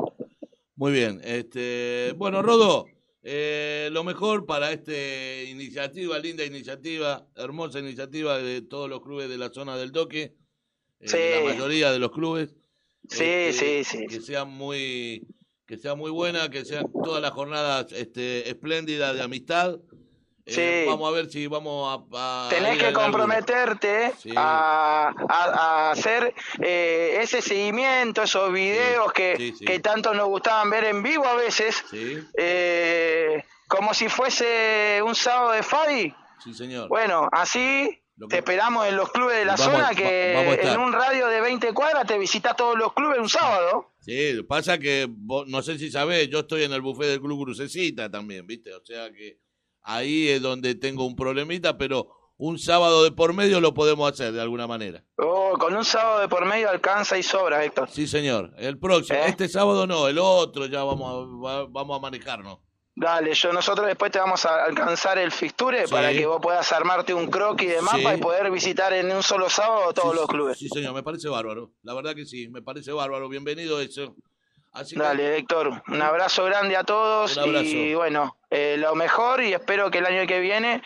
[0.76, 1.20] Muy bien.
[1.24, 2.86] Este, bueno, Rodo,
[3.22, 9.38] eh, lo mejor para esta iniciativa, linda iniciativa, hermosa iniciativa de todos los clubes de
[9.38, 10.34] la zona del Doque,
[11.00, 11.16] eh, Sí.
[11.44, 12.54] la mayoría de los clubes.
[13.08, 14.06] Sí, Este, sí, sí.
[14.06, 15.26] Que sea muy
[15.72, 19.76] que sea muy buena, que sean todas las jornadas este, espléndidas de amistad.
[20.44, 20.52] Eh,
[20.84, 20.84] Sí.
[20.90, 22.46] Vamos a ver si vamos a...
[22.46, 24.34] a Tenés que comprometerte Sí.
[24.36, 25.44] a, a-
[25.88, 31.02] a hacer eh, ese seguimiento, esos videos que, sí, que tanto nos gustaban ver en
[31.02, 36.14] vivo a veces, Sí, eh, como si fuese un sábado de Fadi.
[36.44, 36.88] sí, señor.
[36.88, 41.26] Bueno, así te esperamos en los clubes de la Vamos- zona que en un radio
[41.28, 43.92] de 20 cuadras te visitas todos los clubes un sábado.
[44.00, 47.44] Sí, pasa que vos- no sé si sabés, yo estoy en el buffet del Club
[47.44, 48.72] Crucecita también, ¿viste?
[48.74, 49.38] O sea que
[49.82, 54.32] ahí es donde tengo un problemita, pero un sábado de por medio lo podemos hacer
[54.32, 55.04] de alguna manera.
[55.16, 57.88] Oh, con un sábado de por medio alcanza y sobra, Héctor.
[57.90, 58.52] Sí, señor.
[58.58, 59.26] El próximo, ¿Eh?
[59.28, 62.58] este sábado no, el otro ya vamos a, vamos a manejarnos.
[62.94, 65.92] Dale, yo nosotros después te vamos a alcanzar el fixture Sí.
[65.92, 68.18] para que vos puedas armarte un croquis de mapa Sí.
[68.18, 70.58] y poder visitar en un solo sábado todos los clubes.
[70.58, 71.70] Sí, señor, me parece bárbaro.
[71.82, 73.28] La verdad que sí, me parece bárbaro.
[73.30, 74.14] Bienvenido eso.
[74.72, 77.64] Así que- Dale, Héctor, un abrazo grande a todos Un abrazo.
[77.66, 80.82] y bueno, eh, lo mejor y espero que el año que viene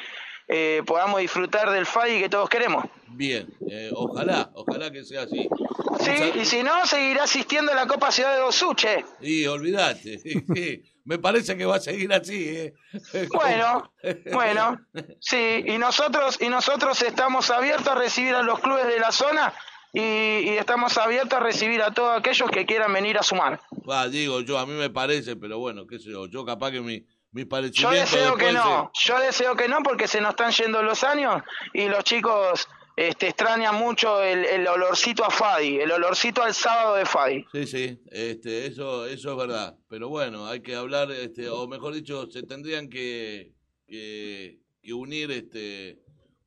[0.49, 2.85] eh, podamos disfrutar del FAI que todos queremos.
[3.09, 5.49] Bien, eh, ojalá, ojalá que sea así.
[5.99, 9.05] Sí, y si no, seguirá asistiendo a la Copa Ciudad de Osuche.
[9.21, 10.21] Y olvídate,
[11.07, 12.49] me parece que va a seguir así.
[12.49, 12.75] ¿eh?
[13.33, 13.93] Bueno,
[14.33, 14.79] bueno,
[15.21, 19.55] sí, y nosotros y nosotros estamos abiertos a recibir a los clubes de la zona
[19.93, 23.61] y, y estamos abiertos a recibir a todos aquellos que quieran venir a sumar.
[23.89, 26.81] Va, digo yo, a mí me parece, pero bueno, qué sé yo, yo capaz que
[26.81, 27.07] mi,
[27.73, 31.43] Yo deseo que no, yo deseo que no porque se nos están yendo los años
[31.73, 32.67] y los chicos
[32.97, 37.45] este, extrañan mucho el, el olorcito a Fadi, el olorcito al sábado de Fadi.
[37.53, 39.75] Sí, sí, este, eso, eso es verdad.
[39.89, 43.53] Pero bueno, hay que hablar, este, o mejor dicho, se tendrían que,
[43.87, 45.99] que, que unir, este,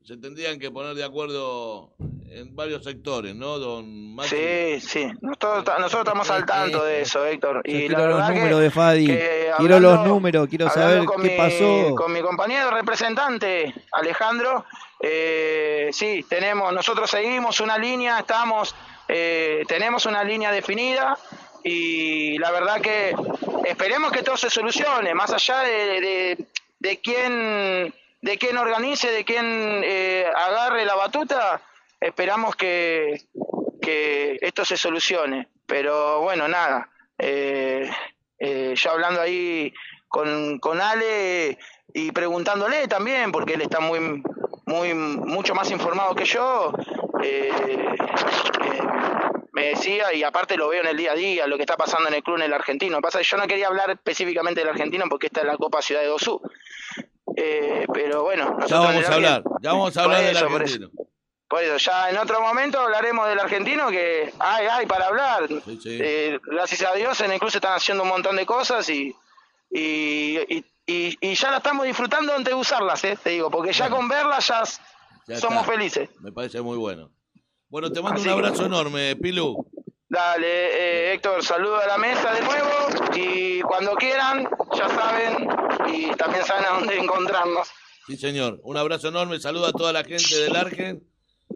[0.03, 1.93] se tendrían que poner de acuerdo
[2.31, 4.35] en varios sectores, ¿no, don Maxi?
[4.35, 7.61] Sí, sí, nosotros, nosotros estamos al tanto de eso, Héctor.
[7.65, 9.07] Yo Y quiero la los que- números de Fadi.
[9.57, 11.95] quiero los números, quiero saber qué mi- pasó.
[11.95, 14.65] Con mi compañero representante, Alejandro,
[15.01, 18.75] eh, sí, tenemos, nosotros seguimos una línea, estamos,
[19.07, 21.17] eh, tenemos una línea definida
[21.63, 23.15] y la verdad que
[23.65, 26.37] esperemos que todo se solucione, más allá de,
[27.03, 31.61] quién de quién organice, de quién eh, agarre la batuta,
[32.01, 33.21] esperamos que,
[33.81, 35.47] que esto se solucione.
[35.65, 37.89] Pero bueno, nada, eh,
[38.39, 39.73] eh, ya hablando ahí
[40.07, 41.57] con, con Ale
[41.93, 44.23] y preguntándole también, porque él está muy,
[44.69, 46.71] muy mucho más informado que yo,
[47.23, 48.81] eh, eh,
[49.51, 52.07] me decía, y aparte lo veo en el día a día, lo que está pasando
[52.07, 52.91] en el club en el argentino.
[52.91, 55.47] Lo que Pasa es que yo no quería hablar específicamente del argentino porque esta es
[55.47, 56.39] la Copa Ciudad de Osú.
[57.35, 60.75] Eh, pero bueno, Ya vamos a hablar, ya vamos a hablar del eso, por eso.
[60.75, 60.89] argentino.
[61.47, 65.47] Por eso, ya en otro momento hablaremos del argentino que hay, hay para hablar.
[65.85, 69.15] Eh, gracias a Dios en el club se están haciendo un montón de cosas y,
[69.71, 73.71] y, y, y- y ya la estamos disfrutando antes de usarlas, eh, te digo, porque
[73.73, 74.65] ya con verlas ya,
[75.37, 75.71] somos está.
[75.73, 76.09] felices.
[76.19, 77.11] Me parece muy bueno.
[77.69, 79.65] Bueno, te mando Así un que- abrazo enorme, Pilu.
[80.11, 82.69] Dale, eh, Héctor, saludo a la mesa de nuevo
[83.15, 85.47] y cuando quieran, ya saben,
[85.87, 87.67] y también saben a dónde encontrarnos.
[88.07, 88.59] Sí, señor.
[88.63, 89.39] Un abrazo enorme.
[89.39, 91.03] Saluda a toda la gente del Argen.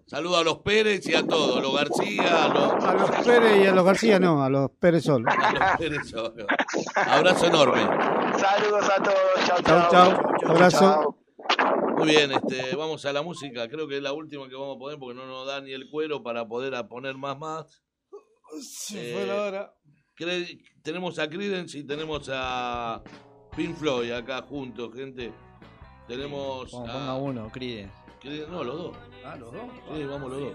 [0.05, 1.57] Saluda a los Pérez y a todos.
[1.57, 4.69] A los García, a los, A los Pérez y a los García no, a los
[4.71, 5.29] Pérez solo.
[5.31, 6.07] a los Pérez.
[6.09, 6.45] solo.
[6.95, 7.81] Abrazo enorme.
[8.37, 9.17] Saludos a todos,
[9.47, 9.91] chau, Chau, chau.
[9.91, 10.51] chau.
[10.51, 10.79] Abrazo.
[10.79, 11.17] Chau.
[11.97, 13.67] Muy bien, este, vamos a la música.
[13.69, 15.89] Creo que es la última que vamos a poner porque no nos da ni el
[15.89, 17.83] cuero para poder a poner más más.
[18.61, 19.73] Se Eh, fue la hora.
[20.83, 23.01] Tenemos a Creedence y tenemos a
[23.55, 25.33] Pink Floyd acá juntos, gente.
[26.07, 27.93] Tenemos Ponga, a ponga uno, Creedence.
[28.23, 28.97] No, los dos.
[29.25, 29.61] Ah, los dos.
[29.95, 30.53] Sí, vamos los dos.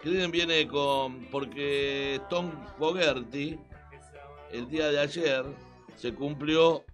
[0.00, 1.26] Creedence viene con.
[1.30, 3.58] Porque Tom Fogerty,
[4.52, 5.44] el día de ayer,
[5.96, 6.84] se cumplió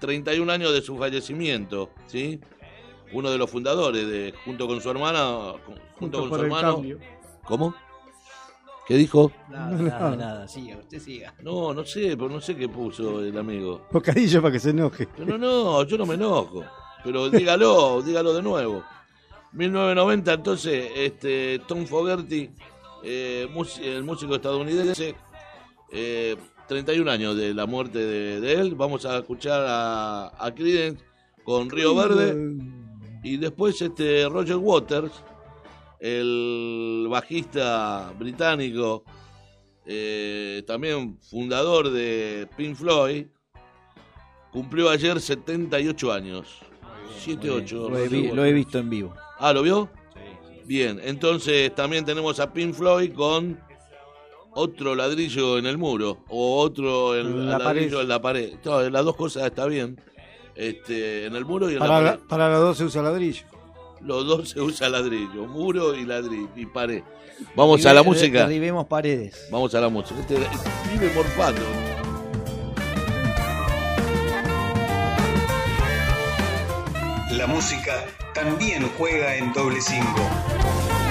[0.00, 2.40] 31 años de su fallecimiento, ¿sí?
[3.12, 5.54] Uno de los fundadores, de junto con su hermana,
[5.98, 6.74] junto, con por su el hermano.
[6.76, 6.98] cambio.
[7.44, 7.74] ¿Cómo?
[8.86, 9.30] ¿Qué dijo?
[9.48, 10.48] Nada, nada, nada.
[10.48, 11.34] Siga, usted siga.
[11.40, 13.86] No, no sé, pero no sé qué puso el amigo.
[13.92, 15.08] Bocadillo para que se enoje.
[15.18, 16.64] No, no, yo no me enojo.
[17.04, 18.84] Pero dígalo, dígalo de nuevo.
[19.52, 22.50] 1990, entonces, este, Tom Fogerty,
[23.02, 23.48] eh,
[23.82, 25.14] el músico estadounidense,
[25.90, 26.36] eh,
[26.68, 28.74] 31 años de la muerte de, de él.
[28.74, 31.04] Vamos a escuchar a, a Creedence
[31.44, 32.56] con Río Verde.
[33.22, 35.12] Y después este Roger Waters,
[36.00, 39.04] el bajista británico,
[39.86, 43.26] eh, también fundador de Pink Floyd,
[44.50, 46.60] cumplió ayer 78 años.
[47.18, 47.88] 7, 8.
[47.90, 49.14] Lo he, vi- lo he visto en vivo.
[49.38, 49.88] Ah, ¿lo vio?
[50.64, 53.58] Bien, entonces también tenemos a Pink Floyd con
[54.54, 58.02] otro ladrillo en el muro o otro en la ladrillo pared.
[58.02, 58.52] en la pared.
[58.64, 60.00] No, las dos cosas está bien.
[60.54, 62.24] Este, en el muro y en Para, la la- pared.
[62.28, 63.44] para los dos se usa ladrillo.
[64.02, 67.02] Los dos se usa ladrillo, muro y ladrillo y pared.
[67.56, 68.40] Vamos a la música.
[68.40, 69.48] Derribemos paredes.
[69.50, 70.20] Vamos a la música.
[70.20, 70.36] Este
[70.92, 71.60] vive morfando.
[77.42, 78.04] La música
[78.34, 81.01] también juega en doble cinco.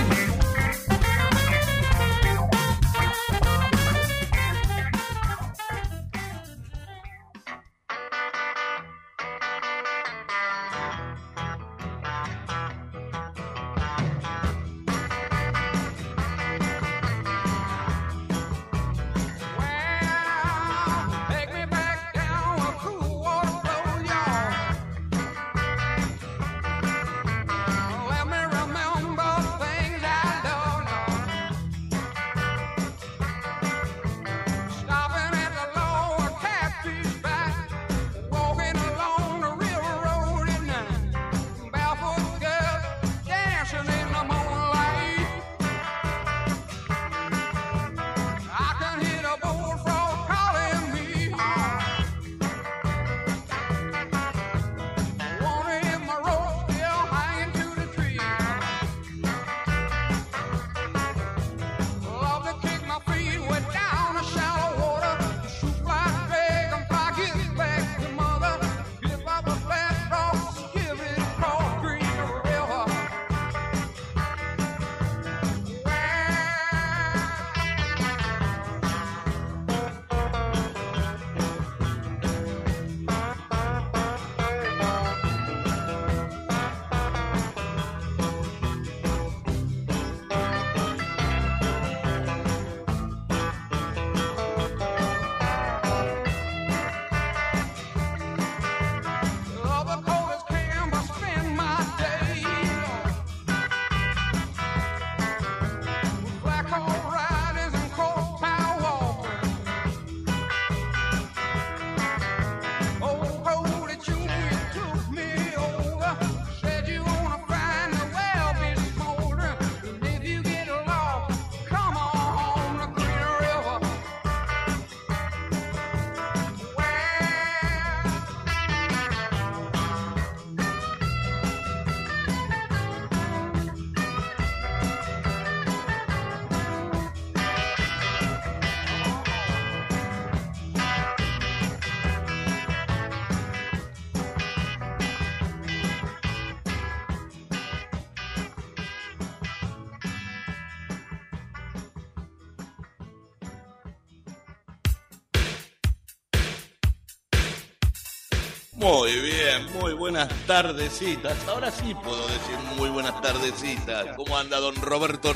[159.58, 161.38] Bien, muy buenas tardecitas.
[161.48, 164.16] Ahora sí puedo decir muy buenas tardecitas.
[164.16, 165.34] ¿Cómo anda don Roberto?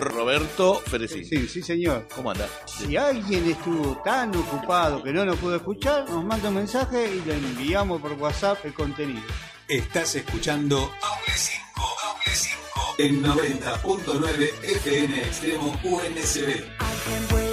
[0.00, 1.24] Roberto Ferecín.
[1.24, 2.06] Sí, sí, señor.
[2.14, 2.48] ¿Cómo anda?
[2.66, 7.20] Si alguien estuvo tan ocupado que no nos pudo escuchar, nos manda un mensaje y
[7.26, 9.22] le enviamos por WhatsApp el contenido.
[9.68, 17.43] Estás escuchando Doble 5, Doble 5 en 90.9 FM Extremo UNSB.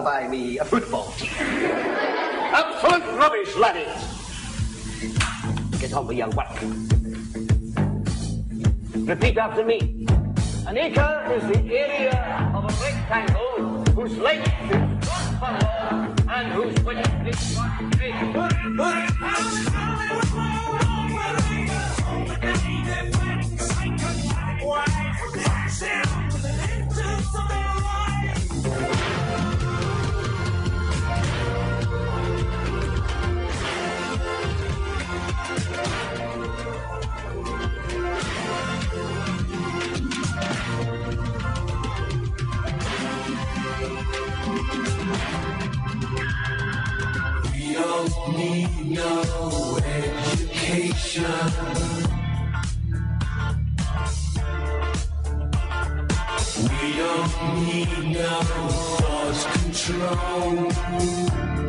[0.00, 1.28] I'll buy me a football team.
[1.36, 4.00] Absolute rubbish, laddies.
[5.78, 6.56] Get on with your work.
[9.06, 10.06] Repeat after me.
[10.66, 16.82] An acre is the area of a rectangle whose length is one furlong and whose
[16.82, 19.09] width is one We
[57.48, 61.59] need no force control.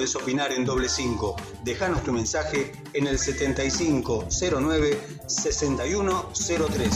[0.00, 1.36] Podés opinar en doble 5.
[1.62, 6.90] Dejanos tu mensaje en el 7509 6103.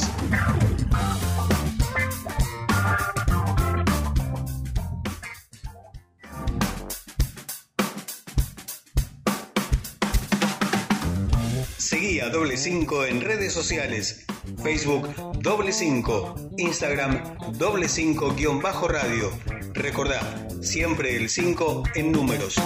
[11.76, 14.24] Seguí a doble 5 en redes sociales.
[14.62, 19.30] Facebook doble 5, Instagram doble 5 guion bajo radio.
[19.74, 22.56] Recordá, siempre el 5 en números.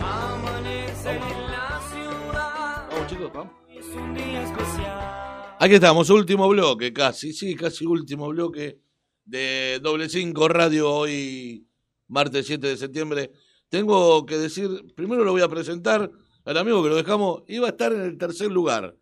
[0.00, 2.88] Amanecer en la ciudad.
[2.90, 3.52] Vamos, chicos, vamos.
[3.70, 5.56] Es un día especial.
[5.58, 8.80] Aquí estamos, último bloque, casi, sí, casi último bloque
[9.24, 11.68] de doble 5 radio hoy,
[12.08, 13.30] martes 7 de septiembre.
[13.72, 16.10] Tengo que decir, primero lo voy a presentar
[16.44, 18.94] al amigo que lo dejamos, iba a estar en el tercer lugar.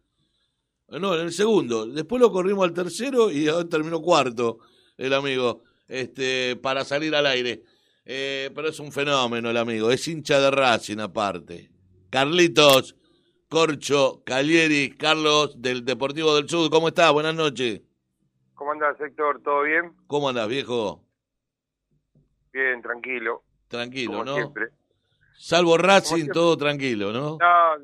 [0.87, 1.87] No, en el segundo.
[1.87, 4.59] Después lo corrimos al tercero y ahora terminó cuarto
[4.97, 7.65] el amigo, este, para salir al aire.
[8.05, 11.69] Eh, pero es un fenómeno el amigo, es hincha de Racing aparte.
[12.09, 12.95] Carlitos,
[13.49, 17.13] Corcho, Calieri, Carlos del Deportivo del Sur, ¿cómo estás?
[17.13, 17.83] Buenas noches.
[18.55, 19.43] ¿Cómo andás, Héctor?
[19.43, 19.97] ¿Todo bien?
[20.07, 21.05] ¿Cómo andás, viejo?
[22.53, 23.43] Bien, tranquilo.
[23.71, 24.35] Tranquilo, como ¿no?
[24.35, 24.69] siempre.
[25.39, 27.39] Salvo Racing, todo tranquilo, ¿no?
[27.41, 27.79] No,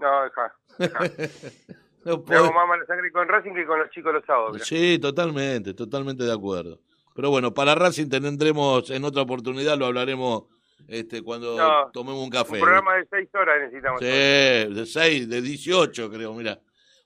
[0.00, 0.54] no, deja.
[2.04, 4.54] No hago más mala sangre con Racing que con los chicos los sábados.
[4.54, 4.64] mirá.
[4.64, 6.80] Sí, totalmente, totalmente de acuerdo.
[7.14, 10.46] Pero bueno, para Racing tendremos en otra oportunidad, lo hablaremos
[10.88, 12.54] este, cuando No, tomemos un café.
[12.54, 14.00] Un programa de seis horas necesitamos.
[14.00, 16.58] Sí, de 6, de 18 creo, mira.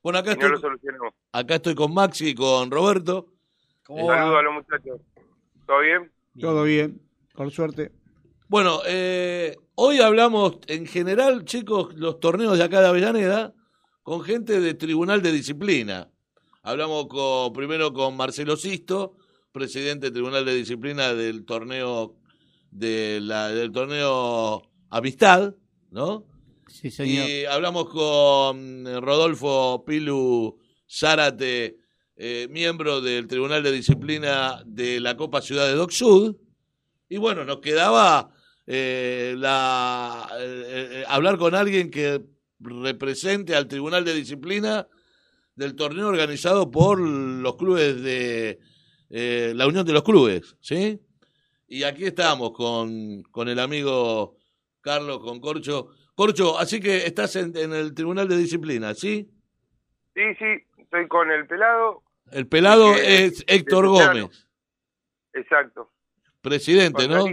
[0.02, 0.78] Bueno, acá Y no lo estoy,
[1.32, 3.26] acá estoy con Maxi y con Roberto.
[3.88, 5.00] Un saludo a los muchachos.
[5.66, 6.10] ¿Todo bien?
[6.40, 7.02] Todo bien,
[7.34, 7.92] por suerte.
[8.48, 13.52] Bueno, eh, hoy hablamos en general, chicos, los torneos de acá de Avellaneda,
[14.04, 16.12] con gente de Tribunal de Disciplina.
[16.62, 19.16] Hablamos con, primero con Marcelo Sisto,
[19.50, 22.14] presidente del Tribunal de Disciplina del torneo
[22.70, 25.52] de la, del torneo Amistad,
[25.90, 26.24] ¿no?
[26.68, 27.28] Sí, señor.
[27.28, 30.56] Y hablamos con Rodolfo Pilu
[30.88, 31.78] Zárate,
[32.14, 36.36] eh, miembro del Tribunal de Disciplina de la Copa Ciudad de Doc Sud.
[37.08, 38.35] Y bueno, nos quedaba
[38.66, 42.20] eh, la, eh, eh, hablar con alguien que
[42.58, 44.88] represente al Tribunal de Disciplina
[45.54, 48.58] del torneo organizado por los clubes de
[49.10, 51.00] eh, la Unión de los Clubes, ¿sí?
[51.68, 54.36] Y aquí estamos con, con el amigo
[54.80, 55.88] Carlos, con Corcho.
[56.14, 59.30] Corcho, así que estás en, en el Tribunal de Disciplina, ¿sí?
[60.14, 60.44] Sí, sí,
[60.78, 62.02] estoy con el pelado.
[62.32, 63.86] El pelado es Héctor.
[63.86, 64.48] Gómez,
[65.34, 65.92] Exacto.
[66.40, 67.26] presidente, ¿no?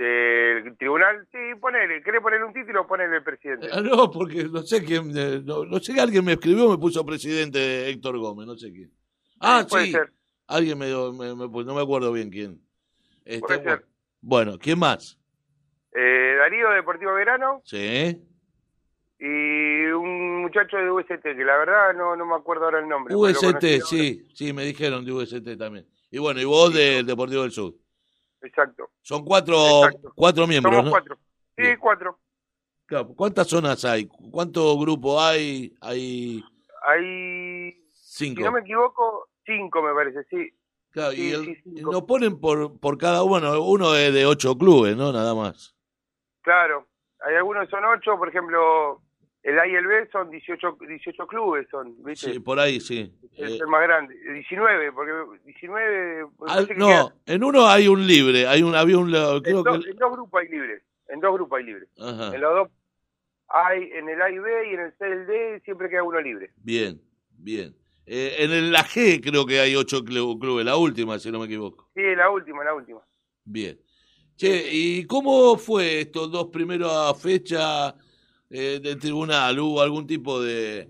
[0.00, 2.02] Del tribunal, sí, ponele.
[2.02, 2.86] ¿Querés ponerle un título?
[2.86, 3.68] Ponele el presidente.
[3.70, 6.78] Ah, No, porque no sé quién, eh, no, no sé que alguien me escribió, me
[6.78, 8.90] puso presidente Héctor Gómez, no sé quién.
[9.40, 10.10] Ah, puede sí, ser.
[10.46, 12.60] alguien me, me- me puso, no me acuerdo bien quién.
[13.26, 13.84] Este, Puede ser.
[14.22, 15.18] Bueno, ¿quién más?
[15.94, 17.60] Eh, Darío, Deportivo Verano.
[17.66, 18.16] Sí.
[19.18, 23.14] Y un muchacho de UST, que la verdad no, no me acuerdo ahora el nombre.
[23.14, 23.60] UST, ahora.
[23.84, 25.86] sí, sí, me dijeron de UST también.
[26.10, 27.74] Y bueno, y vos del Deportivo del Sur.
[28.42, 28.90] Exacto.
[29.02, 30.12] Son cuatro, Exacto.
[30.14, 30.90] cuatro miembros, Somos ¿no?
[30.90, 31.18] cuatro.
[31.56, 32.18] Sí, cuatro.
[32.86, 34.06] Claro, ¿Cuántas zonas hay?
[34.06, 35.72] ¿Cuántos grupos hay?
[35.80, 36.42] Hay
[36.86, 38.40] Hay, cinco.
[38.40, 40.50] si no me equivoco, cinco me parece, sí.
[40.90, 44.56] Claro, Sí, y, el- sí, nos ponen por, por cada uno, uno es de ocho
[44.58, 45.12] clubes, ¿no?
[45.12, 45.76] Nada más.
[46.42, 46.88] Claro.
[47.20, 49.02] Hay algunos que son ocho, por ejemplo,
[49.42, 52.32] el A y el B son 18, 18 clubes, son, ¿viste?
[52.34, 53.10] Sí, por ahí, sí.
[53.36, 54.14] Es Eh, el más grande.
[54.32, 55.12] 19, porque
[55.44, 56.26] 19...
[56.36, 59.14] porque al- parece que no, queda- en uno hay un libre, hay un, había un,
[59.14, 59.90] en, creo dos, que...
[59.90, 60.82] en dos grupos hay libres.
[61.08, 61.88] En dos grupos hay libres.
[61.98, 62.68] Ajá, En los dos
[63.48, 66.02] hay, en el A y B y en el C y el D siempre queda
[66.02, 66.52] uno libre.
[66.56, 67.74] bien, bien.
[68.06, 71.38] Eh, en el, la G creo que hay ocho clu- clubes, la última, si no
[71.38, 71.88] me equivoco.
[71.94, 73.00] Sí, la última, la última.
[73.44, 73.78] Bien.
[74.36, 77.94] Che, ¿y cómo fue estos dos primeras fechas
[78.50, 79.58] eh, del tribunal?
[79.58, 80.88] ¿Hubo algún tipo de...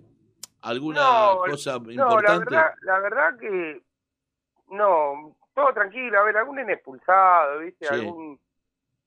[0.62, 2.38] alguna No, cosa No, la importante?
[2.50, 3.82] verdad, la verdad que
[4.68, 6.20] no, todo tranquilo.
[6.20, 7.86] A ver, algún expulsado, ¿viste?
[7.86, 7.94] Sí.
[7.94, 8.40] Algún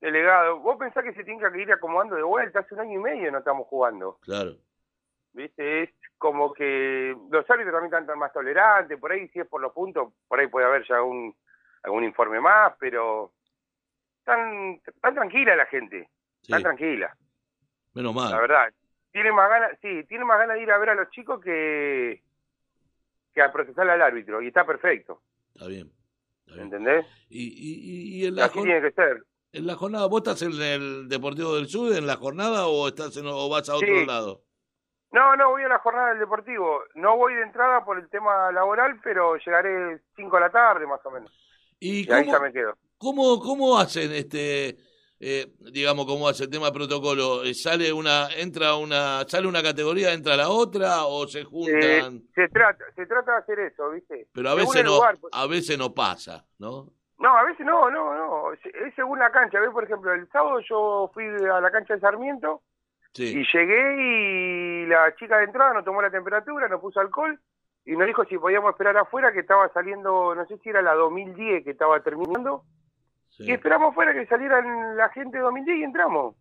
[0.01, 0.59] delegado.
[0.59, 2.59] Vos pensás que se tiene que ir acomodando de vuelta.
[2.59, 4.55] Hace un año y medio no estamos jugando, Claro,
[5.31, 5.83] ¿viste?
[5.83, 8.99] Es como que los árbitros también están más tolerantes.
[8.99, 11.35] Por ahí, si es por los puntos, por ahí puede haber ya un,
[11.83, 13.31] algún informe más, pero
[14.25, 16.09] tan, tan tranquila la gente.
[16.41, 17.15] sí, Tan tranquila.
[17.93, 18.31] Menos mal.
[18.31, 18.73] La verdad.
[19.11, 22.23] Tiene más ganas, sí, tiene más ganas de ir a ver a los chicos que,
[23.33, 24.41] que a procesar al árbitro.
[24.41, 25.21] Y está perfecto.
[25.53, 25.91] Está bien.
[26.41, 26.65] está bien.
[26.65, 27.05] ¿Entendés?
[27.29, 29.23] Y, y, y en, la Así tiene que ser.
[29.51, 33.15] en la jornada, ¿vos estás en el Deportivo del Sur en la jornada o estás
[33.17, 34.05] en, o vas a otro Sí.
[34.05, 34.41] lado?
[35.11, 36.81] No, no, voy a la jornada del Deportivo.
[36.95, 41.05] No voy de entrada por el tema laboral, pero llegaré 5 de la tarde más
[41.05, 41.31] o menos.
[41.79, 42.75] ¿Y Y ahí cómo, ya me quedo.
[42.97, 44.75] cómo, cómo hacen este,
[45.25, 47.43] eh, digamos, cómo hace el tema de protocolo?
[47.43, 52.21] Eh, ¿Sale una, entra una, sale una categoría, entra la otra o se Eh, juntan?
[52.35, 54.27] se trata se trata de hacer eso, ¿viste?
[54.33, 55.31] Pero a veces no, lugar, pues.
[55.33, 56.87] a veces no pasa, ¿no?
[57.19, 58.51] No, a veces no, no, no.
[58.53, 58.59] Es
[58.95, 59.59] según la cancha.
[59.61, 59.69] ¿Ves?
[59.71, 62.61] Por ejemplo, el sábado yo fui a la cancha de Sarmiento
[63.13, 63.25] Sí.
[63.39, 67.39] y llegué y la chica de entrada nos tomó la temperatura, nos puso alcohol
[67.85, 70.95] y nos dijo si podíamos esperar afuera que estaba saliendo, no sé si era la
[70.95, 72.63] 2010 que estaba terminando.
[73.37, 73.43] Sí.
[73.45, 76.35] Y esperamos afuera que salieran la gente de 2010 y entramos.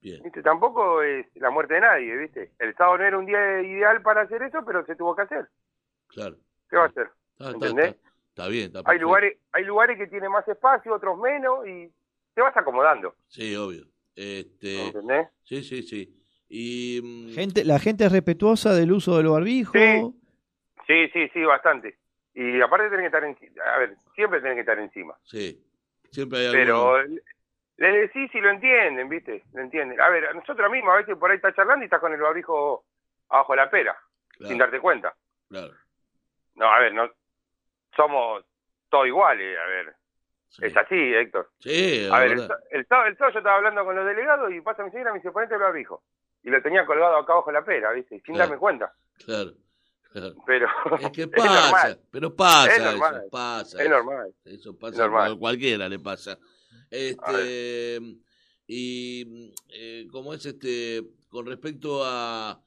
[0.00, 0.22] Bien.
[0.22, 0.42] ¿Viste?
[0.42, 2.52] Tampoco es la muerte de nadie, ¿viste?
[2.58, 5.48] El sábado no era un día ideal para hacer eso, pero se tuvo que hacer.
[6.08, 6.36] Claro.
[6.70, 7.10] ¿Qué va a hacer?
[7.32, 7.86] Está, está, ¿Entendés?
[7.96, 11.90] está- está bien, está Hay lugares, hay lugares que tienen más espacio, otros menos, y
[12.34, 13.14] te vas acomodando.
[13.26, 13.84] Sí, obvio.
[14.14, 15.28] Este, ¿Entendés?
[15.44, 16.14] sí, sí, sí.
[16.48, 19.72] Y mm, Gente, la gente es respetuosa del uso del barbijo.
[19.72, 20.14] Sí.
[20.86, 21.98] Sí, sí, sí, bastante.
[22.34, 23.62] Y aparte tenés que estar encima.
[23.74, 25.14] A ver, siempre tenés que estar encima.
[25.24, 25.60] sí,
[26.10, 27.20] siempre hay Pero alguno.
[27.76, 29.44] le decís si lo entienden, ¿viste?
[29.52, 30.00] Lo entienden.
[30.00, 32.20] A ver, a nosotros mismos a veces por ahí estás charlando y estás con el
[32.20, 32.84] barbijo
[33.28, 33.96] abajo de la pera,
[34.30, 35.14] Claro, sin darte cuenta.
[35.48, 35.72] claro.
[36.54, 37.08] No, a ver, no
[37.94, 38.44] somos
[38.88, 39.94] todos iguales, a ver.
[40.60, 41.50] Es así, Héctor.
[41.60, 44.60] Sí, A ver, el, el sábado, el sábado yo estaba hablando con los delegados y
[44.62, 46.02] pasa mi señora y me dice, ponete el barbijo.
[46.42, 48.16] Y lo tenía colgado acá abajo de la pera, ¿viste?
[48.20, 48.38] Sin Claro.
[48.48, 48.92] darme cuenta.
[49.24, 49.50] Claro.
[50.12, 50.34] Pero
[51.00, 53.14] Es que pasa, pero pasa, Es normal.
[53.16, 53.82] eso, pasa.
[53.82, 54.34] Es normal.
[54.44, 55.32] Eso pasa, normal.
[55.32, 56.38] a cualquiera le pasa.
[56.90, 58.00] Este,
[58.66, 62.60] y eh, como es este, con respecto a,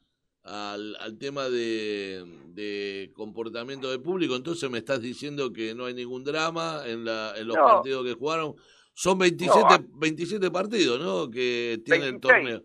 [0.44, 5.94] al, al tema de, de comportamiento del público, entonces me estás diciendo que no hay
[5.94, 7.64] ningún drama en, la, en los No.
[7.64, 8.54] partidos que jugaron.
[8.94, 9.82] Son 27, No, ah.
[9.94, 11.30] 27 partidos, ¿no?
[11.30, 12.20] Que tiene el 26.
[12.20, 12.62] torneo.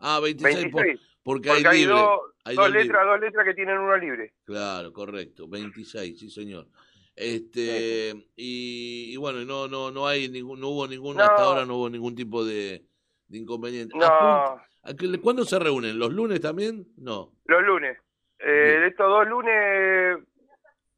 [0.00, 1.08] Ah, 26, por- 26.
[1.22, 1.94] porque, Porque hay hay libre.
[1.94, 2.86] dos, hay dos dos libres.
[2.86, 4.32] letras, dos letras que tienen uno libre.
[4.44, 6.66] Claro, correcto, 26, sí señor.
[7.14, 11.24] Este y, y bueno, no no no hay ningún no hubo ningún No.
[11.24, 12.84] hasta ahora no hubo ningún tipo de,
[13.26, 13.96] de inconveniente.
[13.98, 14.06] No.
[14.06, 15.98] Apun- ¿a qué- ¿Cuándo se reúnen?
[15.98, 16.86] ¿Los lunes también?
[16.96, 17.32] No.
[17.46, 17.98] Los lunes.
[18.38, 20.18] Eh, estos dos lunes,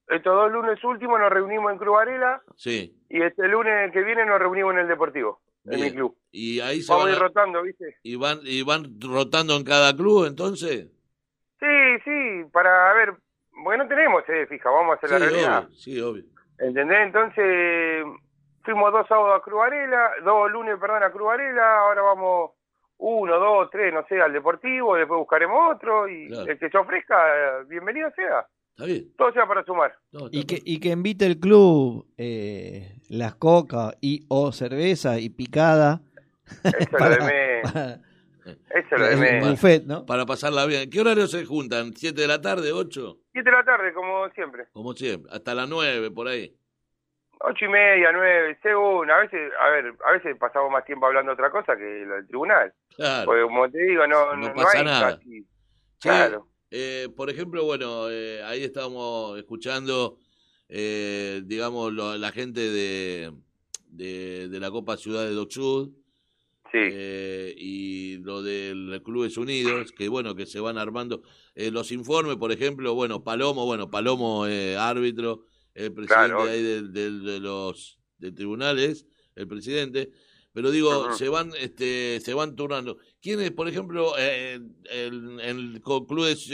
[0.08, 2.94] estos dos lunes últimos nos reunimos en Cruz Varela Sí.
[3.08, 6.16] y este lunes que viene nos reunimos en el Deportivo, en mi club.
[6.30, 7.96] Y ahí se Vamos van a ir a- rotando, ¿viste?
[8.02, 10.88] y van y van rotando en cada club, entonces.
[11.60, 13.14] Sí, sí, para ver,
[13.62, 15.58] bueno, no tenemos sede fija, vamos a hacer Sí, la realidad.
[15.64, 16.24] obvio, sí, obvio.
[16.58, 16.98] ¿Entendés?
[17.02, 18.04] Entonces,
[18.64, 22.50] fuimos dos sábados a Cruz Varela, dos lunes, perdón, a Cruz Varela, ahora vamos
[22.98, 26.50] uno, dos, tres, no sé, al Deportivo, después buscaremos otro, y Claro.
[26.50, 27.16] el que se ofrezca,
[27.68, 28.46] bienvenido sea.
[28.70, 29.04] Está bien.
[29.16, 29.94] Todo sea para sumar.
[30.30, 36.00] Y que, y que invite el club eh, las coca y o cerveza y picada.
[36.64, 37.72] Eso es lo de menos.
[37.72, 38.00] para-
[38.70, 39.50] Eso es lo de el menos.
[39.50, 40.04] buffet, ¿no?
[40.06, 40.88] Para pasarla bien.
[40.90, 41.92] ¿Qué horario se juntan?
[41.92, 43.18] ¿7 de la tarde, 8?
[43.32, 44.64] Siete de la tarde, como siempre.
[44.72, 46.54] Como siempre, hasta las 9 por ahí.
[47.42, 49.10] Ocho y media, nueve, según.
[49.10, 52.16] A veces, a ver, a veces pasamos más tiempo hablando de otra cosa que lo
[52.16, 52.70] del tribunal.
[52.94, 53.24] Claro.
[53.24, 55.16] Porque como te digo, no, No no, pasa hay nada.
[55.16, 55.46] casi- Sí,
[56.02, 56.48] Claro.
[56.70, 60.18] eh, por ejemplo, bueno, eh, ahí estábamos escuchando,
[60.68, 63.32] eh, digamos, lo- la gente de,
[63.86, 65.50] de, de la Copa Ciudad de Dock
[66.70, 71.22] Sud, eh, y lo del Clubes Unidos, que bueno, que se van armando
[71.54, 76.42] eh, los informes, por ejemplo, bueno, Palomo, bueno, Palomo, eh, árbitro, el presidente Claro.
[76.42, 80.10] ahí del- de, los de tribunales, el presidente,
[80.52, 82.98] pero digo, se van este se van turnando.
[83.22, 86.46] ¿Quiénes, por ejemplo, eh, el- en el co- Clubes,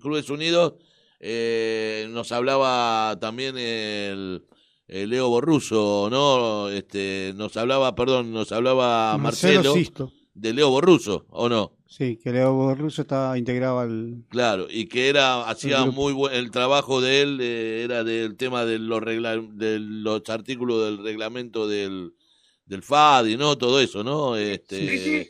[0.00, 0.74] Clubes Unidos
[1.20, 4.44] eh, nos hablaba también el,
[4.88, 6.68] el Leo Borruso, ¿no?
[6.70, 10.12] Este, nos hablaba, perdón, nos hablaba Marcelo Marcelo, Sisto.
[10.34, 11.72] de Leo Borruso, ¿o no?
[11.86, 14.24] Sí, que Leo Borruso está integrado al...
[14.28, 18.64] Claro, y que era hacía muy buen el trabajo de él eh, era del tema
[18.64, 22.14] de los regla, de los artículos del reglamento del
[22.66, 23.56] del FADI, ¿no?
[23.56, 24.36] Todo eso, ¿no?
[24.36, 25.28] Este, Sí, sí.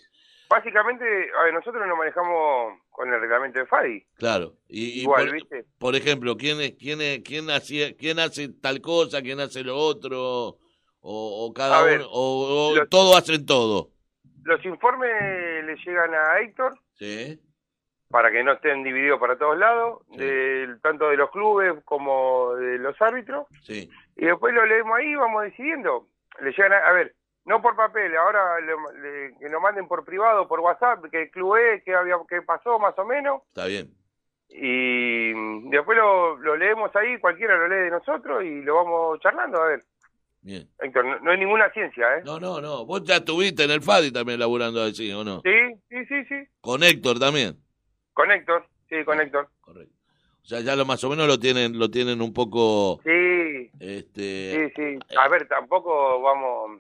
[0.49, 1.05] Básicamente,
[1.39, 4.07] a ver, nosotros nos manejamos con el reglamento de FADI.
[4.17, 4.55] Claro.
[4.69, 5.65] Y, Igual, por, ¿viste?
[5.79, 10.57] por ejemplo, ¿quién quién quién hacía, quién hace tal cosa, quién hace lo otro o,
[11.47, 13.91] o cada ver, uno o, o los- todo hacen todo.
[14.45, 15.13] Los informes
[15.67, 17.39] le llegan a Héctor Sí.
[18.09, 22.79] para que no estén divididos para todos lados, del, tanto de los clubes como de
[22.79, 23.47] los árbitros.
[23.63, 23.91] Sí.
[24.17, 26.09] Y después lo leemos ahí y vamos decidiendo.
[26.41, 27.15] Le llegan a, a ver,
[27.49, 31.57] no por papel, ahora le- le- que nos manden por privado, por WhatsApp, que club
[31.57, 33.43] es, que, había, que pasó más o menos.
[33.49, 33.89] Está bien.
[34.51, 35.33] Y
[35.71, 39.67] después lo, lo leemos ahí, cualquiera lo lee de nosotros y lo vamos charlando, a
[39.69, 39.83] ver.
[40.41, 40.69] Bien.
[40.81, 42.23] Héctor, no, no hay ninguna ciencia, ¿eh?
[42.25, 42.87] No, no, no.
[42.87, 45.43] Vos ya estuviste en el FADI también laburando así, ¿o no?
[45.43, 46.49] Sí, sí, sí, sí.
[46.61, 47.57] Con Héctor también.
[48.15, 49.49] Con Héctor, sí, con Héctor.
[49.61, 49.93] Correcto.
[50.43, 54.73] O sea, ya lo más o menos lo tienen, lo tienen un poco, Sí, este,
[54.75, 55.17] sí, sí.
[55.19, 56.78] A ver, tampoco vamos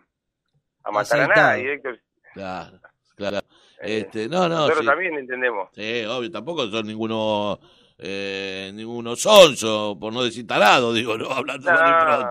[0.89, 1.47] a matar a Aceitado.
[1.49, 2.01] nadie, Héctor.
[2.35, 2.79] claro,
[3.17, 3.39] claro.
[3.81, 4.87] Este, no, no, Nosotros sí.
[4.87, 5.69] también entendemos.
[5.73, 7.61] Sí, obvio, tampoco son ninguno,
[7.99, 11.79] eh, ninguno sonso, por no decir tarado, digo, no, hablando No.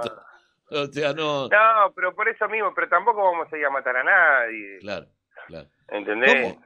[0.02, 0.22] pronto.
[0.69, 3.95] O sea, no, No, pero por eso mismo, pero tampoco vamos a ir a matar
[3.95, 4.80] a nadie.
[4.82, 5.06] claro,
[5.48, 5.68] claro.
[5.90, 6.58] ¿Entendés?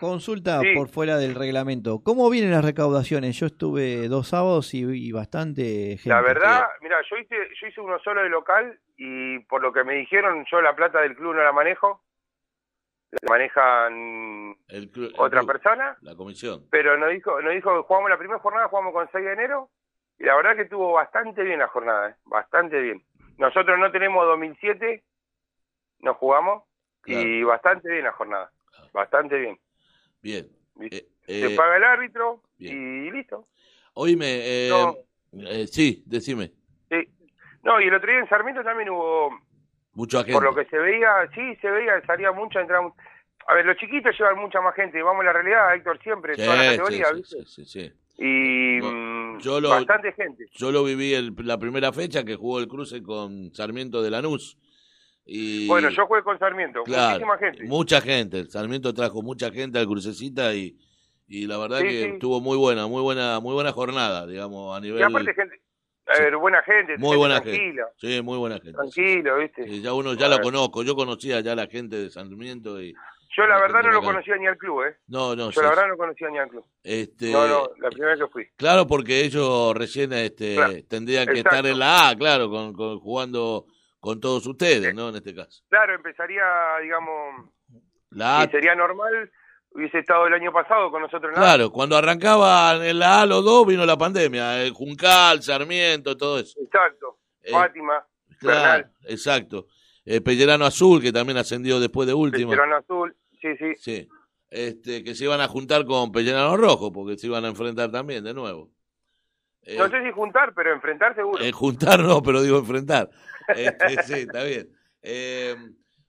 [0.00, 0.74] Consulta Sí.
[0.74, 2.00] por fuera del reglamento.
[2.02, 3.38] ¿Cómo vienen las recaudaciones?
[3.38, 6.08] Yo estuve dos sábados y vi bastante gente.
[6.08, 9.84] La verdad, mira, yo hice, yo hice uno solo de local y por lo que
[9.84, 12.02] me dijeron, yo la plata del club no la manejo.
[13.10, 16.64] La manejan El clu- el otra club, persona, La comisión.
[16.70, 19.70] pero nos dijo, nos dijo que jugamos la primera jornada, jugamos con 6 de enero
[20.18, 22.14] y la verdad que estuvo bastante bien la jornada, ¿eh?
[22.24, 23.02] bastante bien.
[23.38, 25.04] Nosotros no tenemos 2007,
[26.00, 26.64] no jugamos
[27.06, 28.50] y bastante bien la jornada,
[28.92, 29.58] bastante bien.
[30.26, 30.48] Bien.
[30.80, 33.06] Eh, Se eh, paga el árbitro bien.
[33.06, 33.46] y listo.
[33.94, 34.96] Oíme, eh, No.
[35.48, 36.50] eh, sí, decime,
[36.90, 36.96] Sí.
[37.62, 39.30] No, y el otro día en Sarmiento también hubo
[39.94, 40.32] mucha gente.
[40.32, 42.92] Por lo que se veía, sí, se veía, salía mucha, entraba...
[43.48, 46.42] A ver, los chiquitos llevan mucha más gente, vamos a la realidad, Héctor, siempre, Sí,
[46.42, 47.36] toda la categoría, sí, ¿viste?
[47.44, 47.92] sí, sí, sí.
[48.18, 50.46] Y mm, yo lo- bastante gente.
[50.52, 54.58] Yo lo viví el- la primera fecha que jugó el cruce con Sarmiento de Lanús.
[55.28, 57.64] Y, Bueno, yo jugué con Sarmiento, claro, muchísima gente.
[57.64, 58.44] Mucha gente.
[58.46, 60.76] Sarmiento trajo mucha gente al crucecita y,
[61.26, 62.08] y la verdad Sí, que sí.
[62.14, 65.00] estuvo muy buena, muy buena, muy buena jornada, digamos, a nivel.
[65.00, 65.60] Y aparte gente,
[66.06, 68.14] a ver, buena gente, muy gente buena tranquila, gente.
[68.16, 68.72] Sí, muy buena gente.
[68.74, 69.64] tranquilo, ¿viste?
[69.66, 72.94] Sí, ya uno ya la conozco, yo conocía ya la gente de Sarmiento y
[73.36, 74.96] Yo la verdad no lo conocía ni al club, ¿eh?
[75.08, 76.64] no, no, Yo sí, la verdad no conocía ni al club.
[76.84, 78.46] este No, no, la primera vez que fui.
[78.56, 81.56] Claro, porque ellos recién este, Claro, tendrían que exacto.
[81.56, 83.66] estar en la A, claro, con, con- jugando
[84.00, 85.08] con todos ustedes, ¿no?
[85.08, 85.62] En este caso.
[85.68, 86.44] Claro, empezaría,
[86.82, 87.50] digamos,
[88.10, 89.30] La A, y sería normal,
[89.70, 93.26] hubiese estado el año pasado con nosotros en la claro, cuando arrancaban en la A
[93.26, 96.58] los dos vino la pandemia, el Juncal, Sarmiento, todo eso.
[96.60, 98.06] Exacto, Eh, Fátima,
[98.38, 99.66] Claro, Bernal, exacto.
[100.04, 102.50] Eh, Pellerano Azul, que también ascendió después de último.
[102.50, 103.74] Veterano Azul, sí, sí.
[103.76, 104.08] Sí.
[104.48, 108.22] Este, que se iban a juntar con Pellerano Rojo, porque se iban a enfrentar también
[108.22, 108.70] de nuevo.
[109.66, 111.42] Eh, No sé si juntar, pero enfrentar seguro.
[111.44, 113.10] Eh, juntar no, pero digo enfrentar.
[113.48, 114.68] Este, sí, está bien.
[115.02, 115.54] Eh,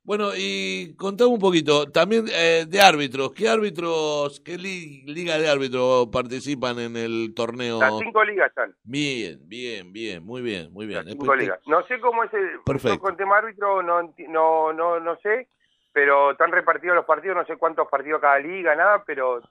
[0.04, 5.50] bueno, y contame un poquito, también eh, de árbitros, ¿qué árbitros, qué li- liga de
[5.50, 7.80] árbitros participan en el torneo?
[7.82, 11.04] Las cinco ligas están, Bien, bien, bien, muy bien, muy bien.
[11.10, 11.60] cinco ligas.
[11.68, 12.62] No sé cómo es el...
[12.66, 12.96] Perfecto.
[12.96, 15.50] yo con tema árbitro no, no, no, no sé,
[15.92, 19.42] pero están repartidos los partidos, no sé cuántos partidos cada liga, nada, pero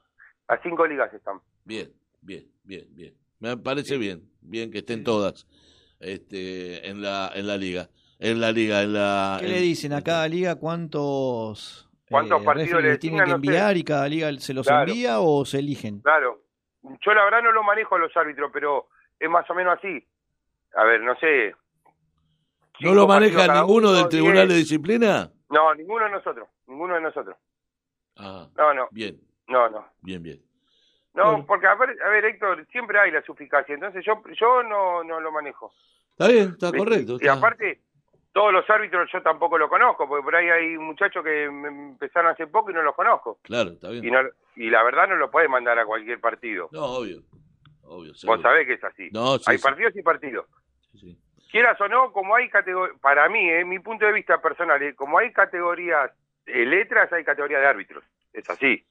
[0.49, 1.39] las cinco ligas están.
[1.65, 3.13] Bien, bien, bien, bien.
[3.39, 5.45] Me parece bien, bien que estén todas
[5.99, 9.37] este, en la en la liga, en la liga, en la.
[9.39, 13.25] ¿Qué en- le dicen a cada liga cuántos, ¿Cuántos eh, partidos referees le tienen que
[13.25, 13.35] No sé.
[13.35, 14.89] enviar y cada liga se los Claro.
[14.91, 15.99] envía o se eligen?
[16.01, 16.41] Claro.
[16.83, 18.87] Yo la verdad no lo manejo a los árbitros, pero
[19.19, 20.03] es más o menos así.
[20.75, 21.53] A ver, no sé.
[22.79, 24.55] ¿No lo maneja partidos ninguno uno, del Tribunal de.
[24.55, 25.31] Disciplina?
[25.49, 26.47] No, ninguno de nosotros.
[26.67, 27.35] Ninguno de nosotros.
[28.17, 28.87] Ah, No, no.
[28.91, 29.85] bien, No, no.
[30.01, 30.41] bien, bien.
[31.17, 33.73] No, porque a ver, a ver, Héctor, siempre hay la suficacia.
[33.75, 35.73] Entonces yo yo no, no lo manejo.
[36.11, 37.17] Está bien, está correcto.
[37.19, 37.81] Y aparte,
[38.31, 42.31] todos los árbitros yo tampoco lo conozco, porque por ahí hay muchachos que me- empezaron
[42.31, 43.39] hace poco y no los conozco.
[43.41, 44.05] Claro, está bien.
[44.05, 44.19] Y, no,
[44.55, 46.69] y la verdad no lo puedes mandar a cualquier partido.
[46.71, 47.23] No, obvio,
[47.83, 48.11] obvio.
[48.11, 48.41] Vos seguro.
[48.43, 49.09] sabés que es así.
[49.11, 49.63] No, sí, hay sí.
[49.63, 50.45] partidos y partidos.
[50.91, 51.17] Sí, sí.
[51.49, 54.93] Quieras o no, como hay categorías, para mí, eh, mi punto de vista personal, eh,
[54.95, 56.11] como hay categorías
[56.45, 58.03] de letras, hay categorías de árbitros.
[58.33, 58.85] Es así.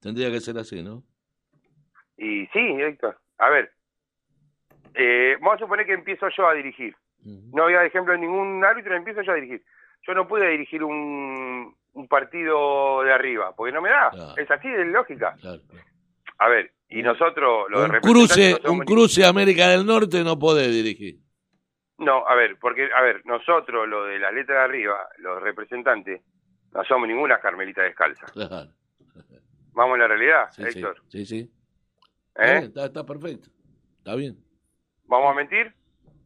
[0.00, 1.02] Tendría que ser así, ¿no?
[2.18, 3.16] Y sí, Héctor.
[3.38, 3.70] A ver,
[4.94, 6.94] eh, vamos a suponer que empiezo yo a dirigir.
[7.24, 9.62] No había ejemplo de ningún árbitro, empiezo yo a dirigir.
[10.06, 14.10] Yo no pude dirigir un, un partido de arriba, porque no me da.
[14.36, 15.36] Es así de lógica.
[16.38, 20.68] A ver, y nosotros, los Un cruce, no un cruce América del Norte no podés
[20.70, 21.16] dirigir.
[21.98, 26.22] No, a ver, porque, a ver, nosotros, lo de la letra de arriba, los representantes,
[26.72, 28.26] no somos ninguna carmelita descalza.
[28.26, 28.70] Claro.
[29.72, 31.02] Vamos a la realidad, Sí, sí, Héctor.
[31.08, 31.50] sí, sí.
[32.38, 32.60] ¿Eh?
[32.64, 33.48] Está, está perfecto.
[33.98, 34.38] Está bien.
[35.04, 35.74] ¿Vamos a mentir?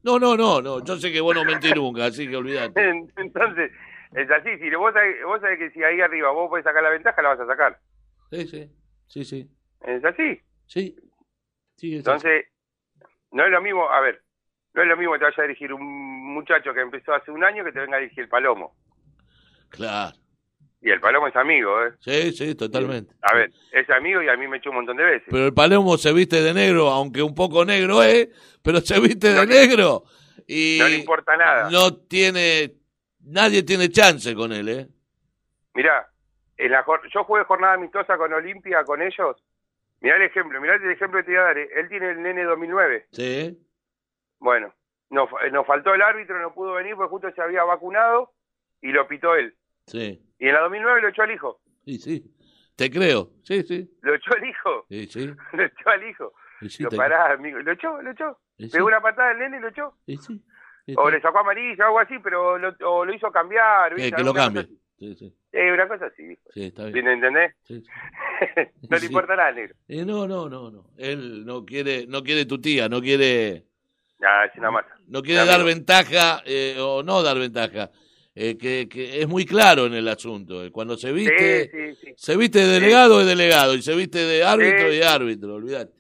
[0.03, 0.85] No, no, no, no.
[0.85, 2.89] Yo sé que vos no mentís nunca, así que olvidate.
[3.17, 3.73] Entonces,
[4.15, 4.59] es así.
[4.59, 7.31] Si vos sabés, vos sabés que si ahí arriba vos podés sacar la ventaja, la
[7.31, 7.81] vas a sacar.
[8.31, 8.71] Sí, sí,
[9.07, 9.51] sí, sí.
[9.81, 10.41] Es así.
[10.67, 10.97] Sí.
[11.77, 12.47] Sí, es Entonces,
[13.31, 14.23] no es lo mismo, a ver,
[14.75, 17.43] no es lo mismo que te vaya a dirigir un muchacho que empezó hace un
[17.45, 18.77] año que te venga a dirigir el Palomo.
[19.71, 20.17] Claro.
[20.85, 21.93] Y el Palomo es amigo, ¿eh?
[22.01, 23.15] Sí, sí, totalmente.
[23.23, 25.29] A ver, es amigo y a mí me echó un montón de veces.
[25.31, 28.29] Pero el Palermo se viste de negro, aunque un poco negro es,
[28.63, 30.03] pero se viste de negro.
[30.47, 31.71] Y no le importa nada.
[31.71, 32.73] no tiene,
[33.21, 34.89] nadie tiene chance con él, ¿eh?
[35.75, 36.09] Mirá,
[36.57, 39.37] en la, yo jugué jornada amistosa con Olimpia, con ellos.
[40.01, 41.59] Mirá el ejemplo, mirá el ejemplo que te voy a dar.
[41.59, 41.69] eh.
[41.77, 43.07] Él tiene el nene 2009.
[43.13, 43.57] Sí.
[44.41, 44.75] Bueno,
[45.11, 48.33] nos, fa- nos faltó el árbitro, no pudo venir porque justo se había vacunado
[48.81, 49.55] y lo pitó él.
[49.87, 50.21] Sí.
[50.39, 51.61] Y en la 2009 lo echó al hijo.
[51.85, 52.25] Sí, sí.
[52.77, 53.31] Te creo.
[53.43, 53.91] Sí, sí.
[54.03, 54.87] Lo echó al hijo.
[54.89, 55.27] Sí, sí.
[55.53, 56.33] Lo echó al hijo.
[56.61, 57.59] Sí, sí, lo pará, amigo.
[57.59, 58.39] Lo echó, lo echó.
[58.57, 58.69] Sí.
[58.69, 59.97] Pegó una patada al nene y lo echó.
[60.07, 60.17] Sí,
[60.97, 63.95] O le sacó amarilla o algo así, pero lo, o lo hizo cambiar.
[63.95, 64.13] ¿viste?
[64.17, 64.69] que lo cambie.
[64.99, 65.37] Sí, sí.
[65.51, 66.23] Eh, una cosa así.
[66.25, 66.43] dijo.
[66.55, 67.09] Sí, está bien.
[67.09, 67.55] ¿Entendés?
[68.89, 69.75] No le importa nada, negro.
[69.89, 70.85] Eh, no, no, no, no.
[70.97, 73.65] Él no quiere, no quiere tu tía, no quiere,
[74.19, 74.95] Nada, es una masa.
[75.09, 77.91] no quiere dar ventaja eh, o no dar ventaja.
[78.35, 80.65] Eh, que, que es muy claro en el asunto.
[80.65, 82.15] eh, Cuando se viste, Sí, sí, sí.
[82.17, 85.93] se viste de delegado es delegado y se viste de árbitro y árbitro, olvídate.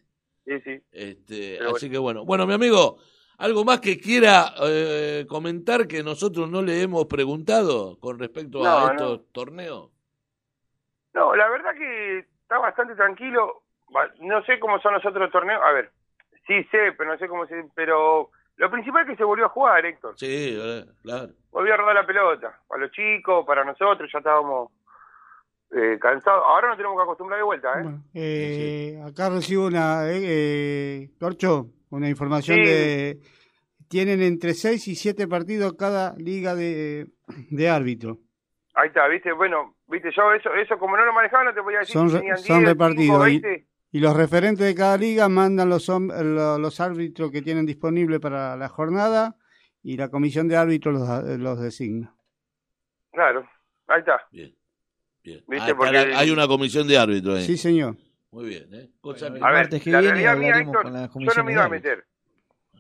[0.47, 0.81] Sí, sí.
[0.93, 2.25] Este, así que bueno.
[2.25, 2.99] Bueno, mi amigo,
[3.39, 8.79] ¿algo más que quiera eh, comentar que nosotros no le hemos preguntado con respecto No,
[8.79, 8.91] a no.
[8.93, 9.91] estos torneos?
[11.15, 13.63] No, la verdad que está bastante tranquilo.
[14.21, 15.61] No sé cómo son los otros torneos.
[15.63, 15.91] A ver,
[16.47, 17.63] sí sé, pero no sé cómo se...
[17.75, 18.31] Pero
[18.63, 20.15] lo principal es que se volvió a jugar, Héctor.
[20.17, 21.29] Sí, eh, claro.
[21.51, 22.61] Volvió a rodar la pelota.
[22.69, 24.71] Para los chicos, para nosotros, ya estábamos...
[25.75, 26.45] eh, cansado.
[26.45, 27.85] Ahora nos tenemos que acostumbrar de vuelta, ¿eh?
[28.15, 32.63] Eh, Acá recibo una, eh, eh, Torcho, una información Sí.
[32.65, 33.19] de...
[33.89, 37.09] Tienen entre 6 y 7 partidos cada liga de,
[37.51, 38.19] de árbitro.
[38.75, 39.33] Ahí está, ¿viste?
[39.33, 40.11] Bueno, ¿viste?
[40.17, 42.69] Yo eso, eso como no lo manejaba, no te podía decir Son, tenían son 10,
[42.71, 43.25] repartidos.
[43.25, 43.67] 5, y, 20.
[43.93, 48.69] Y los referentes de cada liga mandan los, los árbitros que tienen disponible para la
[48.69, 49.37] jornada
[49.83, 52.15] y la comisión de árbitros los, los designa.
[53.13, 53.47] Claro,
[53.89, 54.21] ahí está.
[54.33, 54.55] Bien.
[55.23, 55.45] ¿Viste?
[55.51, 57.45] Ah, está Porque- la- hay una comisión de árbitros ahí.
[57.47, 57.97] Sí, señor.
[58.31, 58.91] Muy bien, ¿eh?
[59.01, 61.53] Cosa A ver, que la viene realidad mía, hablaremos Héctor, con la yo no me
[61.53, 62.05] iba a de meter.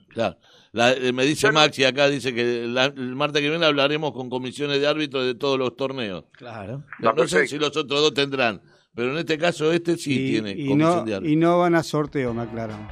[0.08, 0.36] Claro.
[0.72, 4.30] La- eh, me dice Maxi acá, dice que la- el martes que viene hablaremos con
[4.30, 6.24] comisiones de árbitros de todos los torneos.
[6.32, 6.84] Claro.
[7.00, 8.62] No, no sé si los otros dos tendrán,
[8.94, 11.74] pero en este caso este sí y, tiene y comisión no, de y no van
[11.74, 12.88] a sorteo, me aclaran.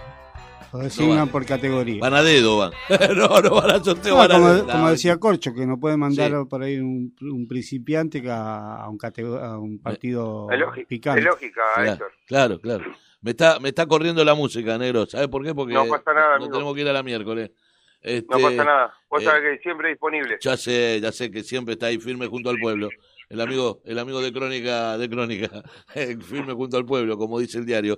[0.72, 1.28] Los designan van.
[1.30, 1.98] por categoría.
[2.00, 2.70] Van a dedo, van.
[3.16, 4.66] no, no van a sorteo, No, van a como, dedo.
[4.66, 6.36] como No, decía Corcho, que no puede mandar Sí.
[6.48, 11.20] por ahí un, un principiante a, a un, catego- a un partido Es lógica, picante.
[11.20, 12.12] es lógica, Claro, Héctor.
[12.26, 12.84] claro, claro.
[13.22, 15.06] Me está, me está corriendo la música, negro.
[15.06, 15.54] ¿Sabes por qué?
[15.54, 16.52] Porque No pasa nada, no amigo.
[16.52, 17.50] tenemos que ir a la miércoles.
[18.00, 18.94] Este, No pasa nada.
[19.10, 20.38] Vos eh, sabés que siempre disponible.
[20.40, 22.88] Ya sé, ya sé que siempre está ahí firme junto al pueblo.
[23.30, 25.48] El amigo, el amigo de Crónica, de Crónica,
[25.94, 27.96] eh, firme junto al pueblo, como dice el diario.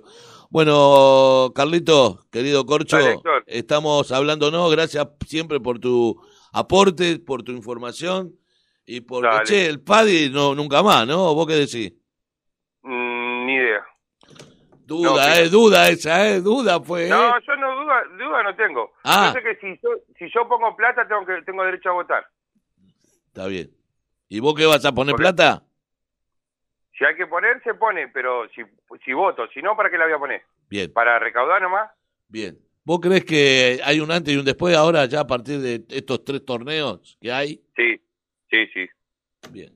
[0.51, 4.71] Bueno, Carlito, querido Corcho, Dale, estamos hablándonos.
[4.71, 6.21] Gracias siempre por tu
[6.53, 8.35] aporte, por tu información
[8.85, 9.43] y por Dale.
[9.45, 11.33] che, el Paddy no nunca más, ¿no?
[11.33, 11.93] ¿Vos qué decís?
[12.83, 13.83] Mm, ni idea.
[14.85, 17.07] Duda, No, eh, pero- duda esa, eh, duda fue.
[17.09, 17.41] No, eh.
[17.47, 18.91] yo no duda, duda no tengo.
[19.03, 19.31] Ah.
[19.33, 19.89] Yo sé que si yo,
[20.19, 22.23] si yo pongo plata tengo que tengo derecho a votar.
[23.27, 23.71] Está bien.
[24.33, 25.63] ¿Y vos qué vas a poner Porque- plata?
[26.97, 28.63] Si hay que poner, se pone, pero si,
[29.05, 30.41] si voto, si no, ¿para qué la voy a poner?
[30.69, 31.91] Bien, ¿Para recaudar nomás?
[32.27, 32.57] bien.
[32.83, 36.25] ¿Vos crees que hay un antes y un después ahora ya a partir de estos
[36.25, 37.61] tres torneos que hay?
[37.75, 38.01] Sí,
[38.49, 38.89] sí, sí.
[39.51, 39.71] Bien.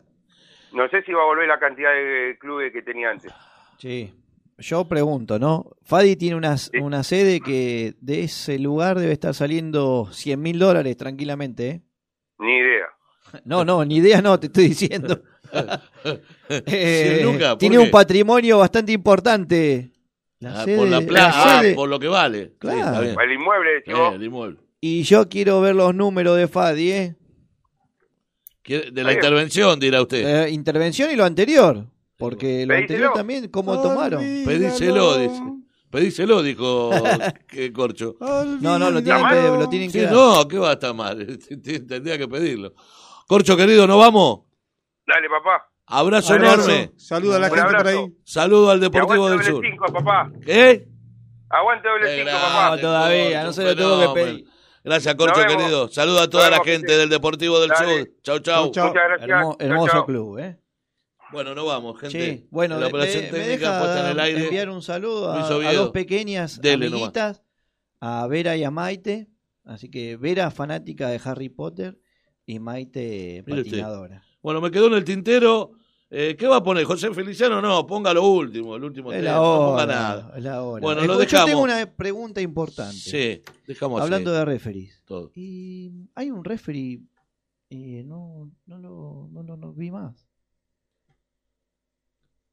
[0.74, 3.32] No sé si va a volver la cantidad de clubes que tenía antes.
[3.78, 4.12] Sí.
[4.58, 5.66] Yo pregunto, ¿no?
[5.84, 10.98] Fadi tiene una, una sede que de ese lugar debe estar saliendo 100 mil dólares
[10.98, 11.82] tranquilamente, ¿eh?
[12.40, 12.88] Ni idea.
[13.46, 15.22] No, no, ni idea no, te estoy diciendo.
[16.50, 17.82] Eh, Sí, Luca, ¿por tiene qué?
[17.84, 19.92] un patrimonio bastante importante.
[20.40, 22.46] La Ah, sede- por la la plata, sede- por lo que vale.
[22.46, 22.78] Sí, Claro.
[22.80, 23.16] está bien.
[23.20, 24.14] El inmueble, Eh, vos.
[24.16, 24.58] el inmueble.
[24.80, 27.16] Y yo quiero ver los números de Fadi, ¿eh?
[28.62, 30.46] ¿Quiere- De la intervención, dirá usted.
[30.46, 31.86] Eh, intervención y lo anterior.
[32.18, 32.82] Porque lo Pedíselo.
[32.82, 34.20] anterior también, ¿cómo tomaron?
[34.22, 35.42] Pedíselo, dice.
[35.90, 36.90] Pedíselo, dijo
[37.48, 38.16] que Corcho.
[38.20, 40.14] No, no, lo tienen, que, lo tienen que Sí, dar.
[40.14, 41.40] no, ¿qué va a estar mal?
[41.64, 42.74] Tendría que pedirlo.
[43.28, 44.42] Corcho, querido, ¿nos vamos?
[45.06, 45.70] Dale, papá.
[45.86, 46.70] Abrazo, Abrazo.
[46.72, 46.92] enorme.
[46.98, 48.14] Saluda a la Un gente por ahí.
[48.24, 49.72] Saludo al Deportivo aguante del doble Sur.
[49.72, 50.32] cinco, papá.
[50.46, 50.88] ¿Eh?
[51.50, 52.76] Aguante doble Qué cinco, grande, papá.
[52.76, 54.46] No, todavía, no se lo tengo que pedir.
[54.84, 55.88] Gracias, Corcho, querido.
[55.90, 58.00] Saluda a toda la gente del Deportivo del Dale.
[58.00, 58.10] Sur.
[58.24, 58.72] Chau, chau.
[58.72, 59.30] Chau, Muchas gracias.
[59.30, 60.60] Hermo- hermoso club, ¿eh?
[61.32, 62.22] Bueno, nos vamos, gente.
[62.38, 64.44] Sí, bueno, la me, operación me técnica deja puesta en el aire.
[64.46, 67.44] enviar un saludo a, dos pequeñas Dele amiguitas,
[68.00, 69.28] a Vera y a Maite.
[69.66, 71.98] Así que Vera, fanática de Harry Potter,
[72.48, 73.56] y Maite, usted.
[73.64, 74.24] patinadora.
[74.42, 75.74] Bueno, me quedó en el tintero.
[76.10, 76.86] Eh, ¿Qué va a poner?
[76.86, 77.62] ¿José Feliciano?
[77.62, 79.32] No, ponga lo último, el último Es tema.
[79.32, 80.34] la No ponga nada.
[80.38, 80.82] es la hora.
[80.82, 81.46] Bueno, lo Yo dejamos.
[81.46, 82.96] tengo una pregunta importante.
[82.96, 85.04] Sí, dejamos Hablando así, de referees.
[85.06, 85.32] todo.
[85.36, 87.02] Y hay un referee,
[87.70, 90.27] eh, no, no, lo, no, lo- no vi más.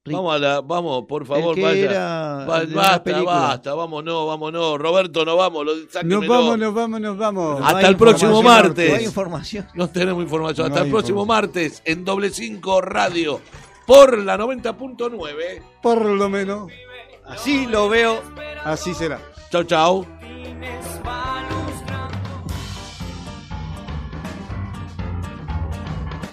[0.06, 1.72] Vamos, a la, vamos, por favor, vaya.
[1.90, 3.32] era Va- la basta, película.
[3.38, 4.78] basta, vámonos, vámonos.
[4.78, 7.60] Roberto, no vamos, lo, Nos vamos, nos vamos, nos vamos.
[7.60, 8.90] No Hasta el próximo martes.
[8.90, 9.66] No hay información.
[9.72, 10.68] No tenemos información.
[10.68, 13.40] No Hasta el próximo martes en doble 5 Radio
[13.86, 15.62] por la 90.9.
[15.80, 16.70] Por lo menos,
[17.26, 18.20] Así lo veo.
[18.62, 19.18] así será.
[19.50, 20.06] Chau, chau.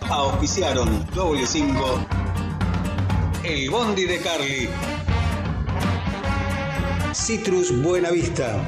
[0.10, 2.06] Auspiciaron W5
[3.44, 4.70] El Bondi de Carly.
[7.12, 8.62] Citrus Buenavista.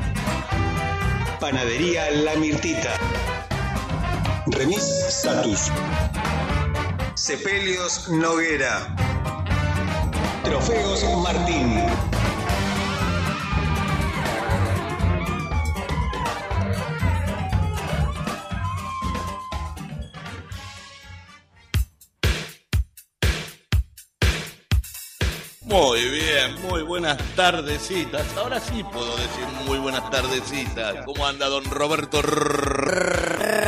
[1.39, 2.95] Panadería La Mirtita.
[4.47, 5.71] Remis Satus.
[7.13, 8.95] Sepelios Noguera.
[10.43, 11.83] Trofeos Martín
[25.73, 28.37] Muy bien, muy buenas tardecitas.
[28.37, 31.03] Ahora sí puedo decir muy buenas tardecitas.
[31.03, 32.21] ¿Cómo anda don Roberto?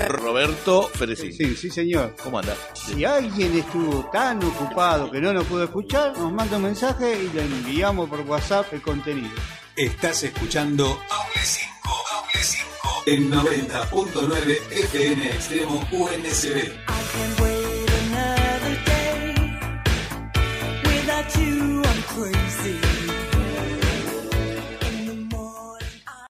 [0.09, 1.34] Roberto Ferecín.
[1.34, 2.16] Sí, sí, señor.
[2.22, 2.56] ¿Cómo anda?
[2.75, 7.35] Si alguien estuvo tan ocupado que no nos pudo escuchar, nos manda un mensaje y
[7.35, 9.34] le enviamos por WhatsApp el contenido.
[9.75, 17.55] Estás escuchando Doble 5 Doble 5 en 90.9 FM Extremo UNSB